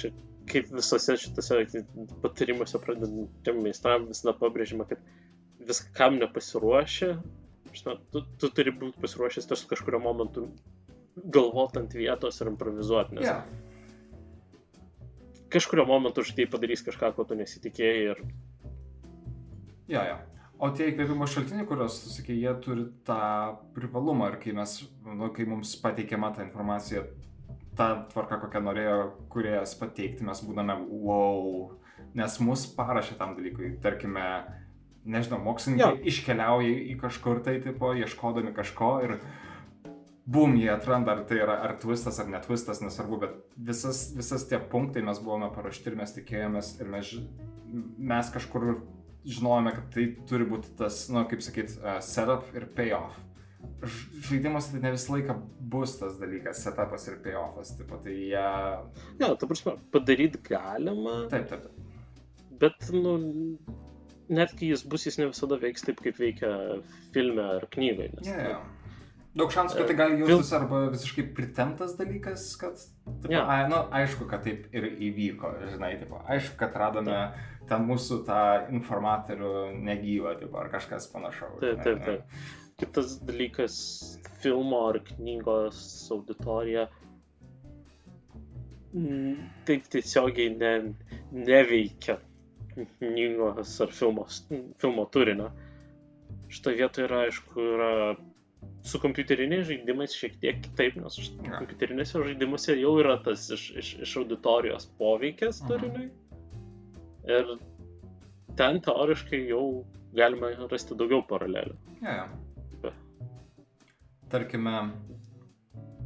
čia 0.00 0.12
kaip 0.50 0.72
visose 0.74 1.16
šitose 1.22 1.62
patarimuose 2.24 2.80
pradedantiem 2.82 3.60
meistram 3.64 4.08
visada 4.08 4.34
pabrėžima, 4.38 4.86
kad 4.90 5.02
viskam 5.68 6.18
nepasiruošę, 6.20 7.14
prasme, 7.70 7.96
tu, 8.12 8.24
tu 8.40 8.52
turi 8.56 8.74
būti 8.74 9.00
pasiruošęs 9.02 9.48
ties 9.50 9.66
kažkurio 9.70 10.02
momentu 10.02 10.48
galvoti 11.20 11.80
ant 11.80 11.94
vietos 11.94 12.40
ir 12.40 12.52
improvizuoti, 12.52 13.20
nes 13.20 13.28
Yeah. 13.30 13.69
Kažkurio 15.52 15.86
momentu 15.88 16.24
žaidėjai 16.26 16.52
padarys 16.52 16.84
kažką, 16.86 17.12
ko 17.16 17.26
tu 17.28 17.38
nesitikėjai 17.38 18.06
ir 18.12 18.24
Jo, 19.90 20.02
jo. 20.06 20.18
O 20.60 20.68
tie 20.76 20.90
įkvėpimo 20.90 21.26
šaltiniai, 21.26 21.64
kuriuos 21.66 21.96
tu 22.02 22.12
sakei, 22.12 22.36
jie 22.38 22.50
turi 22.62 22.84
tą 23.08 23.56
privalumą 23.74 24.28
ir 24.30 24.36
kai, 24.42 24.52
mes, 24.54 24.76
nu, 25.08 25.30
kai 25.34 25.46
mums 25.48 25.72
pateikiama 25.80 26.30
ta 26.36 26.44
informacija, 26.44 27.06
ta 27.78 27.88
tvarka, 28.12 28.38
kokią 28.42 28.60
norėjo 28.66 28.98
kuriejas 29.32 29.72
pateikti, 29.80 30.26
mes 30.28 30.42
būdame 30.44 30.76
wow, 30.84 31.72
nes 32.14 32.36
mus 32.44 32.66
parašė 32.76 33.16
tam 33.18 33.32
dalykui. 33.38 33.72
Tarkime, 33.82 34.26
nežinau, 35.08 35.40
mokslininkai 35.48 35.94
Jo. 35.96 36.02
iškeliauja 36.12 36.76
į 36.92 36.98
kažkur 37.00 37.40
tai, 37.46 37.56
tipo, 37.64 37.94
ieškodami 37.96 38.52
kažko 38.54 38.92
ir 39.08 39.16
bum, 40.26 40.56
jie 40.58 40.70
atranda, 40.72 41.14
ar 41.16 41.24
tai 41.28 41.40
yra 41.42 41.58
ar 41.64 41.76
twistas, 41.80 42.20
ar 42.20 42.28
netwistas, 42.30 42.82
nesvarbu, 42.84 43.20
bet 43.24 43.36
visas, 43.70 44.10
visas 44.16 44.46
tie 44.48 44.60
punktai 44.72 45.02
mes 45.06 45.20
buvome 45.22 45.50
parašti 45.54 45.90
ir 45.90 45.98
mes 46.00 46.14
tikėjomės 46.16 46.74
ir 46.80 46.90
mes, 46.92 47.14
mes 48.12 48.30
kažkur 48.34 48.70
žinojome, 49.24 49.74
kad 49.76 49.90
tai 49.94 50.06
turi 50.28 50.46
būti 50.48 50.72
tas, 50.78 51.02
na, 51.10 51.22
nu, 51.22 51.28
kaip 51.30 51.42
sakyt, 51.44 51.74
uh, 51.80 51.98
setup 52.04 52.48
ir 52.56 52.68
payoff. 52.76 53.18
Žaidimuose 54.30 54.72
tai 54.72 54.80
ne 54.80 54.94
visą 54.94 55.12
laiką 55.18 55.36
bus 55.72 55.98
tas 56.00 56.16
dalykas, 56.20 56.62
setupas 56.64 57.04
ir 57.10 57.18
payoffas, 57.24 57.74
tipo, 57.76 57.98
tai 58.00 58.14
jie... 58.16 58.46
Jo, 59.20 59.34
ta 59.36 59.48
prasme, 59.48 59.76
padaryti 59.92 60.40
galima, 60.48 61.26
Taip, 61.32 61.50
taip, 61.52 61.66
taip. 61.68 62.48
bet, 62.62 62.88
nu, 62.96 63.18
net 64.32 64.54
kai 64.56 64.70
jis 64.72 64.84
bus, 64.88 65.04
jis 65.08 65.20
ne 65.20 65.28
visada 65.28 65.60
veiks 65.60 65.84
taip, 65.84 66.00
kaip 66.04 66.20
veikia 66.20 66.54
filme 67.14 67.44
ar 67.58 67.68
knygoje. 67.76 68.14
Nes, 68.16 68.30
Yeah, 68.30 68.54
yeah. 68.54 68.79
Daug 69.30 69.52
šansų, 69.54 69.76
kad 69.78 69.86
tai 69.86 69.94
gali 69.94 70.16
jaustis 70.24 70.48
arba 70.56 70.80
visiškai 70.90 71.22
pritemtas 71.36 71.92
dalykas, 71.98 72.48
kad, 72.58 72.80
tipo, 73.22 73.30
Jo. 73.30 73.44
ai, 73.46 73.68
nu, 73.70 73.76
aišku, 73.94 74.26
kad 74.30 74.42
taip 74.42 74.64
ir 74.74 74.88
įvyko, 74.90 75.52
žinai, 75.70 75.92
tipo, 76.00 76.18
aišku, 76.26 76.56
kad 76.58 76.74
radome 76.74 77.18
ten 77.70 77.84
mūsų 77.86 78.24
tą 78.26 78.40
informatorių 78.74 79.52
negyvą, 79.86 80.32
tipo, 80.40 80.58
ar 80.58 80.72
kažkas 80.72 81.06
panašaus. 81.12 81.60
Taip, 81.62 81.78
taip, 81.86 82.02
taip. 82.08 82.42
Kitas 82.80 83.20
dalykas- 83.22 83.76
filmo 84.42 84.88
ar 84.88 84.98
knygos 85.12 85.78
auditorija. 86.10 86.88
mm, 88.94 89.36
Taip 89.64 89.86
tiesiogiai 89.92 90.56
ne, 90.58 90.94
neveikia 91.30 92.18
knygos 92.98 93.80
ar 93.80 93.92
filmos, 93.94 94.42
filmo 94.80 95.06
turinio. 95.06 95.52
Šitą 96.50 96.74
vietą 96.74 97.04
yra, 97.06 97.26
aišku, 97.28 97.54
yra 97.76 97.90
su 98.82 98.98
kompiuteriniais 99.02 99.66
žaidimais 99.68 100.14
šiek 100.16 100.38
tiek 100.40 100.60
kitaip, 100.64 100.96
nes 100.96 101.18
Jo. 101.20 101.52
kompiuterinėse 101.58 102.22
žaidimuose 102.24 102.76
jau 102.80 102.94
yra 103.02 103.18
tas 103.24 103.50
iš, 103.50 103.70
iš, 103.76 103.90
iš 104.06 104.16
auditorijos 104.22 104.86
poveikis 104.98 105.62
Mhm. 105.62 105.68
turiniui. 105.68 106.10
Ir 107.28 107.58
ten 108.56 108.80
teoriškai 108.80 109.42
jau 109.48 109.84
galima 110.16 110.50
rasti 110.70 110.94
daugiau 110.94 111.22
paralelių. 111.28 111.76
Ja, 112.02 112.14
ja. 112.82 112.92
Tarkime, 114.30 114.92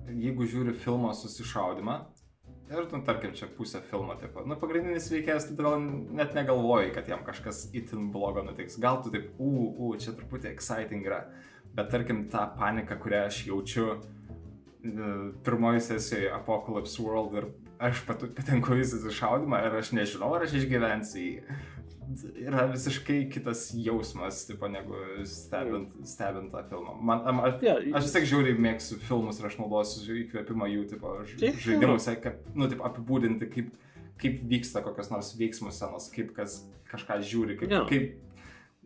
jeigu 0.08 0.46
žiūri 0.48 0.74
filmo 0.80 1.10
susišaudimą, 1.12 1.96
ir, 2.70 2.86
nu, 2.92 3.00
tarkim, 3.04 3.34
čia 3.36 3.46
pusė 3.58 3.82
filmo, 3.90 4.14
taip, 4.20 4.38
nu, 4.48 4.56
pagrindinis 4.60 5.10
veikėjas, 5.12 5.48
tai 5.50 5.56
gal 5.58 5.76
net 5.80 6.34
negalvoji, 6.36 6.92
kad 6.96 7.08
jam 7.08 7.24
kažkas 7.26 7.66
itin 7.76 8.10
blogo 8.14 8.42
nutiks. 8.46 8.78
Gal 8.80 9.02
tu 9.04 9.12
taip, 9.14 9.30
u, 9.38 9.50
u, 9.76 9.92
čia 10.00 10.14
truputį 10.16 10.50
exciting 10.54 11.04
yra, 11.06 11.20
bet 11.74 11.90
tarkim, 11.92 12.24
tą 12.32 12.46
paniką, 12.58 12.96
kurią 13.02 13.24
aš 13.28 13.42
jaučiu 13.48 13.86
e, 13.94 13.98
pirmoji 15.44 15.80
sesijoje 15.80 16.32
Apocalypse 16.36 17.02
World 17.02 17.38
ir 17.40 17.46
aš 17.84 18.04
patenku 18.06 18.76
į 18.78 18.84
susišaudimą 18.92 19.58
ir 19.66 19.78
aš 19.80 19.92
nežinau, 19.96 20.34
ar 20.36 20.46
aš 20.46 20.54
išgyvensiu 20.62 21.22
jį. 21.24 21.32
Yra 22.44 22.66
visiškai 22.68 23.30
kitas 23.32 23.70
jausmas, 23.80 24.42
tipo, 24.44 24.68
negu 24.68 24.98
stebint, 25.24 25.94
stebint 26.06 26.50
tą 26.52 26.60
filmą. 26.68 26.98
Man, 27.00 27.22
am- 27.30 27.40
aš, 27.46 27.54
Ja, 27.64 27.78
aš 27.96 28.04
vis 28.04 28.12
tiek 28.12 28.26
žiauriai 28.28 28.58
mėgstu 28.60 28.98
filmus 29.08 29.40
ir 29.40 29.46
aš 29.48 29.56
naudosiu 29.56 30.18
įkvėpimą 30.20 30.68
jų, 30.68 30.82
tipo, 30.92 31.14
žaidimuose, 31.64 32.18
kaip, 32.20 32.42
nu, 32.54 32.68
taip, 32.68 32.84
apibūdinti, 32.84 33.48
kaip, 33.54 33.72
kaip 34.20 34.42
vyksta 34.52 34.82
kokios 34.84 35.08
nors 35.14 35.32
veiksmų 35.40 35.72
scenos, 35.72 36.10
kaip 36.12 36.34
kas 36.36 36.58
kažką 36.92 37.16
žiūri, 37.24 37.56
kaip, 37.62 37.72
Jo. 37.72 37.82
kaip 37.88 38.20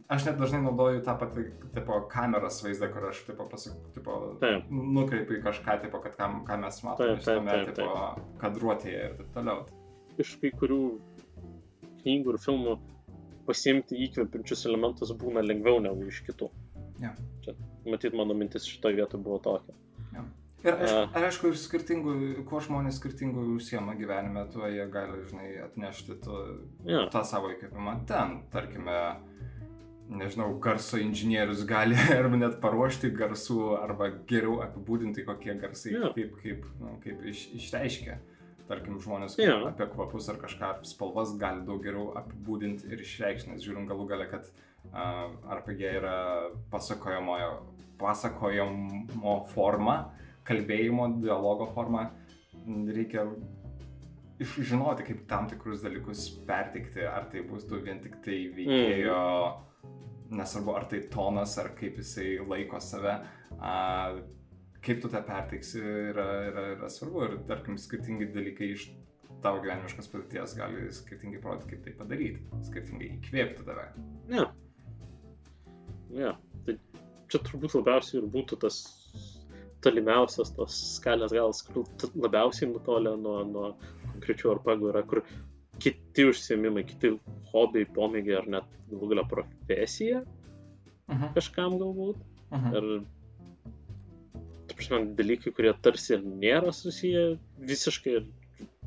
Aš 0.08 0.24
net 0.24 0.38
dažnai 0.40 0.62
naudoju 0.64 1.02
tą 1.04 1.12
patį, 1.20 1.42
tipo, 1.74 1.98
kameros 2.08 2.62
vaizdą, 2.64 2.88
kur 2.94 3.10
aš, 3.10 3.18
tipo, 3.26 3.44
pasak, 3.50 3.74
tipo, 3.92 4.14
Taip. 4.40 4.70
nukreipiu 4.72 5.36
į 5.36 5.42
kažką, 5.44 5.74
tipo, 5.82 6.00
kad 6.00 6.14
kam, 6.16 6.38
ką 6.48 6.56
mes 6.62 6.78
matome 6.86 7.16
Taip, 7.18 7.24
taip, 7.26 7.42
šitame, 7.42 7.56
taip, 7.66 7.74
tipo, 7.76 8.38
kadruotėje 8.40 9.02
ir 9.10 9.18
taip 9.18 9.34
toliau. 9.36 9.66
iš 10.18 10.30
kai 10.40 10.50
kurių 10.62 10.78
knygų 12.00 12.32
ir 12.34 12.38
filmų 12.46 12.78
pasiimti 13.48 14.00
įkvepiančius 14.06 14.64
elementus 14.70 15.12
būna 15.20 15.44
lengviau 15.44 15.78
negu 15.84 16.08
iš 16.08 16.22
kitų. 16.26 16.48
Jo. 17.04 17.12
Čia, 17.44 17.54
matyt, 17.86 18.16
mano 18.16 18.34
mintis 18.34 18.64
šitoje 18.66 18.96
vietoje 19.02 19.22
buvo 19.22 19.38
tokia. 19.44 19.76
Ir 20.66 20.74
aišku, 20.74 21.20
aišku, 21.20 21.48
ir 21.52 21.58
skirtingų, 21.60 22.12
kuo 22.48 22.58
žmonės 22.64 22.96
skirtingų 22.98 23.44
užsiema 23.60 23.92
gyvenime, 23.94 24.42
tuo 24.50 24.66
jie 24.66 24.88
gali, 24.90 25.20
žinai, 25.30 25.52
atnešti 25.68 26.16
tu, 26.24 26.34
Ja. 26.88 27.04
tą 27.14 27.22
savo 27.24 27.52
įkvėpimą 27.52 27.94
ten, 28.10 28.40
tarkime, 28.50 28.96
nežinau, 30.08 30.54
garso 30.64 30.98
inžinierius 31.00 31.64
gali 31.68 31.96
arba 32.18 32.36
net 32.40 32.58
paruošti 32.62 33.10
garsų, 33.16 33.58
arba 33.82 34.10
geriau 34.30 34.60
apibūdinti, 34.64 35.24
kokie 35.26 35.54
garsai, 35.60 35.92
Jo. 35.96 36.12
kaip, 36.16 36.34
kaip, 36.42 36.66
nu, 36.80 36.96
kaip 37.04 37.22
iš, 37.28 37.46
išreiškia. 37.60 38.18
Tarkim, 38.68 38.98
žmonės 39.00 39.38
Jo. 39.40 39.62
apie 39.70 39.86
kvapus 39.88 40.26
ar 40.28 40.36
kažką, 40.42 40.72
spalvas 40.84 41.30
gali 41.40 41.62
daug 41.64 41.80
geriau 41.84 42.10
apibūdinti 42.20 42.90
ir 42.92 43.00
išreikšti, 43.00 43.52
nes 43.54 43.64
žiūrim 43.64 43.86
galų 43.88 44.04
galę, 44.10 44.26
kad 44.28 44.44
uh, 44.92 45.30
RPG 45.56 45.86
yra 46.02 46.16
pasakojamojo, 46.72 47.52
pasakojamo 48.00 49.36
forma, 49.54 49.96
kalbėjimo, 50.48 51.08
dialogo 51.22 51.66
forma. 51.74 52.10
Reikia 52.68 53.24
iš- 54.40 54.58
žinoti, 54.68 55.06
kaip 55.08 55.24
tam 55.30 55.48
tikrus 55.48 55.80
dalykus 55.84 56.26
pertikti, 56.46 57.00
ar 57.08 57.24
tai 57.32 57.40
bus 57.48 57.64
tu 57.68 57.80
vien 57.80 58.00
tik 58.04 58.20
tai 58.24 58.36
veikėjo, 58.56 59.22
nesvarbu, 60.30 60.74
ar 60.76 60.86
tai 60.90 61.02
tonas, 61.12 61.56
ar 61.60 61.72
kaip 61.78 61.98
jisai 62.02 62.38
laiko 62.44 62.80
save, 62.82 63.14
a, 63.58 63.74
kaip 64.84 65.02
tu 65.02 65.10
tą 65.12 65.22
pertiksi 65.26 65.80
yra, 65.82 66.26
yra, 66.50 66.64
yra 66.76 66.90
svarbu 66.92 67.24
ir, 67.26 67.36
tarkim, 67.48 67.78
skirtingi 67.80 68.30
dalykai 68.34 68.72
iš 68.74 68.88
tavo 69.42 69.62
gyvenimiškos 69.62 70.10
patirties 70.12 70.54
gali 70.58 70.88
skirtingai 70.94 71.40
parodyti, 71.42 71.74
kaip 71.74 71.84
tai 71.86 71.94
padaryti, 71.98 72.62
skirtingai 72.68 73.10
įkvėpti 73.16 73.66
tave. 73.66 73.88
Ne. 74.32 74.46
Ne. 76.14 76.32
Tai 76.66 76.76
čia 77.30 77.42
turbūt 77.46 77.76
labiausiai 77.78 78.22
ir 78.22 78.30
būtų 78.34 78.58
tas 78.64 78.80
tolimiausias 79.84 80.50
tos 80.56 80.78
skalės 80.96 81.34
galas, 81.34 81.62
kur 81.66 81.86
labiausiai 82.18 82.70
nutolę 82.72 83.14
nuo, 83.20 83.36
nuo 83.46 83.68
konkrečių 84.14 84.56
RPG 84.56 84.90
yra, 84.90 85.04
kur 85.06 85.22
kiti 85.82 86.24
užsiemimai, 86.30 86.84
kiti 86.88 87.14
hobiai, 87.52 87.86
pomėgiai 87.96 88.38
ar 88.42 88.48
net 88.56 88.74
galų 88.90 89.08
galia 89.14 89.24
profesija 89.30 90.24
Mhm. 91.08 91.30
kažkam 91.36 91.78
galbūt. 91.80 92.18
Mhm. 92.52 92.74
Ir, 92.76 93.04
ta 94.68 94.74
prasme, 94.76 95.14
dalykai, 95.16 95.52
kurie 95.56 95.72
tarsi 95.82 96.14
ir 96.16 96.22
nėra 96.24 96.72
susiję 96.72 97.38
visiškai 97.60 98.12
ir 98.18 98.26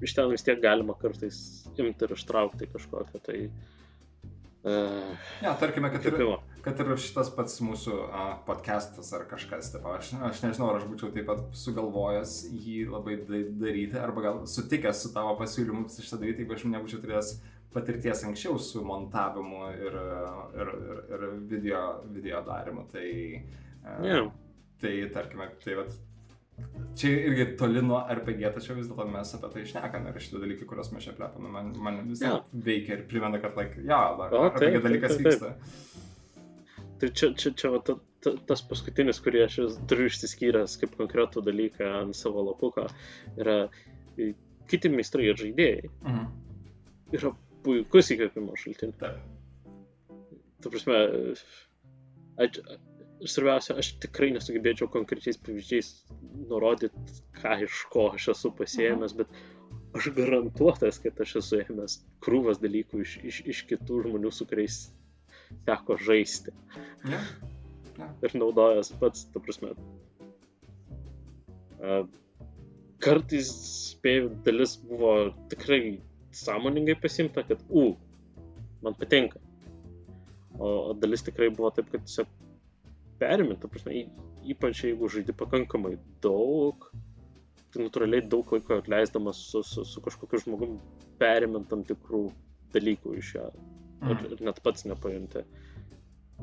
iš 0.02 0.14
ten 0.18 0.30
vis 0.30 0.44
tiek 0.46 0.62
galima 0.62 0.94
kartais 0.98 1.38
imti 1.78 2.06
ir 2.06 2.14
ištraukti 2.18 2.68
kažkokią 2.74 3.22
tai 3.26 3.40
uh, 4.66 5.18
Ja, 5.42 5.56
tarkime, 5.58 5.90
kad 5.94 6.06
ir. 6.06 6.18
Kad 6.66 6.80
ir 6.84 6.92
šitas 7.02 7.32
pats 7.36 7.58
mūsų 7.64 7.94
uh, 8.04 8.34
podcastas 8.48 9.12
ar 9.18 9.26
kažkas, 9.30 9.72
taip, 9.74 9.86
aš, 9.90 10.12
aš 10.30 10.44
nežinau, 10.46 10.70
ar 10.72 10.82
aš 10.82 10.86
būčiau 10.90 11.10
taip 11.16 11.26
pat 11.30 11.42
sugalvojęs 11.58 12.36
jį 12.52 12.84
labai 12.92 13.18
da- 13.28 13.46
daryti, 13.64 13.98
arba 14.02 14.26
gal 14.28 14.44
sutikęs 14.50 15.02
su 15.06 15.14
tavo 15.16 15.34
pasiūlymu 15.40 15.88
šitą 15.94 16.20
daryti, 16.22 16.46
jeigu 16.46 16.58
aš 16.58 16.68
nebūčiau 16.74 17.02
turėjęs 17.04 17.34
patirties 17.72 18.22
anksčiau 18.28 18.60
su 18.60 18.84
montavimu 18.84 19.66
ir, 19.74 19.98
ir, 20.60 20.72
ir, 20.84 21.04
ir 21.18 21.26
video, 21.50 21.82
video 22.12 22.44
darimu. 22.48 22.86
Tai, 22.92 23.08
uh, 23.82 24.00
Ne, 24.06 24.22
tai 24.82 24.96
tarkime, 25.14 25.48
tai 25.64 25.78
vat, 25.80 25.94
čia 27.00 27.12
irgi 27.30 27.46
toli 27.58 27.82
nuo 27.86 28.02
RPG, 28.12 28.52
tačiau 28.58 28.76
vis 28.78 28.90
dėlto 28.92 29.08
mes 29.10 29.32
apie 29.38 29.50
tai 29.54 29.64
išnekame 29.66 30.12
ir 30.12 30.22
šitie 30.22 30.42
dalykai, 30.44 30.68
kuriuos 30.70 30.92
mes 30.94 31.08
čia 31.08 31.16
plepame, 31.18 31.50
man, 31.54 31.72
man 31.82 32.02
vis 32.10 32.22
tiek 32.22 32.52
veikia 32.68 32.98
ir 33.00 33.06
primena, 33.10 33.40
kad, 33.42 33.56
like, 33.58 33.82
ja, 33.88 34.02
O, 34.36 34.44
RPG 34.52 34.60
taip, 34.76 34.84
dalykas 34.86 35.16
taip, 35.16 35.30
taip, 35.30 35.46
vyksta. 35.48 36.11
Tai 37.02 37.10
čia, 37.18 37.32
čia, 37.38 37.54
čia 37.58 37.74
va, 37.74 37.82
ta, 37.86 37.98
ta, 38.24 38.36
tas 38.50 38.62
paskutinis, 38.70 39.22
kurį 39.26 39.44
aš 39.48 39.58
turiu 39.90 40.08
išsiskyręs 40.12 40.78
kaip 40.82 40.94
konkretų 41.00 41.44
dalyką 41.48 41.90
ant 42.04 42.18
savo 42.18 42.46
lapuko, 42.46 42.86
yra 43.42 43.58
e, 44.18 44.32
kiti 44.72 44.92
meistrai 44.94 45.32
ir 45.32 45.40
žaidėjai. 45.42 45.90
Mhm. 46.06 46.30
Yra 47.18 47.34
puikus 47.66 48.14
įkvėpimo 48.14 48.56
šaltinis. 48.60 48.98
Taip. 49.02 49.20
Ta 50.62 50.70
prasme, 50.70 50.98
aš, 52.42 52.62
ir 53.22 53.30
svarbiausia, 53.30 53.78
aš 53.82 53.96
tikrai 54.04 54.32
nesugebėčiau 54.36 54.90
konkrečiais 54.94 55.40
pavyzdžiais 55.42 55.92
nurodyti, 56.50 57.18
ką 57.42 57.58
iš 57.66 57.82
ko 57.94 58.12
aš 58.16 58.32
esu 58.36 58.54
pasiėmęs, 58.58 59.18
bet 59.18 59.34
aš 59.98 60.12
garantuotas, 60.16 61.02
kad 61.04 61.20
aš 61.26 61.38
esu 61.42 61.62
ėmęs 61.66 62.00
krūvas 62.26 62.62
dalykų 62.62 63.04
iš, 63.06 63.18
iš, 63.32 63.42
iš 63.54 63.64
kitų 63.74 64.04
žmonių, 64.08 64.32
su 64.34 64.48
kuriais 64.50 64.84
teko 65.68 65.98
žaisti. 66.02 66.54
Ja. 67.10 67.20
Ir 68.26 68.36
naudojęs 68.38 68.94
pats, 69.02 69.26
ta 69.34 69.42
prasme. 69.44 69.74
Kartais, 73.02 73.50
spėjau, 73.92 74.32
dalis 74.46 74.76
buvo 74.86 75.14
tikrai 75.52 76.00
sąmoningai 76.38 76.96
pasimta, 77.02 77.44
kad, 77.48 77.62
u, 77.70 77.96
man 78.86 78.98
patinka. 78.98 79.42
O, 80.62 80.94
dalis 80.98 81.26
tikrai 81.26 81.50
buvo 81.54 81.72
taip, 81.74 81.90
kad 81.94 82.06
tiesiog 82.06 82.30
perimi, 83.22 83.58
ta 83.62 83.70
prasme, 83.72 84.06
ypač 84.54 84.86
jeigu 84.86 85.10
žaidi 85.12 85.34
pakankamai 85.38 85.96
daug, 86.24 86.90
tai 87.72 87.86
natūraliai 87.86 88.26
daug 88.30 88.50
laiko 88.54 88.78
atleisdamas 88.82 89.42
su, 89.52 89.64
su, 89.66 89.86
su 89.88 90.02
kažkokiu 90.04 90.42
žmogum 90.46 90.80
perimint 91.22 91.70
tam 91.72 91.86
tikrų 91.88 92.26
dalykų 92.76 93.18
iš 93.22 93.36
jo 93.38 93.46
ir, 94.02 94.16
Mhm. 94.16 94.32
ir 94.34 94.42
net 94.50 94.62
pats 94.64 94.86
nepajunti. 94.86 95.44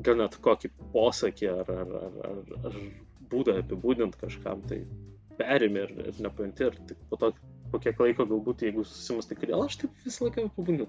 Gal 0.01 0.15
net 0.15 0.37
kokį 0.41 0.69
posakį 0.93 1.49
ar, 1.51 1.71
ar, 1.75 1.93
ar, 2.01 2.19
ar, 2.29 2.67
ar 2.69 2.75
būdą 3.29 3.57
apibūdinti 3.61 4.17
kažkam, 4.21 4.61
tai 4.67 4.85
perimi 5.37 5.81
ir, 5.83 5.91
ir 6.07 6.21
nepajunti. 6.23 6.69
Ir 6.69 6.77
tik 6.87 6.97
po 7.09 7.19
to, 7.19 7.33
po 7.71 7.79
kiek 7.83 7.99
laiko 7.99 8.25
galbūt, 8.25 8.63
jeigu 8.63 8.85
susimastai, 8.87 9.35
kodėl 9.41 9.65
aš 9.65 9.75
taip 9.83 9.91
visą 10.05 10.25
laiką 10.27 10.45
apibūdinu. 10.47 10.87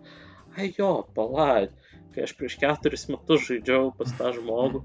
Ai 0.56 0.70
jo, 0.78 0.92
palai, 1.14 1.68
kai 2.14 2.22
aš 2.26 2.32
prieš 2.38 2.56
keturis 2.62 3.08
metus 3.10 3.44
žaidžiau 3.48 3.92
pas 3.98 4.10
tą 4.18 4.32
žmogų, 4.38 4.80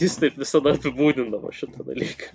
jis 0.00 0.16
taip 0.20 0.36
visada 0.40 0.72
apibūdindavo 0.76 1.52
šitą 1.52 1.84
dalyką. 1.86 2.32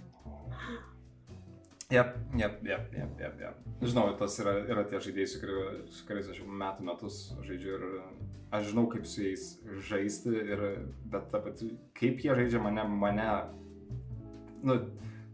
Jep, 1.91 2.13
jep, 2.39 2.61
jep, 2.63 2.93
jep, 2.95 3.19
jep, 3.19 3.39
jep. 3.41 3.55
Žinau, 3.83 4.13
tas 4.19 4.37
yra, 4.39 4.53
yra 4.71 4.83
tie 4.87 4.99
žaidėjai, 5.03 5.27
su, 5.27 5.39
kuriu, 5.41 5.63
su 5.91 6.05
kuriais 6.07 6.29
aš 6.31 6.37
jau 6.39 6.47
metų 6.61 6.85
metus 6.87 7.17
žaidžiu 7.43 7.73
ir 7.75 7.85
aš 8.55 8.69
žinau, 8.69 8.85
kaip 8.91 9.05
su 9.09 9.25
jais 9.25 9.47
žaisti, 9.89 10.31
ir, 10.53 10.63
bet 11.11 11.27
ta 11.33 11.41
pati, 11.43 11.73
kaip 11.99 12.21
jie 12.23 12.35
žaidžia 12.37 12.61
mane, 12.63 12.85
mane, 13.01 13.27
nu, 14.63 14.77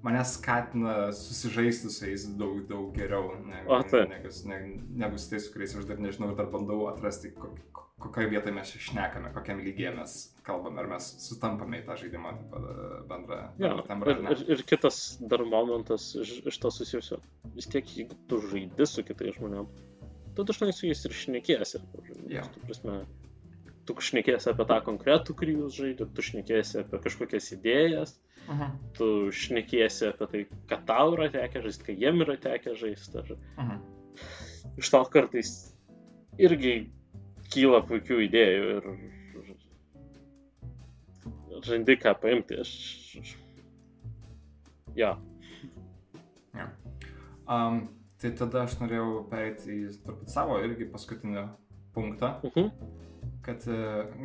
mane 0.06 0.24
skatina 0.26 1.12
susižaisti 1.13 1.91
su 1.93 2.06
jais 2.10 2.26
daug, 2.39 2.63
daug 2.70 2.89
geriau 2.96 3.36
negu, 3.46 3.70
O, 3.78 3.82
taip. 3.84 4.10
negu, 4.10 4.32
negu, 4.50 4.82
negu 5.04 5.17
su 5.22 5.30
tais, 5.34 5.46
su 5.48 5.54
kuriais 5.54 5.76
aš 5.78 5.86
dar 5.89 6.00
nežinau 6.02 6.32
ir 6.32 6.39
dar 6.39 6.50
bandau 6.54 6.88
atrasti, 6.89 7.34
kok- 7.38 7.60
kok- 7.74 7.93
kokioje 8.08 8.30
vietoje 8.34 8.56
mes 8.56 8.72
čia 8.74 8.82
šnekame, 8.91 9.34
kokiam 9.36 9.62
lygiai 9.65 9.93
mes 9.98 10.17
kalbame, 10.48 10.80
ar 10.82 10.88
mes 10.94 11.08
sutampame 11.28 11.82
į 11.82 11.86
tą 11.90 11.98
žaidimą 12.00 12.32
taip 12.40 12.56
e, 12.58 12.64
bendrą, 13.12 13.40
Ja, 13.60 13.74
bendrą 13.74 13.86
tembrą. 13.92 14.16
ir, 14.16 14.24
ar 14.32 14.38
ir, 14.40 14.44
ir 14.56 14.64
kitas 14.70 15.02
dar 15.34 15.44
momentas 15.46 16.10
iš, 16.24 16.34
iš 16.54 16.58
to 16.64 16.72
susijusio. 16.72 17.20
Vis 17.58 17.68
tiek, 17.72 17.86
jeigu 18.00 18.16
tu 18.32 18.40
žaidi 18.48 18.88
su 18.88 19.04
kitais 19.08 19.36
žmonėmis, 19.38 19.84
tu 20.38 20.46
dažnai 20.48 20.72
su 20.74 20.88
jais 20.90 21.04
ir 21.10 21.16
šnekiesi. 21.22 21.82
Jo. 22.32 22.44
Tu 22.56 22.64
prasme, 22.68 22.98
tu 23.88 23.96
šnekėsi 24.04 24.50
apie 24.52 24.66
tą 24.70 24.80
konkretų, 24.88 25.36
kurį 25.40 25.54
jūs 25.62 25.78
žaidėte, 25.82 26.10
tu 26.18 26.26
šnekėsi 26.32 26.82
apie 26.86 27.00
kažkokias 27.08 27.52
idėjas, 27.58 28.18
Mhm. 28.48 28.76
tu 28.96 29.06
šnekėsi 29.36 30.06
apie 30.14 30.28
tai, 30.32 30.42
ką 30.70 30.78
tau 30.88 31.10
yra 31.18 31.26
tekę 31.34 31.60
žaisti, 31.66 31.84
ką 31.90 31.96
jiem 32.00 32.22
yra 32.24 32.38
tekę 32.40 32.76
žaisti. 32.80 33.20
Ir 33.20 33.36
Mhm. 33.58 33.82
iš 34.78 34.90
to 34.94 35.02
kartais 35.12 35.50
irgi 36.40 36.76
kyla 37.52 37.82
puikių 37.88 38.22
idėjų 38.28 38.70
ir 38.78 38.88
ir 41.58 41.72
randi 41.72 41.96
ką 42.02 42.13
paimti. 42.22 42.54
Aš... 42.63 42.72
aš- 43.22 43.36
Ja. 44.98 45.12
Um, 47.48 47.84
tai 48.20 48.32
tada 48.36 48.63
aš 48.65 48.74
norėjau 48.82 49.28
pereiti 49.30 49.70
į 49.86 49.91
turbūt 50.06 50.30
savo 50.34 50.58
irgi 50.65 50.88
paskutinį 50.91 51.43
punktą, 51.93 52.32
Mhm. 52.43 52.72
kad 53.46 53.60
e, 53.72 53.78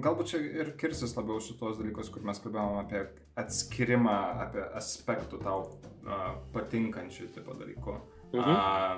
galbūt 0.03 0.27
čia 0.33 0.39
ir 0.63 0.73
kirsis 0.81 1.13
labiau 1.17 1.39
su 1.41 1.55
tuos 1.61 1.77
dalykus, 1.79 2.09
kur 2.11 2.23
mes 2.27 2.41
kalbėjome 2.43 2.81
apie 2.83 3.03
atskirimą, 3.39 4.17
apie 4.47 4.65
aspektų 4.81 5.39
tau 5.45 5.59
uh, 5.63 6.33
patinkančių 6.57 7.29
tipo 7.37 7.55
dalykų. 7.55 7.95
Mhm. 8.33 8.55
Uh, 8.57 8.97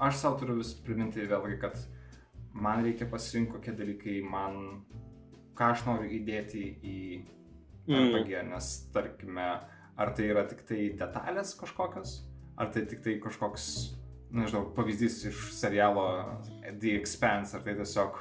aš 0.00 0.14
savo 0.20 0.38
turiu 0.42 0.58
vis 0.60 0.74
priminti 0.84 1.24
vėlgi, 1.30 1.56
kad 1.62 1.78
man 2.52 2.82
reikia 2.84 3.06
pasirinkti, 3.10 3.52
kokie 3.56 3.72
dalykai 3.78 4.18
man, 4.26 4.82
ką 5.60 5.70
aš 5.74 5.84
noriu 5.90 6.08
įdėti 6.20 6.64
į 6.80 6.96
Mm. 7.90 7.96
RPG, 8.12 8.42
nes 8.46 8.66
tarkime, 8.94 9.46
ar 9.98 10.10
tai 10.14 10.26
yra 10.30 10.44
tik 10.46 10.60
tai 10.68 10.90
detalės 11.00 11.54
kažkokios, 11.58 12.10
ar 12.60 12.68
tai 12.70 12.84
tik 12.86 13.00
tai 13.02 13.14
kažkoks, 13.24 13.64
nežinau, 14.30 14.66
pavyzdys 14.76 15.16
iš 15.30 15.40
serialo 15.56 16.04
The 16.78 16.92
Expanse, 17.00 17.56
ar 17.56 17.64
tai 17.64 17.74
tiesiog 17.80 18.20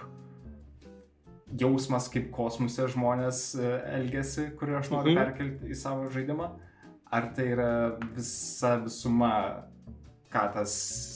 jausmas, 1.60 2.08
kaip 2.14 2.32
kosmose 2.34 2.88
žmonės 2.94 3.44
e, 3.60 3.70
elgesi, 4.00 4.48
kurį 4.58 4.80
aš 4.80 4.92
noriu 4.94 5.14
Mhm. 5.14 5.22
perkelti 5.22 5.70
į 5.74 5.78
savo 5.78 6.10
žaidimą, 6.14 6.50
ar 7.12 7.30
tai 7.36 7.48
yra 7.56 7.70
visa 8.16 8.78
visuma, 8.84 9.32
ką 10.34 10.44
tas 10.54 10.74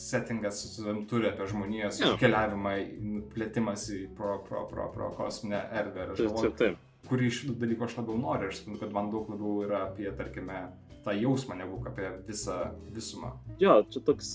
settingas 0.10 0.64
turi 1.10 1.30
apie 1.30 1.48
žmonijos 1.50 2.00
Jo. 2.02 2.14
keliavimą, 2.22 2.74
plėtimąsi 3.34 4.08
pro, 4.18 4.40
pro, 4.48 4.66
pro, 4.70 4.88
pro 4.94 5.10
kosminę 5.18 5.62
erdvę. 5.82 6.08
Taip, 6.18 6.40
taip, 6.42 6.56
taip. 6.62 6.80
kurį 7.10 7.30
iš 7.30 7.44
šitų 7.44 7.58
dalykų 7.66 7.88
aš 7.88 7.98
labiau 8.00 8.18
noriu. 8.22 8.50
Aš 8.50 8.62
suprantu, 8.62 8.86
kad 8.86 8.96
man 8.96 9.12
daug 9.14 9.30
labiau 9.34 9.60
yra 9.66 9.84
apie, 9.90 10.10
tarkime, 10.18 10.64
tą 11.06 11.14
jausmą, 11.18 11.58
negu 11.60 11.82
apie 11.90 12.10
visą 12.28 12.58
visumą. 12.96 13.36
Jo, 13.62 13.82
čia 13.92 14.02
toks 14.08 14.32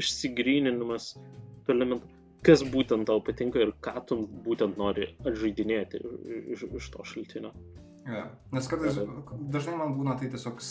išsigryninimas 0.00 1.12
tų 1.66 1.76
elementų. 1.76 2.16
Kas 2.46 2.62
būtent 2.64 3.04
tau 3.04 3.20
patinka 3.20 3.60
ir 3.60 3.74
ką 3.84 4.00
tu 4.08 4.22
būtent 4.46 4.78
nori 4.80 5.10
atžaidinėti 5.28 5.98
iš, 6.54 6.62
iš 6.78 6.86
to 6.94 7.04
šaltinio. 7.04 7.50
Ja. 8.08 8.30
Nes 8.54 8.68
kartais, 8.70 8.96
dažnai 9.52 9.76
man 9.76 9.92
būna 9.98 10.14
tai 10.16 10.30
tiesiog 10.32 10.62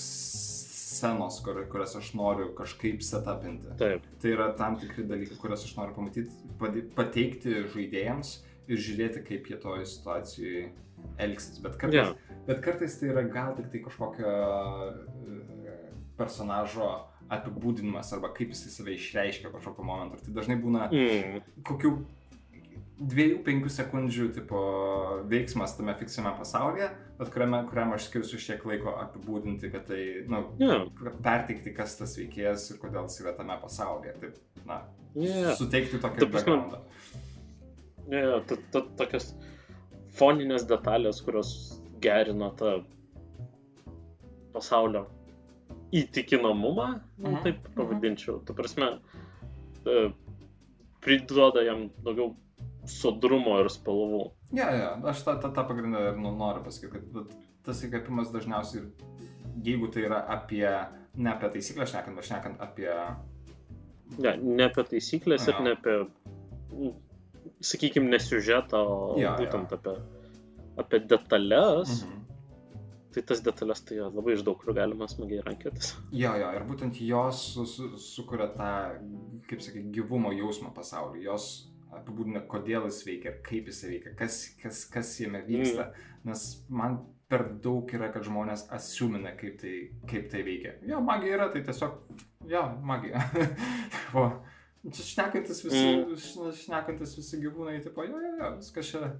scenos, 0.99 1.39
kur, 1.45 1.61
kurias 1.71 1.95
aš 1.99 2.11
noriu 2.19 2.51
kažkaip 2.57 3.01
setupinti. 3.05 3.71
Taip. 3.79 4.05
Tai 4.21 4.33
yra 4.35 4.49
tam 4.59 4.75
tikri 4.81 5.07
dalykai, 5.09 5.39
kuriuos 5.41 5.63
aš 5.65 5.73
noriu 5.79 5.95
pamatyti, 5.95 6.29
pateikti 6.99 7.63
žaidėjams 7.73 8.35
ir 8.69 8.77
žiūrėti, 8.85 9.23
kaip 9.25 9.47
jie 9.49 9.57
toje 9.63 9.87
situacijoje 9.89 10.67
elgsis. 11.23 11.61
Bet 11.63 11.77
kartais, 11.81 12.11
Jo. 12.11 12.39
bet 12.47 12.59
kartais 12.65 12.97
tai 12.99 13.09
yra 13.13 13.23
gal 13.31 13.55
tik 13.57 13.71
tai 13.73 13.79
kažkokio 13.85 14.33
e, 14.35 15.77
personažo 16.19 16.89
apibūdinimas 17.31 18.09
arba 18.15 18.31
kaip 18.35 18.51
jis 18.53 18.65
save 18.73 18.95
išreiškia 18.97 19.51
kažkokio 19.53 19.85
momentu. 19.85 20.17
Ir 20.19 20.25
tai 20.27 20.33
dažnai 20.39 20.57
būna 20.61 20.89
Mm. 20.91 21.41
kokių 21.63 21.91
dviejų, 22.99 23.37
penkių 23.45 23.69
sekundžių 23.71 24.25
tipo 24.35 24.59
veiksmas 25.31 25.77
tame 25.77 25.93
fikciniame 25.95 26.35
pasaulyje, 26.37 26.89
bet 27.19 27.29
kuriame, 27.33 27.59
kuriam 27.69 27.91
aš 27.95 28.07
skirsiu 28.09 28.39
šiek 28.39 28.63
laiko 28.67 28.93
apibūdinti, 29.01 29.69
kad 29.73 29.85
tai, 29.89 30.01
na, 30.31 30.43
Jo. 30.61 30.79
perteikti, 31.23 31.73
kas 31.75 31.97
tas 31.99 32.15
veikėjas 32.19 32.69
ir 32.73 32.79
kodėl 32.81 33.09
jis 33.09 33.19
yra 33.25 33.33
tame 33.37 33.57
pasaulyje. 33.61 34.15
Taip, 34.23 34.39
na, 34.69 34.81
Yeah. 35.15 35.55
suteikti 35.57 35.97
tokį 35.99 36.27
backgroundą. 36.31 36.79
Yeah, 38.09 38.39
ta, 38.47 38.55
ta, 38.71 38.81
tokios 38.97 39.31
foninės 40.19 40.67
detalės, 40.69 41.19
kurios 41.25 41.49
gerina 42.01 42.51
tą 42.57 42.83
pasaulio 44.53 45.07
įtikinamumą, 45.93 46.87
nu, 47.17 47.29
Mhm, 47.29 47.43
taip 47.43 47.57
mhm. 47.67 47.73
pavadinčiau. 47.75 48.39
Ta 48.45 48.53
prasme, 48.53 48.99
e, 49.85 50.11
priduoda 51.01 51.63
jam 51.65 51.89
daugiau 52.05 52.35
sodrumo 52.85 53.59
ir 53.59 53.69
spalvų. 53.69 54.31
Ja, 54.55 54.69
ja, 54.73 54.93
aš 55.11 55.21
tą, 55.25 55.35
tą, 55.41 55.51
tą 55.53 55.63
pagrindą 55.69 55.99
ir 56.09 56.15
noriu 56.17 56.63
pasakyti, 56.65 57.03
kad 57.13 57.33
tas 57.67 57.83
įkvėpimas 57.85 58.31
dažniausiai, 58.33 58.81
ir 58.81 59.65
jeigu 59.65 59.89
tai 59.93 60.07
yra 60.07 60.23
apie, 60.37 60.65
ne 61.19 61.33
apie 61.33 61.51
taisyklę 61.53 61.85
šnekant, 61.89 62.17
bet 62.17 62.29
šnekant 62.29 62.63
apie... 62.65 62.89
Ne, 64.17 64.33
ne 64.41 64.65
apie 64.65 64.87
taisyklės 64.89 65.45
ir 65.51 65.59
Jo. 65.59 65.65
ne 65.67 65.75
apie, 65.77 65.97
nu, 66.73 66.93
sakykime, 67.61 68.09
ne 68.09 68.19
siužetą, 68.23 68.79
o 68.79 69.19
Jo, 69.19 69.27
jo. 69.27 69.35
būtent 69.43 69.75
apie, 69.77 69.99
apie 70.81 71.03
detalės. 71.05 71.99
Mhm. 72.07 72.15
Tai 73.09 73.23
tas 73.25 73.39
detalės, 73.41 73.79
tai 73.85 73.95
jo, 73.97 74.09
labai 74.13 74.35
iš 74.35 74.43
daug 74.45 74.59
kur 74.61 74.73
galima 74.77 75.07
smagiai 75.09 75.41
rankiotis. 75.45 75.95
Jo, 76.13 76.35
jo, 76.37 76.49
ir 76.53 76.65
būtent 76.69 76.99
jos 77.01 77.39
su, 77.55 77.65
su, 77.65 77.87
sukuria 77.97 78.51
tą, 78.53 78.73
kaip 79.49 79.63
sakai, 79.65 79.81
gyvumo 79.93 80.29
jausmą 80.33 80.69
pasaulyje. 80.75 81.25
Jos 81.25 81.47
apibūdina, 81.97 82.43
kodėl 82.49 82.85
jis 82.89 82.99
veikia 83.07 83.31
ir 83.33 83.39
kaip 83.45 83.69
jis 83.71 83.79
veikia, 83.89 84.13
kas, 84.19 84.41
kas, 84.61 84.83
kas 84.93 85.13
jame 85.21 85.41
vyksta. 85.47 85.89
Mm. 85.89 86.29
Nes 86.29 86.43
man 86.69 86.99
per 87.29 87.45
daug 87.63 87.89
yra, 87.93 88.09
kad 88.13 88.25
žmonės 88.25 88.67
asiumina, 88.75 89.35
kaip 89.37 89.59
tai, 89.61 89.73
kaip 90.09 90.29
tai 90.31 90.43
veikia. 90.45 90.75
Jo, 90.89 90.99
magija 91.05 91.37
yra, 91.37 91.49
tai 91.53 91.61
tiesiog, 91.65 91.99
jo, 92.49 92.63
magija. 92.89 93.21
o, 94.17 94.23
šnekantis 94.89 95.63
visi, 95.65 95.83
Mm. 95.99 96.53
šnekantis 96.63 97.17
visi 97.19 97.41
gyvūnai, 97.43 97.79
tipo, 97.85 98.05
jo, 98.07 98.17
jo, 98.23 98.33
jo, 98.41 98.51
viskas 98.61 98.89
čia. 98.93 99.11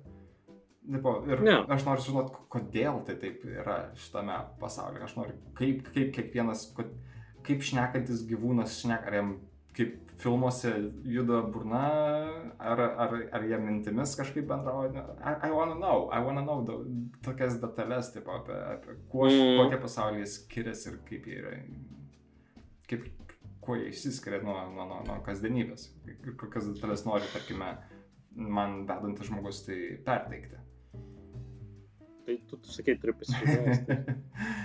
Tipo, 0.89 1.19
ir 1.29 1.43
Ne. 1.45 1.57
aš 1.69 1.83
noriu 1.85 2.01
žinoti, 2.01 2.33
kodėl 2.49 3.03
tai 3.05 3.15
taip 3.21 3.43
yra 3.45 3.91
šitame 3.99 4.39
pasaulyje. 4.61 5.03
Aš 5.05 5.15
noriu, 5.19 5.35
kaip, 5.59 5.83
kaip 5.93 6.13
kiekvienas, 6.15 6.63
kaip 7.45 7.61
šnekantis 7.61 8.23
gyvūnas 8.29 8.79
šnek, 8.81 9.05
ar 9.05 9.13
jam 9.19 9.35
kaip 9.77 10.08
filmuose 10.19 10.71
juda 11.07 11.41
burna, 11.53 11.81
ar, 12.59 12.79
ar, 13.05 13.13
ar 13.37 13.45
jie 13.47 13.59
mintimis 13.63 14.15
kažkaip 14.19 14.47
bendrauja. 14.49 15.05
I, 15.23 15.47
I 15.47 15.51
wanna 15.55 15.75
know, 15.79 16.09
I 16.11 16.19
wanna 16.25 16.43
know 16.43 16.59
the, 16.67 16.75
tokias 17.25 17.55
detalės, 17.61 18.11
tipo, 18.15 18.35
apie, 18.35 18.57
apie 18.75 18.97
kuo, 19.11 19.29
Mm. 19.29 19.61
kokie 19.63 19.79
pasaulyje 19.85 20.27
skiriasi 20.33 20.89
ir 20.91 20.97
kaip 21.07 21.29
jie 21.31 21.39
yra, 21.43 21.53
kaip, 22.91 23.07
kuo 23.63 23.75
jie 23.79 23.89
išsiskiria 23.93 24.41
nuo, 24.43 24.57
nuo, 24.75 24.85
nuo, 24.91 24.99
nuo 25.07 25.19
kasdienybės. 25.23 25.87
Ir 26.09 26.35
kokias 26.39 26.67
detalės 26.73 27.05
nori, 27.07 27.27
tarkime, 27.33 27.77
man 28.35 28.81
vedantis 28.89 29.27
žmogus 29.31 29.63
tai 29.65 29.79
perteikti. 30.05 30.59
Tai 32.29 32.35
tu, 32.49 32.57
tu 32.61 32.69
sakai, 32.69 32.93
turi 33.01 33.13
pasižiūrėti. 33.19 33.95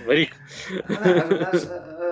Varyk. 0.05 0.35
Aš, 0.99 1.15
aš, 1.47 1.63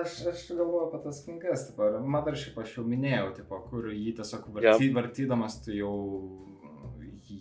aš, 0.02 0.14
aš 0.32 0.42
galvoju 0.56 0.88
apie 0.88 1.00
tas 1.04 1.20
knygas, 1.24 1.66
tipo, 1.68 1.86
ir 1.88 2.00
Mothership 2.14 2.58
aš 2.62 2.76
jau 2.78 2.84
minėjau, 2.88 3.30
tipo, 3.36 3.60
kur 3.70 3.88
jį 3.92 4.14
tiesiog 4.20 4.48
varty, 4.56 4.88
Jo. 4.88 4.94
vartydamas 4.98 5.60
tu 5.64 5.72
jau 5.76 5.94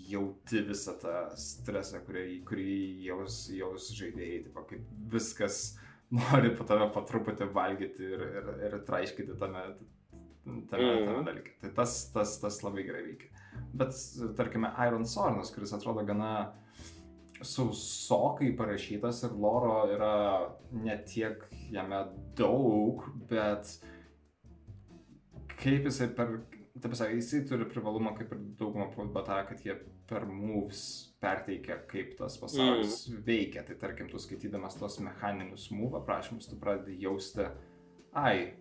jauti 0.10 0.62
visą 0.68 0.94
tą 1.02 1.14
stresą, 1.40 2.00
kurį, 2.08 2.26
kurį 2.48 2.76
jaus, 3.08 3.40
jaus 3.54 3.90
žaidėjai, 3.98 4.44
tipo, 4.48 4.64
kaip 4.70 4.86
viskas 5.12 5.58
nori 6.18 6.54
po 6.58 6.64
tave 6.70 6.88
po 6.94 7.02
truputį 7.10 7.48
valgyti 7.56 8.06
ir, 8.16 8.24
ir, 8.40 8.50
ir 8.70 8.78
traiškyti 8.88 9.38
tame, 9.42 9.64
tame, 10.44 10.64
tame 10.70 10.92
Mhm. 10.94 11.26
dalyke. 11.28 11.56
Tai 11.62 11.72
tas, 11.82 11.96
tas, 12.14 12.38
tas 12.42 12.62
labai 12.64 12.84
gerai 12.88 13.04
veikia. 13.10 13.30
Bet, 13.74 13.94
tarkime, 14.38 14.70
Iron 14.88 15.06
Sornas, 15.06 15.52
kuris 15.54 15.74
atrodo 15.74 16.04
gana 16.06 16.54
sausokai 17.44 18.52
parašytas 18.58 19.24
ir 19.28 19.38
loro 19.40 19.84
yra 19.92 20.16
ne 20.72 20.98
tiek 21.08 21.46
jame 21.72 22.04
daug, 22.38 23.06
bet 23.30 23.78
kaip 25.60 25.90
jisai 25.90 26.12
per... 26.18 26.38
Taip 26.82 26.96
sakė, 26.98 27.20
jisai 27.20 27.44
turi 27.46 27.68
privalumą 27.70 28.16
kaip 28.18 28.32
ir 28.34 28.40
daugumą 28.58 29.06
bata, 29.14 29.44
kad 29.46 29.60
jie 29.62 29.76
per 30.10 30.26
moves 30.26 31.14
perteikia, 31.22 31.78
kaip 31.90 32.16
tas 32.18 32.36
pasaulis 32.42 32.96
mm. 33.12 33.20
veikia. 33.28 33.62
Tai 33.68 33.78
tarkim, 33.80 34.10
tu 34.10 34.20
skaitydamas 34.20 34.80
tos 34.80 34.98
mechaninius 35.06 35.68
move 35.72 36.00
aprašymus, 36.02 36.50
tu 36.50 36.58
pradedi 36.60 36.98
jausti, 37.06 37.46
ai, 38.18 38.56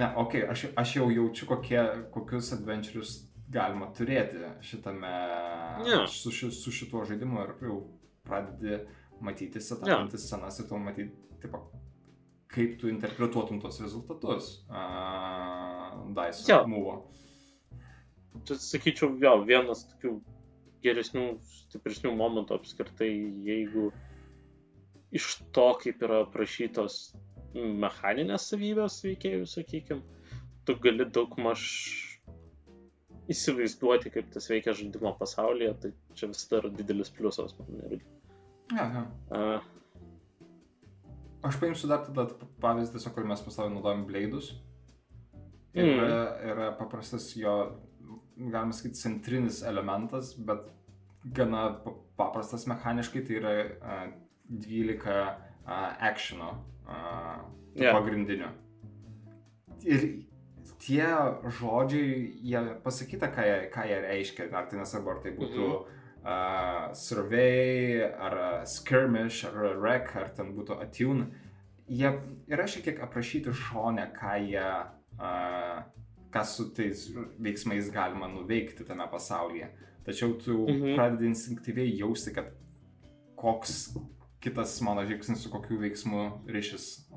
ne, 0.00 0.08
okei, 0.16 0.46
okay, 0.46 0.50
aš, 0.50 0.64
aš 0.80 0.96
jau 0.96 1.10
jaučiu, 1.12 1.50
kokie, 1.52 1.82
kokius 2.14 2.54
adventures 2.56 3.18
galima 3.52 3.90
turėti 3.94 4.42
šitame, 4.64 5.12
Jo. 5.86 6.00
su, 6.10 6.32
su 6.32 6.72
šituo 6.74 7.04
žaidimu 7.06 7.44
ir 7.44 7.52
jau 7.68 7.76
pradedi 8.26 8.80
matyti 9.24 9.62
setapinti 9.64 10.18
scenas 10.20 10.60
ir 10.60 10.68
tu 10.68 10.78
matyti, 10.82 11.12
tipo, 11.42 11.62
kaip 12.52 12.76
tu 12.80 12.90
interpretuotum 12.92 13.60
tos 13.62 13.80
rezultatus 13.84 14.50
uh, 14.70 15.92
Dice 16.16 16.46
Jo. 16.52 16.62
mūvo. 16.68 16.96
čia 18.46 18.58
sakyčiau, 18.60 19.14
jo, 19.22 19.32
vienas 19.48 19.86
tokių 19.92 20.10
geresnių, 20.84 21.22
stipresnių 21.70 22.12
momentų 22.18 22.58
apskritai, 22.58 23.08
jeigu 23.48 23.88
iš 25.16 25.30
to, 25.56 25.70
kaip 25.82 26.02
yra 26.04 26.20
aprašytos 26.26 26.98
mechaninės 27.56 28.50
savybės 28.52 29.00
veikėjų, 29.06 29.46
sakykime, 29.48 30.02
tu 30.68 30.76
gali 30.84 31.06
daug 31.08 31.32
maž 31.40 31.64
įsivaizduoti, 33.32 34.12
kaip 34.14 34.28
tas 34.34 34.46
veikia 34.52 34.74
žaidimo 34.76 35.14
pasaulyje, 35.18 35.72
tai 35.82 35.90
čia 36.18 36.28
vis 36.30 36.44
dar 36.52 36.68
didelis 36.70 37.10
pliusas 37.16 37.56
man 37.58 37.80
irgi. 37.88 38.04
Ja. 38.74 39.06
Uh, 39.30 39.60
Aš 41.46 41.60
paimsiu 41.62 41.86
dar 41.86 42.00
tada 42.02 42.24
pavyzdį, 42.62 42.96
tiesiog, 42.96 43.12
kur 43.14 43.26
mes 43.28 43.42
pasaulyje 43.44 43.74
naudojam 43.76 44.00
bleidus. 44.08 44.48
Ir 45.76 45.84
Mm. 45.84 45.98
yra, 46.00 46.22
yra 46.50 46.66
paprastas 46.78 47.28
jo, 47.36 47.52
galima 48.38 48.72
sakyti, 48.72 48.98
centrinis 48.98 49.60
elementas, 49.62 50.32
bet 50.34 50.64
gana 51.36 51.68
pa- 51.84 51.94
paprastas 52.16 52.66
mechaniškai, 52.66 53.22
tai 53.28 53.36
yra 53.38 53.52
uh, 53.76 54.12
12 54.50 55.06
uh, 55.06 55.96
actiono 56.00 56.48
uh, 56.88 57.44
Jo. 57.76 57.92
pagrindinių. 57.92 58.48
Ir 59.84 60.24
tie 60.82 61.06
žodžiai, 61.60 62.40
jie 62.42 62.62
pasakyta, 62.82 63.28
ką 63.36 63.44
jie, 63.46 63.70
ką 63.70 63.86
jie 63.86 64.00
reiškia, 64.08 64.48
ar 64.52 64.66
tai 64.66 64.78
nesvarbu, 64.80 65.10
ar 65.14 65.22
tai 65.22 65.36
būtų 65.36 65.68
uh, 66.26 66.92
survey, 66.92 68.02
ar 68.02 68.64
skirmish, 68.66 69.44
ar 69.46 69.76
rec, 69.80 70.10
ar 70.18 70.32
ten 70.34 70.52
būtų 70.56 70.80
attune. 70.82 71.28
Jie 71.86 72.10
yra 72.50 72.66
šiek 72.66 72.84
tiek 72.88 73.00
aprašyti 73.06 73.52
šone, 73.54 74.08
ką 74.16 74.34
jie, 74.42 74.66
uh, 75.20 75.82
ką 76.34 76.42
su 76.44 76.68
tais 76.74 77.06
veiksmais 77.38 77.90
galima 77.94 78.26
nuveikti 78.28 78.84
tame 78.84 79.06
pasaulyje. 79.12 79.70
Tačiau 80.06 80.34
tu 80.38 80.66
Mhm. 80.66 80.94
pradedi 80.94 81.26
instinktyviai 81.30 81.96
jausti, 81.98 82.34
kad 82.34 82.52
koks 83.36 83.96
kitas 84.40 84.80
mano 84.80 85.02
žingsnis 85.06 85.42
su 85.42 85.50
kokiu 85.50 85.78
veiksmu 85.78 86.42
ryšis 86.46 87.08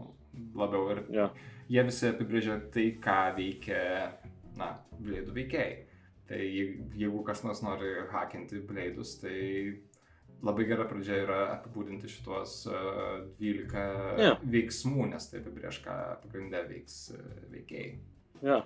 labiau. 0.55 0.91
Ir 0.91 1.03
jo. 1.09 1.29
jie 1.69 1.83
visi 1.83 2.07
apibrėžia 2.09 2.71
tai, 2.73 2.97
ką 3.01 3.35
veikia, 3.37 4.13
na, 4.57 4.79
bleidų 4.99 5.33
veikėjai. 5.35 5.85
Tai 6.29 6.37
jei- 6.37 6.77
jeigu 7.01 7.23
kas 7.25 7.41
nors 7.43 7.63
nori 7.65 7.89
hakinti 8.11 8.59
bleidus, 8.69 9.15
tai 9.21 9.79
labai 10.45 10.67
gera 10.69 10.85
pradžia 10.87 11.17
yra 11.23 11.39
apibūdinti 11.57 12.07
šitos 12.07 12.53
uh, 12.69 13.25
12 13.41 14.21
Jo. 14.21 14.35
veiksmų, 14.53 15.07
nes 15.09 15.25
tai 15.31 15.41
apibrėž, 15.41 15.81
ką 15.83 15.95
pagrindė 16.23 16.61
veiks 16.69 16.99
uh, 17.15 17.23
veikėjai. 17.51 17.95
Ja. 18.45 18.61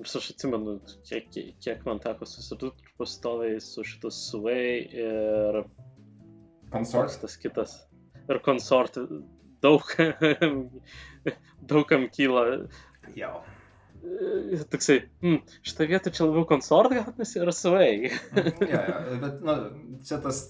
Vis 0.00 0.14
aš 0.16 0.30
atsimenu, 0.34 0.76
kiek, 1.08 1.26
kiek- 1.60 1.82
man 1.88 1.98
teko 2.04 2.28
susidurti 2.28 2.84
pastoviai 3.00 3.58
su 3.60 3.82
šitas 3.84 4.20
suvei 4.30 4.84
ir 4.92 5.58
Consort? 6.72 7.08
koks 7.10 7.18
tas 7.24 7.34
kitas. 7.42 7.74
Ir 8.30 8.38
konsort 8.44 8.96
daug, 9.64 9.82
daugam 11.72 12.06
kyla 12.14 12.44
Jau. 13.16 13.40
Toksai, 14.72 15.00
hm, 15.24 15.40
šitą 15.66 15.86
vietą 15.90 16.12
čia 16.14 16.26
labiau 16.28 16.46
konsort 16.48 16.92
gaunasi 16.94 17.40
ir 17.42 17.52
suvei. 17.56 18.10
ja, 18.64 18.80
ja, 18.80 18.96
bet, 19.20 19.42
na, 19.44 19.56
čia 20.06 20.20
tas, 20.24 20.46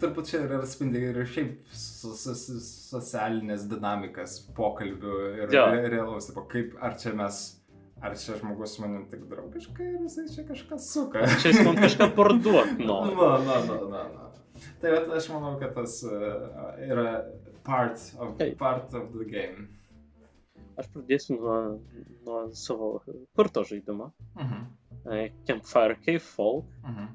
turbūt 0.00 0.30
čia 0.30 0.44
ir 0.46 0.54
atspindi 0.60 1.02
ir 1.10 1.18
šiaip 1.26 1.74
so, 1.74 2.12
so, 2.18 2.34
so, 2.38 2.58
socialinės 2.94 3.66
dinamikas, 3.70 4.38
pokalbių 4.56 5.18
ir 5.42 5.54
re, 5.54 5.84
realaus, 5.96 6.30
kaip, 6.52 6.76
ar 6.84 6.94
čia 7.00 7.14
mes, 7.18 7.40
ar 8.04 8.14
čia 8.20 8.38
žmogus 8.40 8.76
su 8.76 8.84
manim 8.84 9.06
tik 9.10 9.26
draugiškai, 9.30 9.88
ar 9.96 10.04
jisai 10.06 10.28
čia 10.34 10.46
kažką 10.50 10.78
suka. 10.82 11.26
Čia 11.42 11.54
jis 11.54 11.62
man 11.66 11.80
kažką 11.82 12.10
parduot 12.18 12.76
Na, 12.78 12.86
nori. 12.92 13.16
na, 13.18 13.32
na, 13.48 13.80
na, 13.90 14.04
na. 14.14 14.30
Tai 14.80 14.92
vat, 14.94 15.08
aš 15.18 15.26
manau, 15.34 15.56
kad 15.58 15.74
tas 15.74 15.98
uh, 16.06 16.76
yra 16.86 17.24
part 17.66 17.98
of, 18.20 18.36
Taip. 18.38 18.54
part 18.60 18.92
of 18.94 19.10
the 19.16 19.26
game. 19.26 19.66
Aš 20.80 20.88
pradėsiu 20.94 21.36
nuo, 21.38 21.56
nuo 22.26 22.40
savo 22.58 22.88
kurto 23.36 23.64
žaidimo. 23.68 24.10
Mhm. 24.40 24.64
E, 25.04 25.30
Campfire 25.46 25.98
Cave 26.04 26.22
Folk. 26.22 26.70
Mhm. 26.84 27.08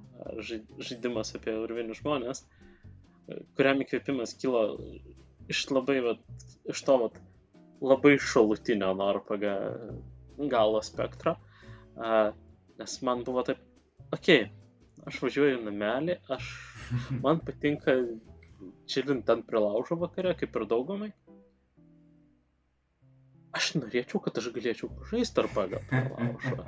žai- 0.44 0.84
žaidimas 0.84 1.34
apie 1.36 1.54
urvinius 1.56 2.02
žmonės, 2.02 2.44
e, 2.44 3.40
kuriam 3.56 3.80
įkvėpimas 3.86 4.36
kilo 4.42 4.64
iš 5.50 5.64
labai, 5.72 6.02
vat, 6.04 6.20
iš 6.70 6.84
to 6.84 6.98
vat, 7.06 7.16
labai 7.82 8.18
šalutinio 8.20 8.92
NRPG 8.94 9.54
galo 10.52 10.82
spektro. 10.84 11.38
A, 11.98 12.32
Nes 12.80 13.02
man 13.04 13.26
buvo 13.28 13.42
taip, 13.44 13.60
okei, 14.16 14.46
okay, 14.46 15.08
aš 15.10 15.18
važiuoju 15.20 15.58
į 15.58 15.64
namelį, 15.66 16.14
aš, 16.32 16.46
man 17.26 17.42
patinka 17.44 17.96
čilint 18.88 19.28
ant 19.34 19.44
prie 19.50 19.60
laužo 19.60 19.98
vakare, 20.00 20.32
kaip 20.40 20.56
ir 20.56 20.66
daugumai. 20.74 21.10
Aš 23.58 23.72
norėčiau, 23.80 24.20
kad 24.22 24.38
aš 24.38 24.52
galėčiau 24.54 24.90
žaisti 25.10 25.42
RPG 25.42 25.80
prie 25.90 26.02
laužo. 26.10 26.66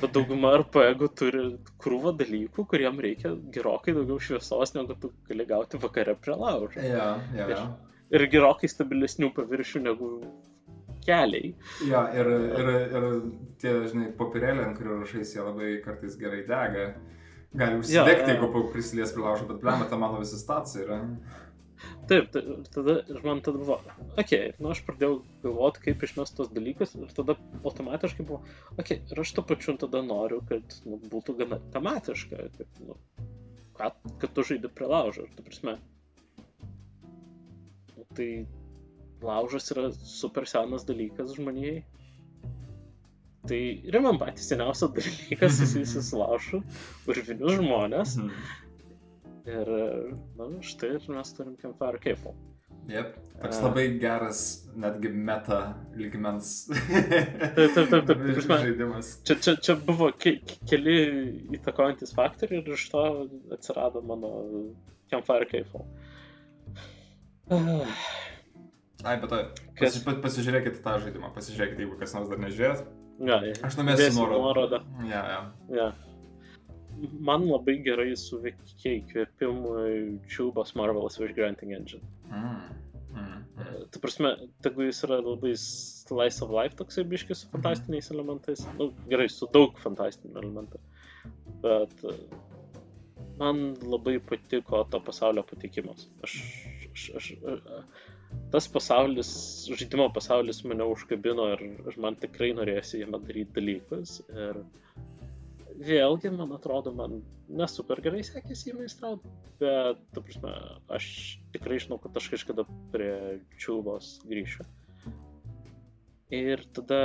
Bet 0.00 0.14
dauguma 0.16 0.54
RPG 0.58 1.08
turi 1.18 1.42
krūvą 1.82 2.14
dalykų, 2.18 2.64
kuriem 2.70 2.96
reikia 3.04 3.34
gerokai 3.54 3.94
daugiau 3.94 4.16
šviesos, 4.22 4.72
negu 4.74 4.96
tu 5.00 5.12
gali 5.28 5.46
gauti 5.50 5.78
vakare 5.82 6.16
prie 6.18 6.38
laužo. 6.40 6.80
Ja, 6.80 7.10
ja, 7.36 7.48
ja. 7.52 7.60
Ir 8.14 8.26
gerokai 8.32 8.70
stabilesnių 8.70 9.30
paviršių 9.36 9.84
negu 9.84 10.10
keliai. 11.04 11.52
Ja, 11.88 12.06
ir, 12.16 12.30
ir, 12.32 12.70
ir 12.96 13.08
tie, 13.60 13.74
žinai, 13.90 14.08
popierėliai, 14.18 14.70
ant 14.70 14.80
kurių 14.80 15.02
rašais, 15.02 15.34
jie 15.36 15.44
labai 15.44 15.76
kartais 15.84 16.16
gerai 16.20 16.42
dega. 16.48 16.94
Gali 17.54 17.78
užsidegti, 17.78 18.32
Jo, 18.32 18.34
jo. 18.34 18.48
jeigu 18.48 18.68
prisilies 18.72 19.12
prie 19.14 19.22
laužo, 19.22 19.46
bet 19.46 19.60
blema, 19.62 19.86
ta 19.90 19.98
mano 20.00 20.18
visi 20.18 20.40
stacija 20.40 20.82
yra. 20.88 20.96
Taip, 22.08 22.26
tai, 22.34 22.42
ir 22.44 22.66
tada 22.74 22.96
ir 23.08 23.20
man 23.24 23.40
tada 23.44 23.60
buvo, 23.60 23.78
okei, 23.80 24.20
okay, 24.20 24.50
nu 24.60 24.72
aš 24.74 24.82
pradėjau 24.84 25.22
galvoti, 25.44 25.84
kaip 25.86 26.02
išmest 26.04 26.36
tos 26.36 26.50
dalykus 26.52 26.92
ir 26.98 27.12
tada 27.16 27.36
automatiškai 27.62 28.26
buvo, 28.28 28.42
okei, 28.74 28.98
okay, 28.98 28.98
ir 29.08 29.22
aš 29.22 29.32
to 29.38 29.44
pačiu 29.48 29.76
tada 29.80 30.02
noriu, 30.04 30.42
kad 30.50 30.76
nu, 30.84 30.98
būtų 31.12 31.38
gana 31.38 31.60
tematiška, 31.72 32.50
kad, 32.58 32.82
nu, 32.84 32.98
ką, 33.78 33.88
kad 34.20 34.36
tu 34.36 34.44
žaidži 34.50 34.72
prie 34.76 34.90
laužo, 34.90 35.24
tu 35.36 35.46
prasme. 35.46 35.78
Nu, 37.94 38.04
tai 38.12 38.28
laužas 39.24 39.72
yra 39.72 39.88
super 39.96 40.48
senas 40.50 40.84
dalykas 40.88 41.32
žmonijai. 41.38 41.82
Tai 43.48 43.60
yra 43.84 44.00
man 44.04 44.20
patys 44.20 44.48
seniausias 44.48 44.92
dalykas 44.96 45.56
susijusius 45.58 46.12
su 46.12 46.20
laužu, 46.20 46.60
urvinius 47.08 47.58
žmonės. 47.60 48.18
Mhm. 48.20 48.62
Ir, 49.44 49.68
na, 50.38 50.46
štai 50.64 50.94
ir 50.96 51.06
mes 51.12 51.32
turim 51.36 51.56
Campfire 51.60 51.98
Cave. 52.00 52.32
Jep, 52.88 53.14
toks 53.40 53.58
labai 53.64 53.84
geras, 54.00 54.40
netgi 54.76 55.08
meta 55.08 55.58
lygmens 55.96 56.50
taip, 57.56 57.70
taip, 57.72 57.88
taip, 57.92 58.06
ta 58.08 58.16
prasme. 58.18 58.58
žaidimas. 58.60 59.10
Čia, 59.24 59.36
čia, 59.40 59.54
čia 59.56 59.76
buvo 59.80 60.10
ke 60.20 60.34
keli 60.68 60.96
įtakojantis 61.56 62.12
faktoriai 62.16 62.60
ir 62.60 62.72
iš 62.76 62.84
to 62.92 63.04
atsirado 63.56 64.02
mano 64.04 64.32
Campfire. 65.12 65.64
Ah, 67.50 67.86
Ai, 69.04 69.16
bet 69.20 69.28
to, 69.32 69.38
Kas? 69.76 69.92
pasi, 69.96 70.04
pa- 70.04 70.20
pasižiūrėkite 70.24 70.80
tą 70.84 70.94
žaidimą, 71.04 71.28
pasižiūrėkite, 71.36 71.84
jeigu 71.84 71.98
kas 72.00 72.14
nors 72.16 72.28
dar 72.30 72.40
nežiūrėt. 72.40 72.84
Ja, 73.24 73.36
Aš 73.68 73.76
numesiu 73.78 74.00
Dėsiu 74.06 74.20
nuorodą. 74.24 74.40
nuorodą. 74.40 74.78
Ja, 75.08 75.20
ja. 75.32 75.40
Ja. 75.76 75.88
Man 77.28 77.46
labai 77.48 77.76
gerai 77.84 78.12
suveikė 78.18 78.92
įkvėpimui 79.00 80.20
Tubas 80.30 80.74
Marvelous 80.78 81.18
Wish 81.20 81.34
Granting 81.36 81.74
Engine. 81.76 82.04
Mm. 82.30 82.84
Mm. 83.14 83.42
Mm. 83.56 83.84
Ta 83.94 84.00
prasme, 84.02 84.32
tegu 84.64 84.86
jis 84.88 85.02
yra 85.06 85.20
labai 85.22 85.52
slice 85.60 86.42
of 86.44 86.54
life 86.54 86.78
toksai 86.78 87.04
biškis 87.10 87.44
su 87.44 87.50
fantastiniais 87.52 88.10
elementais. 88.14 88.64
Nu, 88.78 88.90
gerai, 89.10 89.28
su 89.32 89.48
daug 89.54 89.78
fantastinių 89.82 90.40
elementų. 90.42 90.80
Bet 91.64 92.02
e, 92.10 92.16
man 93.40 93.62
labai 93.82 94.16
patiko 94.32 94.82
to 94.90 95.00
pasaulio 95.06 95.46
patikimas. 95.50 96.08
Aš, 96.26 96.38
aš, 96.90 97.06
aš, 97.20 97.30
a- 97.54 97.84
tas 98.54 98.66
pasaulis, 98.70 99.30
žaidimo 99.70 100.08
pasaulis 100.14 100.64
mane 100.66 100.86
užkabino 100.90 101.46
ir, 101.54 101.62
man 102.02 102.16
tikrai 102.18 102.50
norėjosi 102.58 103.04
jame 103.04 103.20
daryti 103.28 103.54
dalykus. 103.60 104.18
Ir 104.34 104.64
vėlgi, 105.74 106.30
man 106.34 106.52
atrodo, 106.54 106.92
man 106.94 107.22
nesuper 107.48 108.00
gerai 108.04 108.22
sekėsi 108.26 108.70
jį 108.70 108.76
meistrauti, 108.78 109.30
bet, 109.60 110.00
ta 110.14 110.22
prasme, 110.24 110.52
aš 110.94 111.04
tikrai 111.54 111.78
žinau, 111.82 111.98
kad 112.02 112.16
aš 112.20 112.30
kažkada 112.34 112.66
prie 112.92 113.40
čiūbos 113.60 114.20
grįšiu. 114.28 114.66
Ir 116.34 116.64
tada 116.74 117.00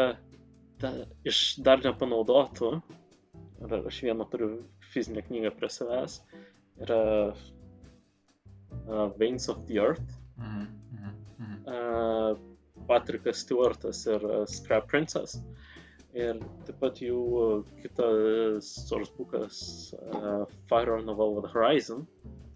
ta, 0.81 0.93
iš 1.27 1.59
dar 1.65 1.81
nepanaudotų, 1.83 2.73
aš 3.79 4.03
vieną 4.05 4.25
turiu 4.31 4.51
fizinę 4.93 5.21
knygą 5.27 5.51
prie 5.57 5.69
savęs, 5.73 6.21
yra 6.79 7.01
uh, 7.33 9.09
Veins 9.19 9.49
of 9.51 9.65
the 9.67 9.81
Earth, 9.81 10.19
Mhm. 10.39 10.67
Mhm. 10.93 11.11
Mhm. 11.39 11.57
uh, 11.67 12.37
Patrikas 12.87 13.37
Stewartas 13.43 14.05
ir 14.07 14.23
uh, 14.23 14.45
Scrap 14.47 14.87
Princess. 14.87 15.41
Ir 16.19 16.39
taip 16.67 16.79
pat 16.81 16.99
jų 16.99 17.19
kitas 17.79 18.73
sourcebookas 18.89 19.59
uh, 19.95 20.43
Fire 20.67 20.97
on 20.97 21.07
the 21.07 21.15
Velvet 21.15 21.47
Horizon 21.53 22.03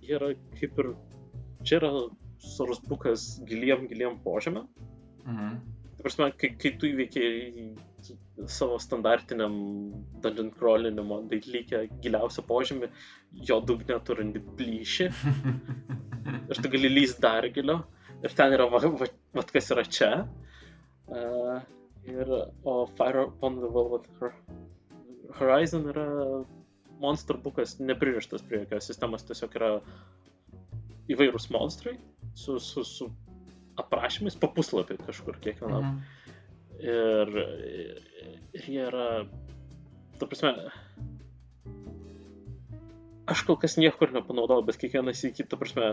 yra 0.03 0.33
kaip 0.59 0.79
ir, 0.83 0.91
čia 1.63 1.79
yra 1.79 1.91
sourcebookas 2.43 3.39
giliem, 3.47 3.87
giliem 3.87 4.19
požemėm. 4.25 4.67
Mhm. 5.23 5.57
Tai 5.93 6.03
prasme, 6.03 6.29
kai, 6.35 6.49
kai 6.59 6.73
tu 6.79 6.89
įveikiai 6.89 7.67
savo 8.51 8.79
standartiniam 8.81 9.53
dungeon 10.23 10.49
crawlinimo 10.57 11.21
dalykę 11.31 11.85
giliausią 12.03 12.43
požemį, 12.49 12.89
jo 13.47 13.59
dugne 13.63 13.99
tu 14.03 14.17
randi 14.17 14.41
plyšį 14.57 15.07
ir 16.51 16.59
tu 16.59 16.73
gali 16.73 16.91
lyst 16.91 17.21
dar 17.23 17.47
giliau. 17.55 17.85
Ir 18.23 18.35
ten 18.35 18.55
yra, 18.55 18.67
va, 18.71 18.79
va, 18.83 19.07
va 19.35 19.45
kas 19.51 19.71
yra 19.75 19.83
čia. 19.87 20.11
Uh, 21.07 21.59
ir, 22.09 22.33
o 22.63 22.85
Fire 22.97 23.27
on 23.41 23.59
the 23.61 23.69
Velvet 23.71 24.09
Horizon 25.39 25.87
yra 25.91 26.07
monster 27.01 27.37
bookas 27.37 27.77
nepririštas 27.79 28.43
prie 28.47 28.63
jokios 28.63 28.87
sistemos, 28.87 29.25
tiesiog 29.27 29.55
yra 29.59 29.71
įvairūs 31.11 31.49
monstrai 31.51 31.97
su, 32.35 32.59
su, 32.63 32.83
su 32.87 33.09
aprašymais 33.79 34.37
po 34.39 34.49
puslapį 34.55 34.99
kažkur 35.03 35.39
kiekvienam. 35.43 35.89
Mhm. 35.89 36.19
Ir, 36.83 37.29
ir 38.57 38.67
jie 38.67 38.85
yra, 38.89 39.07
ta 40.19 40.27
prasme, 40.27 40.51
aš 43.29 43.43
kol 43.47 43.57
kas 43.61 43.77
niekur 43.79 44.11
nepanaudojau, 44.15 44.65
bet 44.67 44.79
kiekvienas 44.81 45.23
į 45.27 45.31
kitą 45.37 45.59
prasme, 45.61 45.89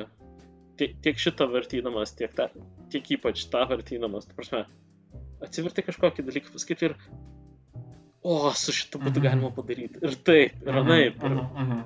tiek, 0.80 0.96
tiek 1.04 1.20
šitą 1.20 1.46
vartydamas, 1.52 2.14
tiek, 2.18 2.32
ta, 2.36 2.48
tiek 2.90 3.12
ypač 3.16 3.44
tą 3.52 3.66
vartydamas, 3.70 4.26
ta 4.26 4.38
prasme, 4.38 4.64
atsiverti 5.44 5.84
kažkokį 5.86 6.24
dalyką, 6.26 6.52
pasakyti 6.54 6.90
ir, 6.90 6.96
o, 8.22 8.34
su 8.56 8.74
šitu 8.76 9.00
būtų 9.00 9.20
mhm. 9.20 9.26
galima 9.28 9.52
padaryti. 9.56 10.02
Ir 10.04 10.16
taip, 10.26 10.58
ir 10.64 10.74
Mhm, 10.74 10.80
anaip. 10.82 11.22
Ir, 11.24 11.36
mhm, 11.36 11.78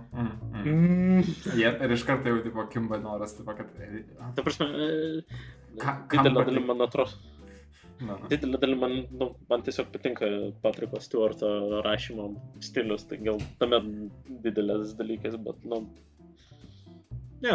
mm, 0.65 1.29
Jep, 1.61 1.85
ir 1.87 1.95
iš 1.97 2.07
karto 2.09 2.33
jau, 2.33 2.41
tipo, 2.47 2.65
kimba 2.73 2.99
noras, 3.03 3.37
tipo, 3.39 3.55
kad... 3.59 3.71
ta 4.35 4.43
prasme, 4.47 4.67
e, 4.67 5.45
Ka- 5.81 6.01
didelė 6.11 6.47
dalim, 6.51 6.67
man 6.71 6.85
atrodo, 6.87 7.21
Na, 8.05 8.17
didelė 8.31 8.59
dalim 8.59 8.81
man, 8.83 8.95
nu, 9.15 9.29
man 9.49 9.63
tiesiog 9.63 9.93
patinka 9.95 10.27
Patriko 10.65 10.99
Stewarto 11.03 11.49
rašymo 11.87 12.27
stilius, 12.65 13.05
tai 13.07 13.21
gal 13.23 13.39
tame 13.61 13.79
didelis 14.43 14.97
dalykas, 14.99 15.37
bet, 15.47 15.63
nu, 15.71 15.85
ne. 17.45 17.55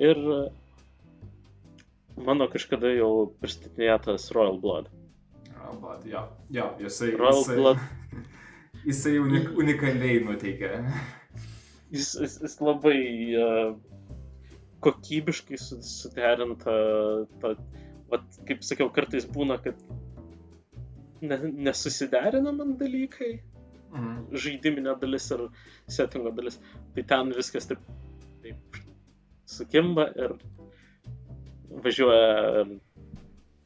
Ir 0.00 0.16
e, 0.16 0.40
mano 2.16 2.48
kažkada 2.52 2.90
jau 2.96 3.12
pristatinėtas 3.40 4.28
Royal 4.34 4.58
Blood. 4.60 4.90
Oh, 5.62 5.76
but, 5.80 6.04
jo, 6.06 6.24
jo, 6.50 6.66
jisai... 6.82 7.12
Royal 7.16 7.40
jisai, 7.42 7.56
Blood. 7.56 7.78
Jisai 8.82 9.12
unik, 9.22 9.50
unikaliai 9.62 10.18
nuteikia. 10.26 10.80
Jis, 11.94 12.08
jis, 12.18 12.32
jis 12.42 12.56
labai 12.64 12.98
uh, 13.38 13.76
kokybiškai 14.82 15.58
su- 15.60 15.78
suderinta, 15.86 16.74
ta, 17.42 17.52
vat, 18.10 18.24
kaip 18.48 18.64
sakiau, 18.66 18.90
kartais 18.90 19.28
būna, 19.30 19.60
kad 19.62 19.78
ne, 21.22 21.38
nesusiderina 21.68 22.50
man 22.58 22.74
dalykai, 22.80 23.32
Mhm. 23.92 24.32
žaidiminė 24.40 24.94
dalis 25.00 25.26
ir 25.36 25.42
settingo 25.92 26.30
dalis. 26.34 26.54
Tai 26.96 27.02
ten 27.10 27.32
viskas 27.36 27.66
taip, 27.68 27.82
taip 28.42 28.78
sukimba 29.44 30.06
ir 30.16 30.32
važiuoja. 31.84 32.62
ir- 32.62 32.78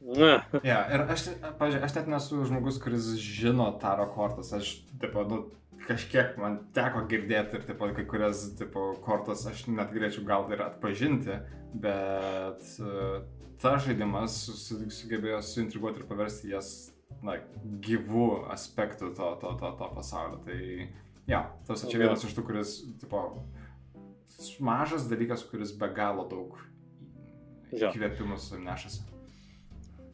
Na, 0.07 0.37
Ja, 0.63 0.85
ir 0.95 1.01
aš, 1.11 1.25
pažiūrėjau, 1.59 1.83
aš 1.83 1.95
net 1.97 2.05
nesu 2.07 2.37
žmogus, 2.47 2.77
kuris 2.79 3.09
žino 3.19 3.65
taro 3.81 4.05
kortas. 4.15 4.53
Aš, 4.55 4.69
tipo, 5.01 5.23
nu, 5.27 5.39
kažkiek 5.87 6.37
man 6.39 6.61
teko 6.73 7.01
girdėti 7.11 7.59
ir, 7.59 7.65
tipo, 7.67 7.89
kai 7.93 8.05
kurias, 8.07 8.45
tipo, 8.57 8.93
kortas 9.03 9.43
aš 9.51 9.65
net 9.67 9.91
galėčiau 9.91 10.23
gal 10.29 10.47
ir 10.55 10.63
atpažinti, 10.63 11.35
bet 11.75 12.63
uh, 12.79 13.17
ta 13.59 13.75
žaidimas 13.83 14.37
su- 14.47 14.79
sugebėjo 14.95 15.41
suintriguoti 15.43 15.99
ir 15.99 16.07
paversti 16.07 16.53
jas, 16.55 16.71
na, 17.21 17.35
gyvų 17.83 18.47
aspektų 18.55 19.11
to, 19.17 19.33
to, 19.43 19.53
to, 19.59 19.73
to 19.81 19.91
pasaulio. 19.97 20.39
Tai, 20.47 20.87
ja, 21.27 21.43
tas 21.67 21.83
čia 21.83 21.99
vienas 22.05 22.23
iš 22.23 22.31
tų, 22.37 22.45
kuris, 22.47 22.77
tipo, 23.03 23.25
mažas 24.63 25.09
dalykas, 25.11 25.43
kuris 25.51 25.75
be 25.75 25.89
galo 25.91 26.23
daug 26.31 26.55
Jo. 27.71 27.89
įkvėpimus 27.91 28.51
nešasi. 28.63 29.01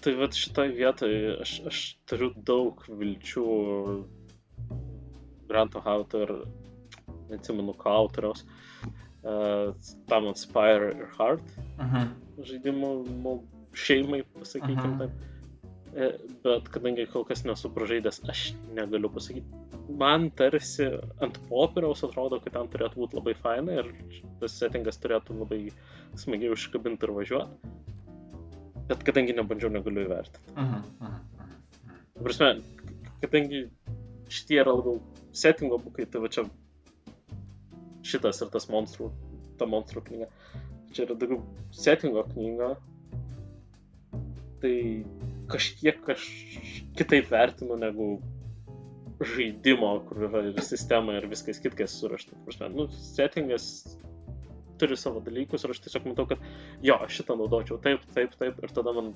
tai 0.04 0.14
vad 0.20 0.34
šitoje 0.36 0.74
vietoje 0.76 1.36
aš, 1.42 1.52
aš 1.70 1.82
turiu 2.10 2.32
daug 2.36 2.82
vilčių 2.90 3.44
Granto 5.48 5.82
autor, 5.86 6.32
neatsimenu, 7.30 7.74
ką 7.78 7.92
autoriaus, 7.94 8.44
uh, 9.24 9.74
tam 10.10 10.26
Inspire 10.32 10.90
ir 10.96 11.08
Heart 11.18 11.44
Mhm. 11.80 12.10
žaidimų 12.50 12.92
nu, 13.22 13.34
šeimai, 13.74 14.24
pasakykime 14.34 14.88
Mhm. 14.88 14.98
taip. 15.00 15.12
E, 15.94 16.10
Bet 16.44 16.70
kadangi 16.74 17.06
kol 17.12 17.26
kas 17.28 17.44
nesu 17.46 17.70
pražaidęs, 17.74 18.24
aš 18.32 18.42
negaliu 18.74 19.12
pasakyti. 19.14 19.62
Man 20.00 20.30
tarsi 20.40 20.88
ant 21.22 21.38
popieriaus 21.50 22.02
atrodo, 22.08 22.40
kad 22.42 22.56
ten 22.56 22.70
turėtų 22.74 23.02
būti 23.04 23.20
labai 23.20 23.36
faina 23.38 23.76
ir 23.82 23.92
tas 24.42 24.56
settingas 24.58 24.98
turėtų 25.04 25.38
labai 25.38 25.60
smagiai 26.24 26.54
užkabinti 26.56 27.06
ir 27.06 27.14
važiuoti. 27.18 27.74
Bet 28.90 29.06
kadangi 29.08 29.36
nebandžiau, 29.38 29.72
negaliu 29.74 30.08
įvertinti. 30.08 30.56
Mhm, 30.56 30.82
mhm. 31.00 31.22
Ta 32.14 32.26
prasme, 32.26 32.50
kadangi 33.22 33.62
šitie 34.34 34.60
yra 34.64 34.74
labiau 34.74 34.98
settingo 35.44 35.78
bukai, 35.84 36.08
tai 36.10 36.24
va 36.24 36.32
čia 36.34 36.48
šitas 38.04 38.42
ir 38.44 38.52
tas 38.54 38.68
monstrų, 38.72 39.12
ta 39.60 39.70
monstrų 39.70 40.04
knyga. 40.10 40.32
Čia 40.94 41.06
yra 41.06 41.20
daugiau 41.22 41.44
settingo 41.74 42.26
knyga. 42.34 42.74
Tai 44.64 44.76
kažkiek 45.52 46.10
aš 46.14 46.24
kitaip 46.98 47.30
vertinu 47.32 47.78
negu 47.80 48.08
žaidimo, 49.24 49.92
kur 50.08 50.26
yra 50.28 50.42
ir 50.50 50.60
sistema 50.66 51.16
ir 51.18 51.28
viskas 51.32 51.62
kitkas 51.64 51.96
surašta. 52.00 52.36
Ta 52.36 52.46
prasme, 52.48 52.70
Nu, 52.74 52.88
settingas 52.92 53.68
turi 54.82 54.98
savo 55.00 55.22
dalykus 55.24 55.64
ir 55.64 55.72
aš 55.72 55.84
tiesiog 55.86 56.10
matau, 56.12 56.28
kad 56.28 56.42
jo, 56.84 56.98
šitą 57.08 57.38
naudočiau 57.40 57.80
taip, 57.84 58.04
taip, 58.16 58.34
taip 58.40 58.60
ir 58.64 58.74
tada 58.74 58.94
man 58.96 59.14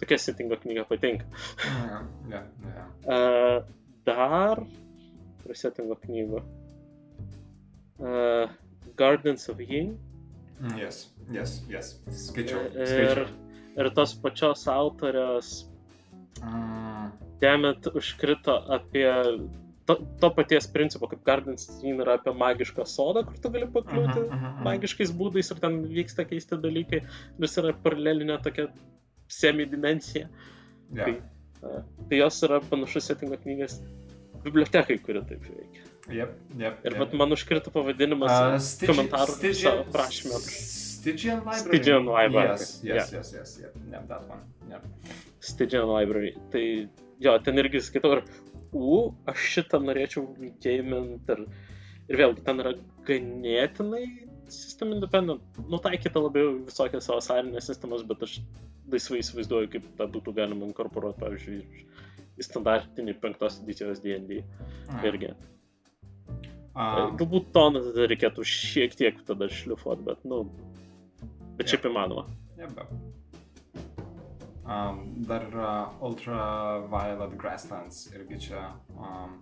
tokia 0.00 0.18
settingo 0.18 0.58
knyga 0.62 0.86
patinka. 0.88 1.28
Ja, 1.62 2.02
ja, 2.32 2.44
ja. 2.74 2.86
Uh, 3.06 3.60
dar 4.02 4.64
prasetingo 5.44 5.94
knygų. 6.02 6.40
Uh, 8.02 8.50
Gardens 8.98 9.46
of 9.52 9.60
Yin 9.62 9.94
Mm, 10.60 10.78
Yes, 10.78 11.10
yes, 11.30 11.64
yes. 11.68 11.88
Skaičiau. 12.08 12.60
skaičiau. 12.72 13.12
ir 13.12 13.45
tos 13.96 14.14
pačios 14.22 14.66
autorės 14.72 15.54
Mm, 16.42 17.12
Demet 17.40 17.86
užkrito 17.94 18.52
apie 18.68 19.08
to, 19.86 19.94
to 20.20 20.30
paties 20.34 20.66
principo, 20.72 21.08
kaip 21.08 21.22
Gardens 21.24 21.68
of 21.68 21.84
Yin 21.84 22.00
yra 22.04 22.16
apie 22.18 22.32
magišką 22.36 22.86
sodą, 22.88 23.22
kur 23.28 23.38
tu 23.40 23.52
gali 23.54 23.68
pakliūti 23.70 24.18
mhm, 24.22 24.26
mhm, 24.32 24.50
mhm. 24.50 24.66
magiškais 24.66 25.12
būdais 25.16 25.52
ir 25.52 25.60
ten 25.62 25.78
vyksta 25.92 26.26
keisti 26.28 26.58
dalykai, 26.60 27.02
vis 27.40 27.56
yra 27.60 27.74
paralelinė 27.84 28.40
tokia 28.44 28.68
semidimensija. 29.40 30.28
Ja. 30.92 31.04
tai- 31.08 31.22
Uh, 31.66 31.80
tai 32.10 32.18
jos 32.18 32.36
yra 32.44 32.58
panašus 32.60 33.06
settingo 33.08 33.38
knygas 33.40 33.78
bibliotekai, 34.44 34.98
kuri 35.02 35.22
taip 35.24 35.46
veikia. 35.48 35.86
Yep, 36.12 36.34
yep. 36.60 36.84
Ir 36.84 36.98
yep. 37.00 37.14
man 37.16 37.32
užkrito 37.32 37.72
pavadinimas 37.72 38.30
Uh, 38.30 38.58
uh, 38.60 38.90
komentarų 38.92 39.86
prašymę. 39.96 40.42
Stygian 41.06 41.40
Library. 41.44 41.62
Stygian 41.78 42.06
Library, 42.10 42.50
Yes, 42.50 42.80
yes, 42.82 43.12
yes, 43.14 43.32
yes, 43.38 43.54
yep. 43.62 43.74
Yep, 43.92 44.08
that 44.08 44.28
one. 44.28 44.42
Yep. 44.70 44.86
Stygian 45.40 45.86
Library. 45.90 46.34
Tai 46.52 46.64
jo, 47.22 47.38
ten 47.46 47.62
irgi 47.62 47.82
skaitau 47.86 48.16
ir, 48.18 48.22
u, 48.74 48.98
aš 49.30 49.48
šitą 49.56 49.80
norėčiau 49.86 50.26
gamint 50.64 51.30
ir, 51.36 51.44
ir 52.10 52.20
vėlgi 52.22 52.44
ten 52.46 52.64
yra 52.64 52.74
ganėtinai 53.08 54.04
system 54.52 54.92
independent, 54.94 55.42
nutaikyta 55.70 56.20
labiau 56.22 56.52
visokias 56.68 57.08
savo 57.08 57.22
sarinės 57.24 57.66
sistemas, 57.66 58.04
bet 58.06 58.20
aš 58.22 58.36
laisvai 58.92 59.18
įsivaizduoju, 59.22 59.70
kaip 59.72 59.88
tą 59.98 60.06
būtų 60.14 60.34
galima 60.36 60.68
inkorporuoti, 60.68 61.18
pavyzdžiui, 61.22 61.84
į 62.36 62.46
standartinį 62.46 63.16
penktos 63.22 63.58
edicijos 63.64 64.02
D&D 64.04 64.42
Mm. 64.86 65.02
irgi. 65.08 65.32
Um, 66.76 67.16
Galbūt 67.18 67.48
toną 67.56 67.80
reikėtų 67.96 68.44
šiek 68.46 68.94
tiek 68.94 69.18
tada 69.26 69.48
šlifuoti, 69.48 70.04
bet, 70.06 70.24
nu, 70.28 70.42
bet 71.56 71.68
šiaip 71.72 71.86
įmanoma. 71.90 72.26
Yep. 72.58 72.80
Um, 74.66 75.22
dar 75.28 75.44
yra 75.46 75.72
Ultraviolet 76.02 77.36
Grasslands 77.38 78.08
irgi 78.10 78.40
čia 78.48 78.64
um, 78.98 79.36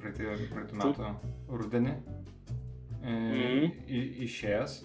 praeitų, 0.00 0.46
praeitų 0.54 0.78
metų 0.80 1.10
rudenį 1.52 1.92
e, 1.92 3.10
Mhm. 3.12 3.66
į- 3.86 4.24
išėjęs. 4.26 4.78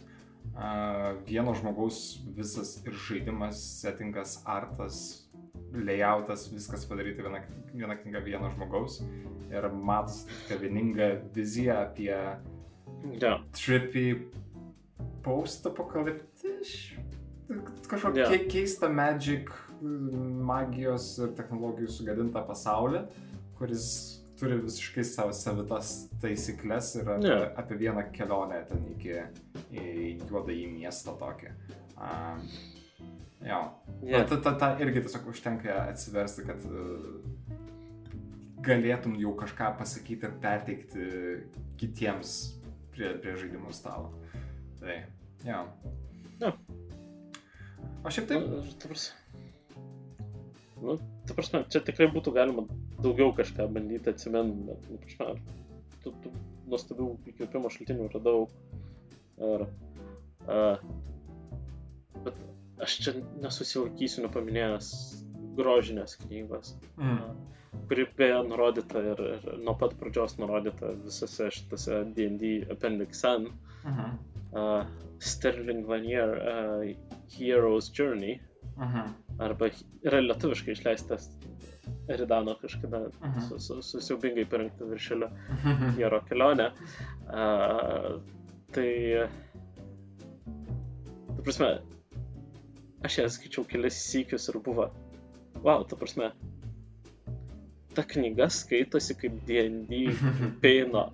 Uh, 0.51 1.15
vieno 1.25 1.53
žmogaus 1.55 2.19
visas 2.35 2.73
ir 2.85 2.91
žaidimas, 2.91 3.61
settingas, 3.79 4.41
artas, 4.45 5.29
layoutas, 5.71 6.49
viskas 6.51 6.83
padaryta 6.89 7.23
viena, 7.23 7.39
viena 7.71 7.95
knyga 7.95 8.19
vieno 8.25 8.49
žmogaus. 8.51 8.99
Ir 9.51 9.69
matos 9.71 10.25
tokia 10.27 10.57
vieninga 10.59 11.07
vizija 11.33 11.79
apie 11.87 12.11
Ja. 13.21 13.37
trippy 13.53 14.27
post-apokaliptiš. 15.25 16.75
Kažkokia 17.91 18.29
yeah. 18.29 18.47
keista 18.47 18.87
magic, 18.89 19.51
magijos 19.81 21.13
ir 21.19 21.33
technologijų 21.35 21.91
sugadintą 21.91 22.43
pasaulį, 22.47 23.03
kuris 23.59 23.87
turi 24.39 24.57
visiškai 24.63 25.03
savo 25.05 25.33
savitas 25.35 25.91
taisyklės 26.21 26.95
ir 27.01 27.11
apie, 27.17 27.29
yeah. 27.29 27.49
apie 27.59 27.77
vieną 27.81 28.05
kelionę 28.15 28.61
ten 28.69 28.85
iki 28.93 29.19
juodą 30.29 30.55
į 30.55 30.69
miestą 30.71 31.17
tokį. 31.19 31.51
Um, 32.01 32.47
jo. 33.45 33.59
Ja. 34.07 34.23
Ta, 34.29 34.39
ta, 34.41 34.55
ta 34.57 34.71
irgi 34.81 35.03
tiesiog 35.05 35.27
užtenka 35.33 35.75
atsiversti, 35.91 36.47
kad 36.47 36.65
uh, 36.71 37.59
galėtum 38.65 39.15
jau 39.19 39.35
kažką 39.37 39.75
pasakyti 39.79 40.27
ir 40.27 40.33
perteikti 40.41 41.05
kitiems 41.81 42.35
prie, 42.93 43.13
prie 43.21 43.37
žaidimų 43.37 43.73
stalo. 43.75 44.11
Tai, 44.81 44.99
jo. 45.45 45.63
Jo. 46.41 46.51
O 48.01 48.09
šiaip 48.13 48.27
taip, 48.31 48.47
Nu, 48.49 48.61
ta 48.81 48.89
prasme- 48.89 49.19
Nu, 50.81 50.97
ta 51.27 51.33
prasme, 51.37 51.61
čia 51.69 51.79
tikrai 51.85 52.07
būtų 52.09 52.31
galima 52.33 52.63
daugiau 53.05 53.29
kažką 53.37 53.67
bandyti 53.73 54.09
atsiminti, 54.09 54.63
bet, 54.65 54.87
nu, 54.89 54.97
prasme, 55.03 55.35
tų, 56.01 56.13
tų 56.23 56.31
nuostabių 56.71 57.07
įkvėpimo 57.29 57.69
šaltinių 57.75 58.07
radau. 58.15 58.47
Ir, 59.41 59.67
uh, 60.47 60.81
bet 62.25 62.41
aš 62.81 62.97
čia 63.05 63.13
nesusilaikysiu 63.45 64.25
nepaminėjęs 64.25 64.89
grožinės 65.59 66.17
knygos, 66.23 66.73
mm. 66.97 67.21
kuri 67.89 68.07
beje 68.17 68.41
nurodyta 68.49 69.05
ir, 69.13 69.23
ir 69.37 69.47
nuo 69.61 69.75
pat 69.77 69.93
pradžios 70.01 70.37
nurodyta 70.41 70.95
visose 71.05 71.51
šitose 71.53 72.01
D&D 72.17 72.55
Appendix 72.73 73.21
N. 73.29 73.51
mhm. 73.85 74.17
Uh, 74.51 74.83
Sterling 75.19 75.85
Lanier 75.87 76.29
uh, 76.37 76.95
Hero's 77.31 77.89
Journey 77.99 78.39
Mhm. 78.77 79.13
arba 79.39 79.69
yra 80.03 80.19
lietuviškai 80.21 80.71
išleistas 80.75 81.29
Eridano 82.09 82.55
kažkada 82.61 83.09
Mhm. 83.23 83.41
su, 83.47 83.59
su, 83.59 83.81
su 83.81 84.01
siaubingai 84.01 84.45
parengta 84.49 84.85
viršelio. 84.85 85.29
Hero 85.97 86.21
kelionė. 86.29 86.71
Uh, 87.27 88.21
tai, 88.73 89.27
ta 91.35 91.41
prasme, 91.43 91.69
aš 93.05 93.17
ją 93.21 93.27
skaičiau 93.29 93.65
kelias 93.67 93.97
sykius 94.11 94.49
ir 94.51 94.59
buvo, 94.63 94.89
wow, 95.63 95.83
ta 95.87 95.95
prasme, 95.95 96.31
ta 97.95 98.03
knyga 98.07 98.47
skaitosi 98.49 99.15
kaip 99.19 99.33
D&D 99.47 99.91
kampeino 100.39 101.11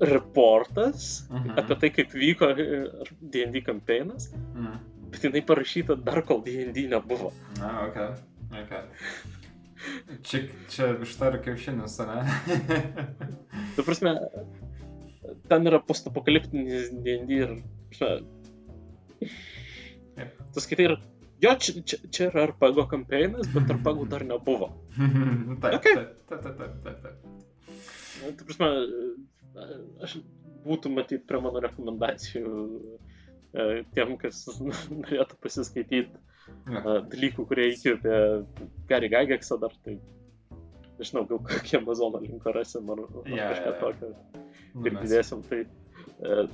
reportas 0.00 1.26
Mhm. 1.30 1.58
apie 1.58 1.76
tai, 1.80 1.90
kaip 1.90 2.10
vyko 2.12 2.50
e, 2.52 2.80
D&D 3.20 3.60
kampeinas, 3.66 4.30
Mhm. 4.32 4.78
bet 5.10 5.20
jinai 5.22 5.42
parašyta 5.46 5.96
dar 6.04 6.22
kol 6.22 6.42
D&D 6.44 6.86
nebuvo. 6.88 7.32
Na, 7.58 7.86
ok. 7.88 7.96
Ok. 8.52 8.72
Čia, 10.22 10.40
čia 10.72 10.86
višta 10.96 11.28
ir 11.32 11.38
kiaušinis, 11.44 11.98
ne? 12.08 12.20
Ta 13.76 13.82
prasme, 13.84 14.14
ten 15.48 15.66
yra 15.68 15.78
postapokaliptinis 15.84 16.90
D&D 17.04 17.30
ir, 17.42 17.52
Yep. 20.16 20.30
tu 20.54 20.60
skaitai 20.64 20.84
ir, 20.88 20.94
jo, 21.44 21.52
čia, 21.60 21.74
čia, 21.84 21.98
čia 22.12 22.28
yra 22.30 22.46
RPG 22.50 22.86
kampeinas, 22.92 23.48
bet 23.54 23.72
RPG 23.76 24.06
dar 24.12 24.24
nebuvo. 24.28 24.70
taip, 25.62 25.78
Okay. 25.80 25.94
taip, 25.98 26.14
taip, 26.30 26.42
taip, 26.46 26.56
taip, 26.62 26.78
taip, 26.84 27.02
taip. 27.02 27.16
Nu, 28.22 28.32
Ta 28.36 28.46
prasme, 28.48 28.70
aš 30.06 30.16
būtų 30.66 30.90
matyti 30.96 31.22
prie 31.28 31.38
mano 31.44 31.60
rekomendacijų 31.62 32.52
e, 33.52 33.66
tiem, 33.94 34.16
kas 34.20 34.44
norėtų 35.02 35.38
pasiskaityti 35.44 36.06
dalykų, 36.66 37.44
kurie 37.50 37.72
įkvėpė 37.74 38.16
Gary 38.90 39.08
Gygaxą 39.10 39.58
dar, 39.62 39.72
tai 39.84 39.96
nežinau, 40.98 41.24
gal 41.28 41.40
kokį 41.44 41.80
Amazono 41.80 42.20
linką 42.22 42.52
rasim 42.54 42.88
ar, 42.94 43.02
ar 43.02 43.26
Jo, 43.28 43.48
kažką 43.50 43.66
jo, 43.66 43.72
jo. 43.72 43.80
tokio. 43.82 44.44
Nu, 44.76 44.84
ir 44.86 44.96
didėsim. 45.02 45.42
Tai, 45.50 45.58
e, 46.16 46.46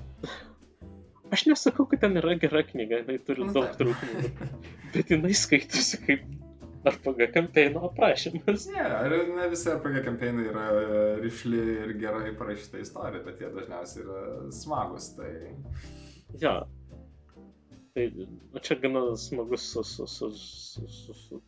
aš 1.33 1.47
nesakau, 1.49 1.87
kad 1.91 2.03
ten 2.05 2.19
yra 2.21 2.37
gera 2.41 2.63
knyga, 2.67 3.03
jinai 3.03 3.19
turi 3.27 3.47
Nu, 3.47 3.53
daug 3.57 3.71
trūkumų, 3.79 4.31
bet 4.95 5.07
jinai 5.15 5.35
skaitosi 5.37 5.97
kaip 6.07 6.21
RPG 6.89 7.21
kampeino 7.35 7.81
aprašymas. 7.87 8.67
Ne, 8.75 8.85
ir 9.07 9.13
ne 9.37 9.49
visi 9.53 9.71
RPG 9.71 9.97
kampeinai 10.07 10.47
yra 10.51 10.65
e, 10.75 10.77
rišli 11.23 11.61
ir 11.87 11.91
gerai 12.01 12.33
parašyta 12.39 12.77
istorija, 12.83 13.23
bet 13.27 13.37
jie 13.43 13.49
dažniausiai 13.55 14.05
yra 14.05 14.21
smagus. 14.55 15.07
Tai... 15.19 15.33
Ja. 16.43 16.55
Tai 17.95 18.05
nu, 18.19 18.59
čia 18.65 18.75
gana 18.83 19.03
smagus 19.21 19.63
su, 19.73 19.83
su, 19.85 20.07
su, 20.11 20.27
su, 20.35 20.89
su, 20.89 21.15
su 21.15 21.43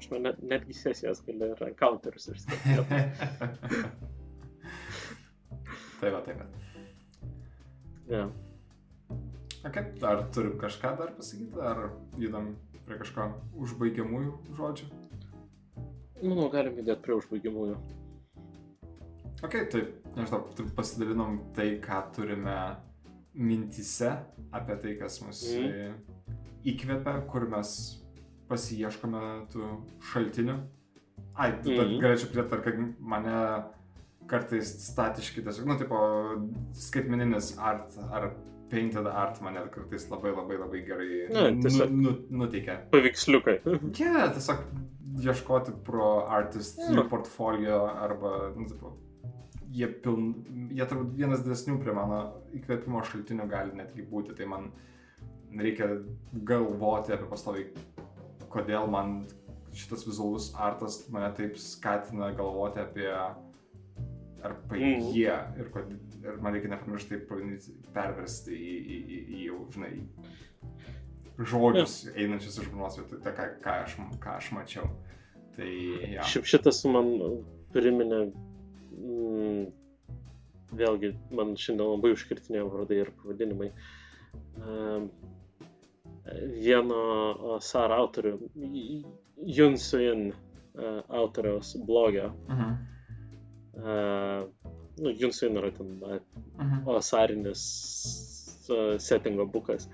aš 0.00 0.06
manau, 0.10 0.30
net, 0.30 0.36
netgi 0.52 0.74
sesijas 0.74 1.18
gali 1.26 1.44
ir 1.52 1.60
encounters 1.68 2.24
ir 2.32 2.36
stebėti. 2.40 2.84
tai 6.00 6.10
va, 6.16 6.20
tai 6.26 6.34
va. 6.40 6.46
Ja. 9.60 9.68
Ok, 9.68 9.76
ar 10.08 10.24
turim 10.34 10.58
kažką 10.60 10.96
dar 10.98 11.14
pasakyti, 11.16 11.60
ar 11.60 11.90
judam 12.18 12.54
prie 12.86 12.98
kažko 13.00 13.26
užbaigiamųjų 13.60 14.36
žodžių? 14.56 14.86
Manau, 16.20 16.48
galim 16.52 16.78
judėti 16.80 17.04
prie 17.04 17.16
užbaigimųjų. 17.16 17.76
Ok, 19.40 19.54
taip, 19.72 19.92
nežinau, 20.16 20.42
taip 20.56 20.72
pasidalinom 20.76 21.38
tai, 21.56 21.70
ką 21.80 22.00
turime 22.16 22.56
mintise 23.32 24.10
apie 24.52 24.76
tai, 24.82 24.96
kas 25.00 25.20
mus 25.24 25.40
mm. 25.54 25.94
įkvepia, 26.72 27.14
kur 27.30 27.46
mes 27.48 27.72
pasieškome 28.50 29.22
tų 29.52 29.70
šaltinių. 30.10 30.58
Ai, 31.36 31.52
mm. 31.54 31.72
Mhm. 31.72 31.96
galėčiau 32.02 32.32
pridėti, 32.32 32.60
kad 32.66 32.80
mane 33.00 33.36
kartais 34.30 34.74
statiški, 34.84 35.44
tiesiog, 35.46 35.68
nu, 35.70 35.76
tipo, 35.80 35.98
skaitmeninis 36.76 37.54
art 37.58 37.96
ar 38.10 38.32
painted 38.70 39.06
art 39.06 39.40
mane 39.42 39.62
kartais 39.74 40.06
labai 40.10 40.32
labai 40.36 40.56
labai 40.60 40.80
gerai 40.86 41.10
Na, 41.34 41.48
tiesiog- 41.64 41.90
nu, 41.90 42.10
nu, 42.30 42.44
nuteikia. 42.44 42.78
Paveiksliukai. 42.92 43.58
Yeah, 44.00 44.30
tiesiog 44.34 44.64
ieškoti 45.26 45.72
pro 45.84 46.10
artist 46.30 46.78
jų 46.80 47.02
portfolio 47.10 47.82
arba, 47.90 48.52
nu, 48.56 48.66
tipo, 48.70 48.94
jie 49.70 49.86
piln, 50.04 50.30
jie 50.74 50.86
turbūt 50.86 51.10
vienas 51.18 51.42
didesnių 51.46 51.76
prie 51.82 51.92
mano 51.94 52.20
įkvėpimo 52.58 53.02
šaltinių 53.10 53.48
gali 53.50 53.74
netgi 53.78 54.06
būti, 54.10 54.34
tai 54.38 54.46
man 54.50 54.70
reikia 55.58 55.90
galvoti 56.46 57.12
apie 57.14 57.26
pastoviai, 57.30 57.68
kodėl 58.50 58.86
man 58.90 59.20
šitas 59.74 60.02
vizualus 60.06 60.48
artas 60.58 61.04
mane 61.14 61.28
taip 61.38 61.58
skatina 61.62 62.32
galvoti 62.38 62.80
apie 62.82 63.10
arba 64.42 64.74
Mhm. 64.76 65.12
jie 65.12 65.34
ir, 65.60 65.68
kod, 65.74 65.90
ir 66.24 66.40
man 66.42 66.54
reikia 66.54 66.72
nepamiršti 66.74 67.14
tai 67.14 67.20
pabandyti 67.28 67.74
perversti 67.94 68.56
į, 68.56 68.76
į, 68.80 68.98
į, 69.00 69.20
į 69.36 69.42
jau, 69.46 69.60
žinai, 69.74 69.92
žodžius 71.40 71.96
einančius 72.14 72.60
iš 72.60 72.68
vietoj, 72.72 73.20
tai 73.24 73.32
ką, 73.36 73.46
ką, 73.64 73.76
aš, 73.86 73.96
ką 74.22 74.36
aš 74.36 74.50
mačiau. 74.56 74.90
Tai, 75.56 75.70
ja. 76.14 76.24
Šiaip 76.28 76.48
šitas 76.48 76.82
man 76.88 77.10
priminė, 77.74 78.20
mm, 78.96 79.64
vėlgi, 80.76 81.14
man 81.34 81.56
šiandien 81.58 81.94
labai 81.94 82.12
užkirtinėjo 82.14 82.68
vardai 82.74 83.00
ir 83.04 83.12
pavadinimai. 83.22 83.72
Um, 84.60 85.08
vieno 86.60 87.58
SAR 87.64 87.94
autorių, 87.96 88.36
Jun 89.50 89.76
Suin 89.80 90.30
a, 90.30 91.00
autoriaus 91.22 91.74
blogio. 91.86 92.30
Mhm. 92.50 92.78
Uh, 93.80 94.50
nu, 95.00 95.12
Jun 95.16 95.32
Suin 95.32 95.56
yra 95.60 95.70
ten 95.76 95.96
a, 96.04 96.18
Mhm. 96.60 96.84
osarinis 96.92 97.62
uh, 98.70 98.98
settingo 99.00 99.46
bukas. 99.50 99.88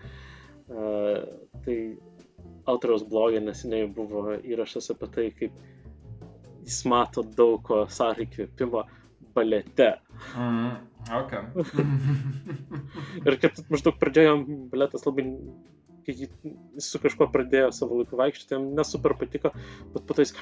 Uh, 0.67 1.23
tai 1.65 1.77
autoriaus 2.67 3.05
blogė 3.07 3.41
neseniai 3.45 3.87
buvo 3.95 4.35
įrašas 4.43 4.91
apie 4.95 5.09
tai, 5.15 5.27
kaip 5.39 5.53
jis 6.67 6.81
mato 6.91 7.23
daug 7.23 7.63
ko 7.63 7.85
Sar 7.89 8.19
įkvėpimo 8.25 8.83
balete. 9.37 9.93
Mhm. 10.35 10.77
Ok. 11.15 11.33
Ir 13.27 13.37
kad 13.43 13.59
maždaug 13.71 13.95
pradėjo 14.01 14.33
baletas 14.73 15.07
labai, 15.07 15.29
kai 16.07 16.15
jis 16.25 16.33
su 16.91 16.99
kažkuo 17.03 17.29
pradėjo 17.35 17.69
savo 17.77 18.01
laiku 18.01 18.19
vaikščioti, 18.19 18.57
jam 18.57 18.65
nesuper 18.75 19.15
patiko, 19.21 19.53
bet 19.95 20.03
po 20.09 20.17
to 20.19 20.25
jis, 20.27 20.35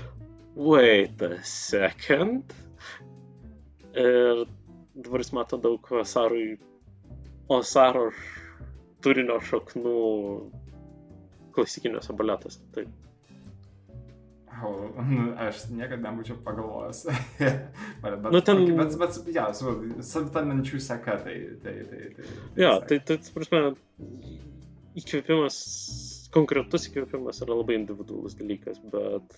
wait 0.57 1.21
a 1.29 1.35
second. 1.45 2.55
Ir 3.95 4.45
dabar 4.95 5.23
jis 5.23 5.33
mato 5.37 5.59
daug 5.61 5.89
Osarui, 6.01 6.57
Osaro 7.53 8.09
turinio 9.05 9.37
šaknų 9.45 9.95
klasikiniuose 11.55 12.17
baletuose. 12.19 12.61
Tai 12.75 12.87
Wow, 14.55 14.85
nu, 15.03 15.25
aš 15.43 15.65
niekada 15.75 16.09
nebūčiau 16.13 16.37
pagalvojęs. 16.45 17.01
bet, 18.03 18.29
Nu, 18.33 18.41
ten- 18.41 18.63
bet, 18.79 18.95
bet, 19.01 19.17
bet, 19.27 19.35
ja, 19.35 19.49
su, 19.57 19.73
savita 20.07 20.45
minčių 20.47 20.79
seka, 20.81 21.17
tai, 21.25 21.35
tai, 21.65 21.73
tai, 21.91 22.03
tai, 22.15 22.29
Jo, 22.57 22.77
seka. 22.79 22.87
tai, 22.89 22.99
tai, 23.09 23.17
tai 23.19 23.33
prasme, 23.35 23.63
įkvėpimas, 25.03 25.59
konkretus 26.37 26.87
įkvėpimas 26.89 27.43
yra 27.45 27.59
labai 27.59 27.81
individualus 27.81 28.39
dalykas, 28.39 28.79
bet 28.95 29.37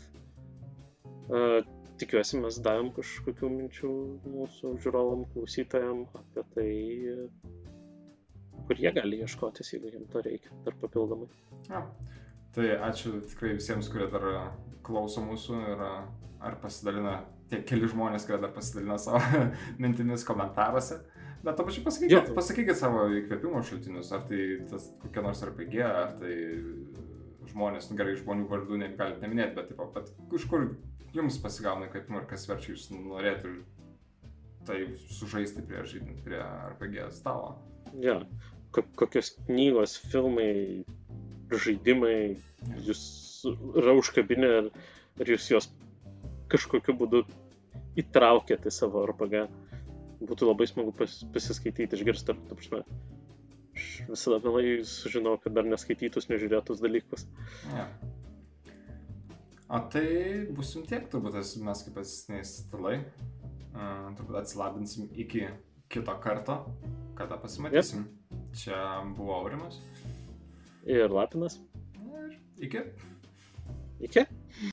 uh, 1.32 1.64
tikiuosi 2.00 2.40
mes 2.42 2.58
davėm 2.64 2.90
kažkokių 2.96 3.50
minčių 3.52 3.92
mūsų 4.26 4.72
žiūrovam, 4.84 5.24
klausytojam 5.32 6.04
apie 6.20 6.44
tai, 6.54 6.68
kur 8.66 8.82
jie 8.82 8.92
gali 8.96 9.22
ieškotis, 9.24 9.72
jeigu 9.74 9.92
jiems 9.94 10.12
to 10.12 10.22
reikia, 10.26 10.52
dar 10.66 10.76
papildomai. 10.82 11.28
Ja. 11.70 11.86
Tai 12.56 12.68
ačiū 12.88 13.18
tikrai 13.32 13.56
visiems, 13.58 13.90
kurie 13.92 14.08
dar 14.12 14.24
klauso 14.86 15.20
mūsų 15.24 15.58
ir 15.74 15.82
ar 15.86 16.56
pasidalina, 16.62 17.18
tie 17.50 17.60
keli 17.68 17.90
žmonės, 17.90 18.24
kurie 18.28 18.40
dar 18.42 18.54
pasidalina 18.54 18.96
savo 19.00 19.20
mintimis 19.82 20.24
komentaruose. 20.26 21.02
Bet 21.44 21.58
to 21.58 21.66
pačiu 21.68 21.84
pasakykit, 21.84 22.32
pasakykit 22.34 22.78
savo 22.78 23.04
įkvėpimo 23.20 23.60
šaltinius, 23.62 24.08
ar 24.16 24.24
tai 24.26 24.40
tas 24.70 24.88
kokia 25.02 25.22
nors 25.26 25.44
RPG, 25.46 25.82
ar 25.84 26.16
tai 26.18 26.34
žmonės, 27.52 27.90
nu 27.90 27.98
gerai, 28.00 28.16
žmonių 28.18 28.48
vardų 28.50 28.80
negalite 28.80 29.22
neminėti, 29.22 29.54
bet 29.58 29.70
taip, 29.70 29.82
bet 29.94 30.38
iš 30.40 30.46
kur 30.50 30.66
jums 31.16 31.40
pasigauna 31.42 31.88
įkvėpimo 31.88 32.22
ir 32.22 32.28
kas 32.30 32.46
verčia 32.50 32.74
jūs 32.74 32.90
norėtų 32.92 33.54
tai 34.66 34.80
sužaisti 35.14 35.62
prie, 35.66 35.82
žaidimų, 35.86 36.20
prie 36.26 36.40
RPG 36.42 37.08
stalo. 37.14 37.54
Ja, 38.02 38.18
ko, 38.74 38.82
kokios 38.98 39.32
knygos, 39.46 39.96
filmai, 40.10 40.84
žaidimai 41.52 42.16
jūs 42.86 43.02
yra 43.78 43.94
užkabinę 43.96 44.52
ir, 44.60 44.70
ir 45.22 45.34
jūs 45.36 45.50
juos 45.52 45.68
kažkokiu 46.52 46.96
būdu 46.98 47.22
įtraukėte 48.00 48.70
į 48.70 48.74
savo 48.74 49.04
RPG. 49.06 49.46
Būtų 50.26 50.48
labai 50.48 50.66
smagu 50.68 50.94
pas, 50.96 51.12
pasiskaityti, 51.34 51.98
išgirsti, 51.98 52.34
ta 52.48 52.56
prasme, 52.56 52.82
aš 53.76 53.88
visada 54.08 54.40
mielai 54.42 54.80
sužinau, 54.88 55.36
kad 55.40 55.54
dar 55.56 55.66
neskaitytus, 55.68 56.30
nežiūrėtus 56.32 56.80
dalykus. 56.82 57.26
Ja. 57.74 57.86
O 59.68 59.80
tai 59.90 60.46
busim 60.54 60.84
tiek, 60.86 61.08
turbūt 61.10 61.34
es- 61.40 61.56
mes 61.58 61.82
kaip 61.82 61.96
esiniai 61.98 62.44
stalai. 62.46 62.98
Uh, 63.74 64.12
turbūt 64.16 64.38
atsilabinsim 64.40 65.08
iki 65.12 65.48
kito 65.90 66.14
karto, 66.22 66.60
kada 67.18 67.36
pasimatysim. 67.36 68.04
Yep. 68.06 68.52
Čia 68.56 68.78
buvo 69.16 69.34
Aurimas. 69.34 69.80
Ir 70.86 71.08
Lapinas. 71.10 71.58
Ir 71.98 72.38
iki. 72.68 72.80
Iki. 74.00 74.24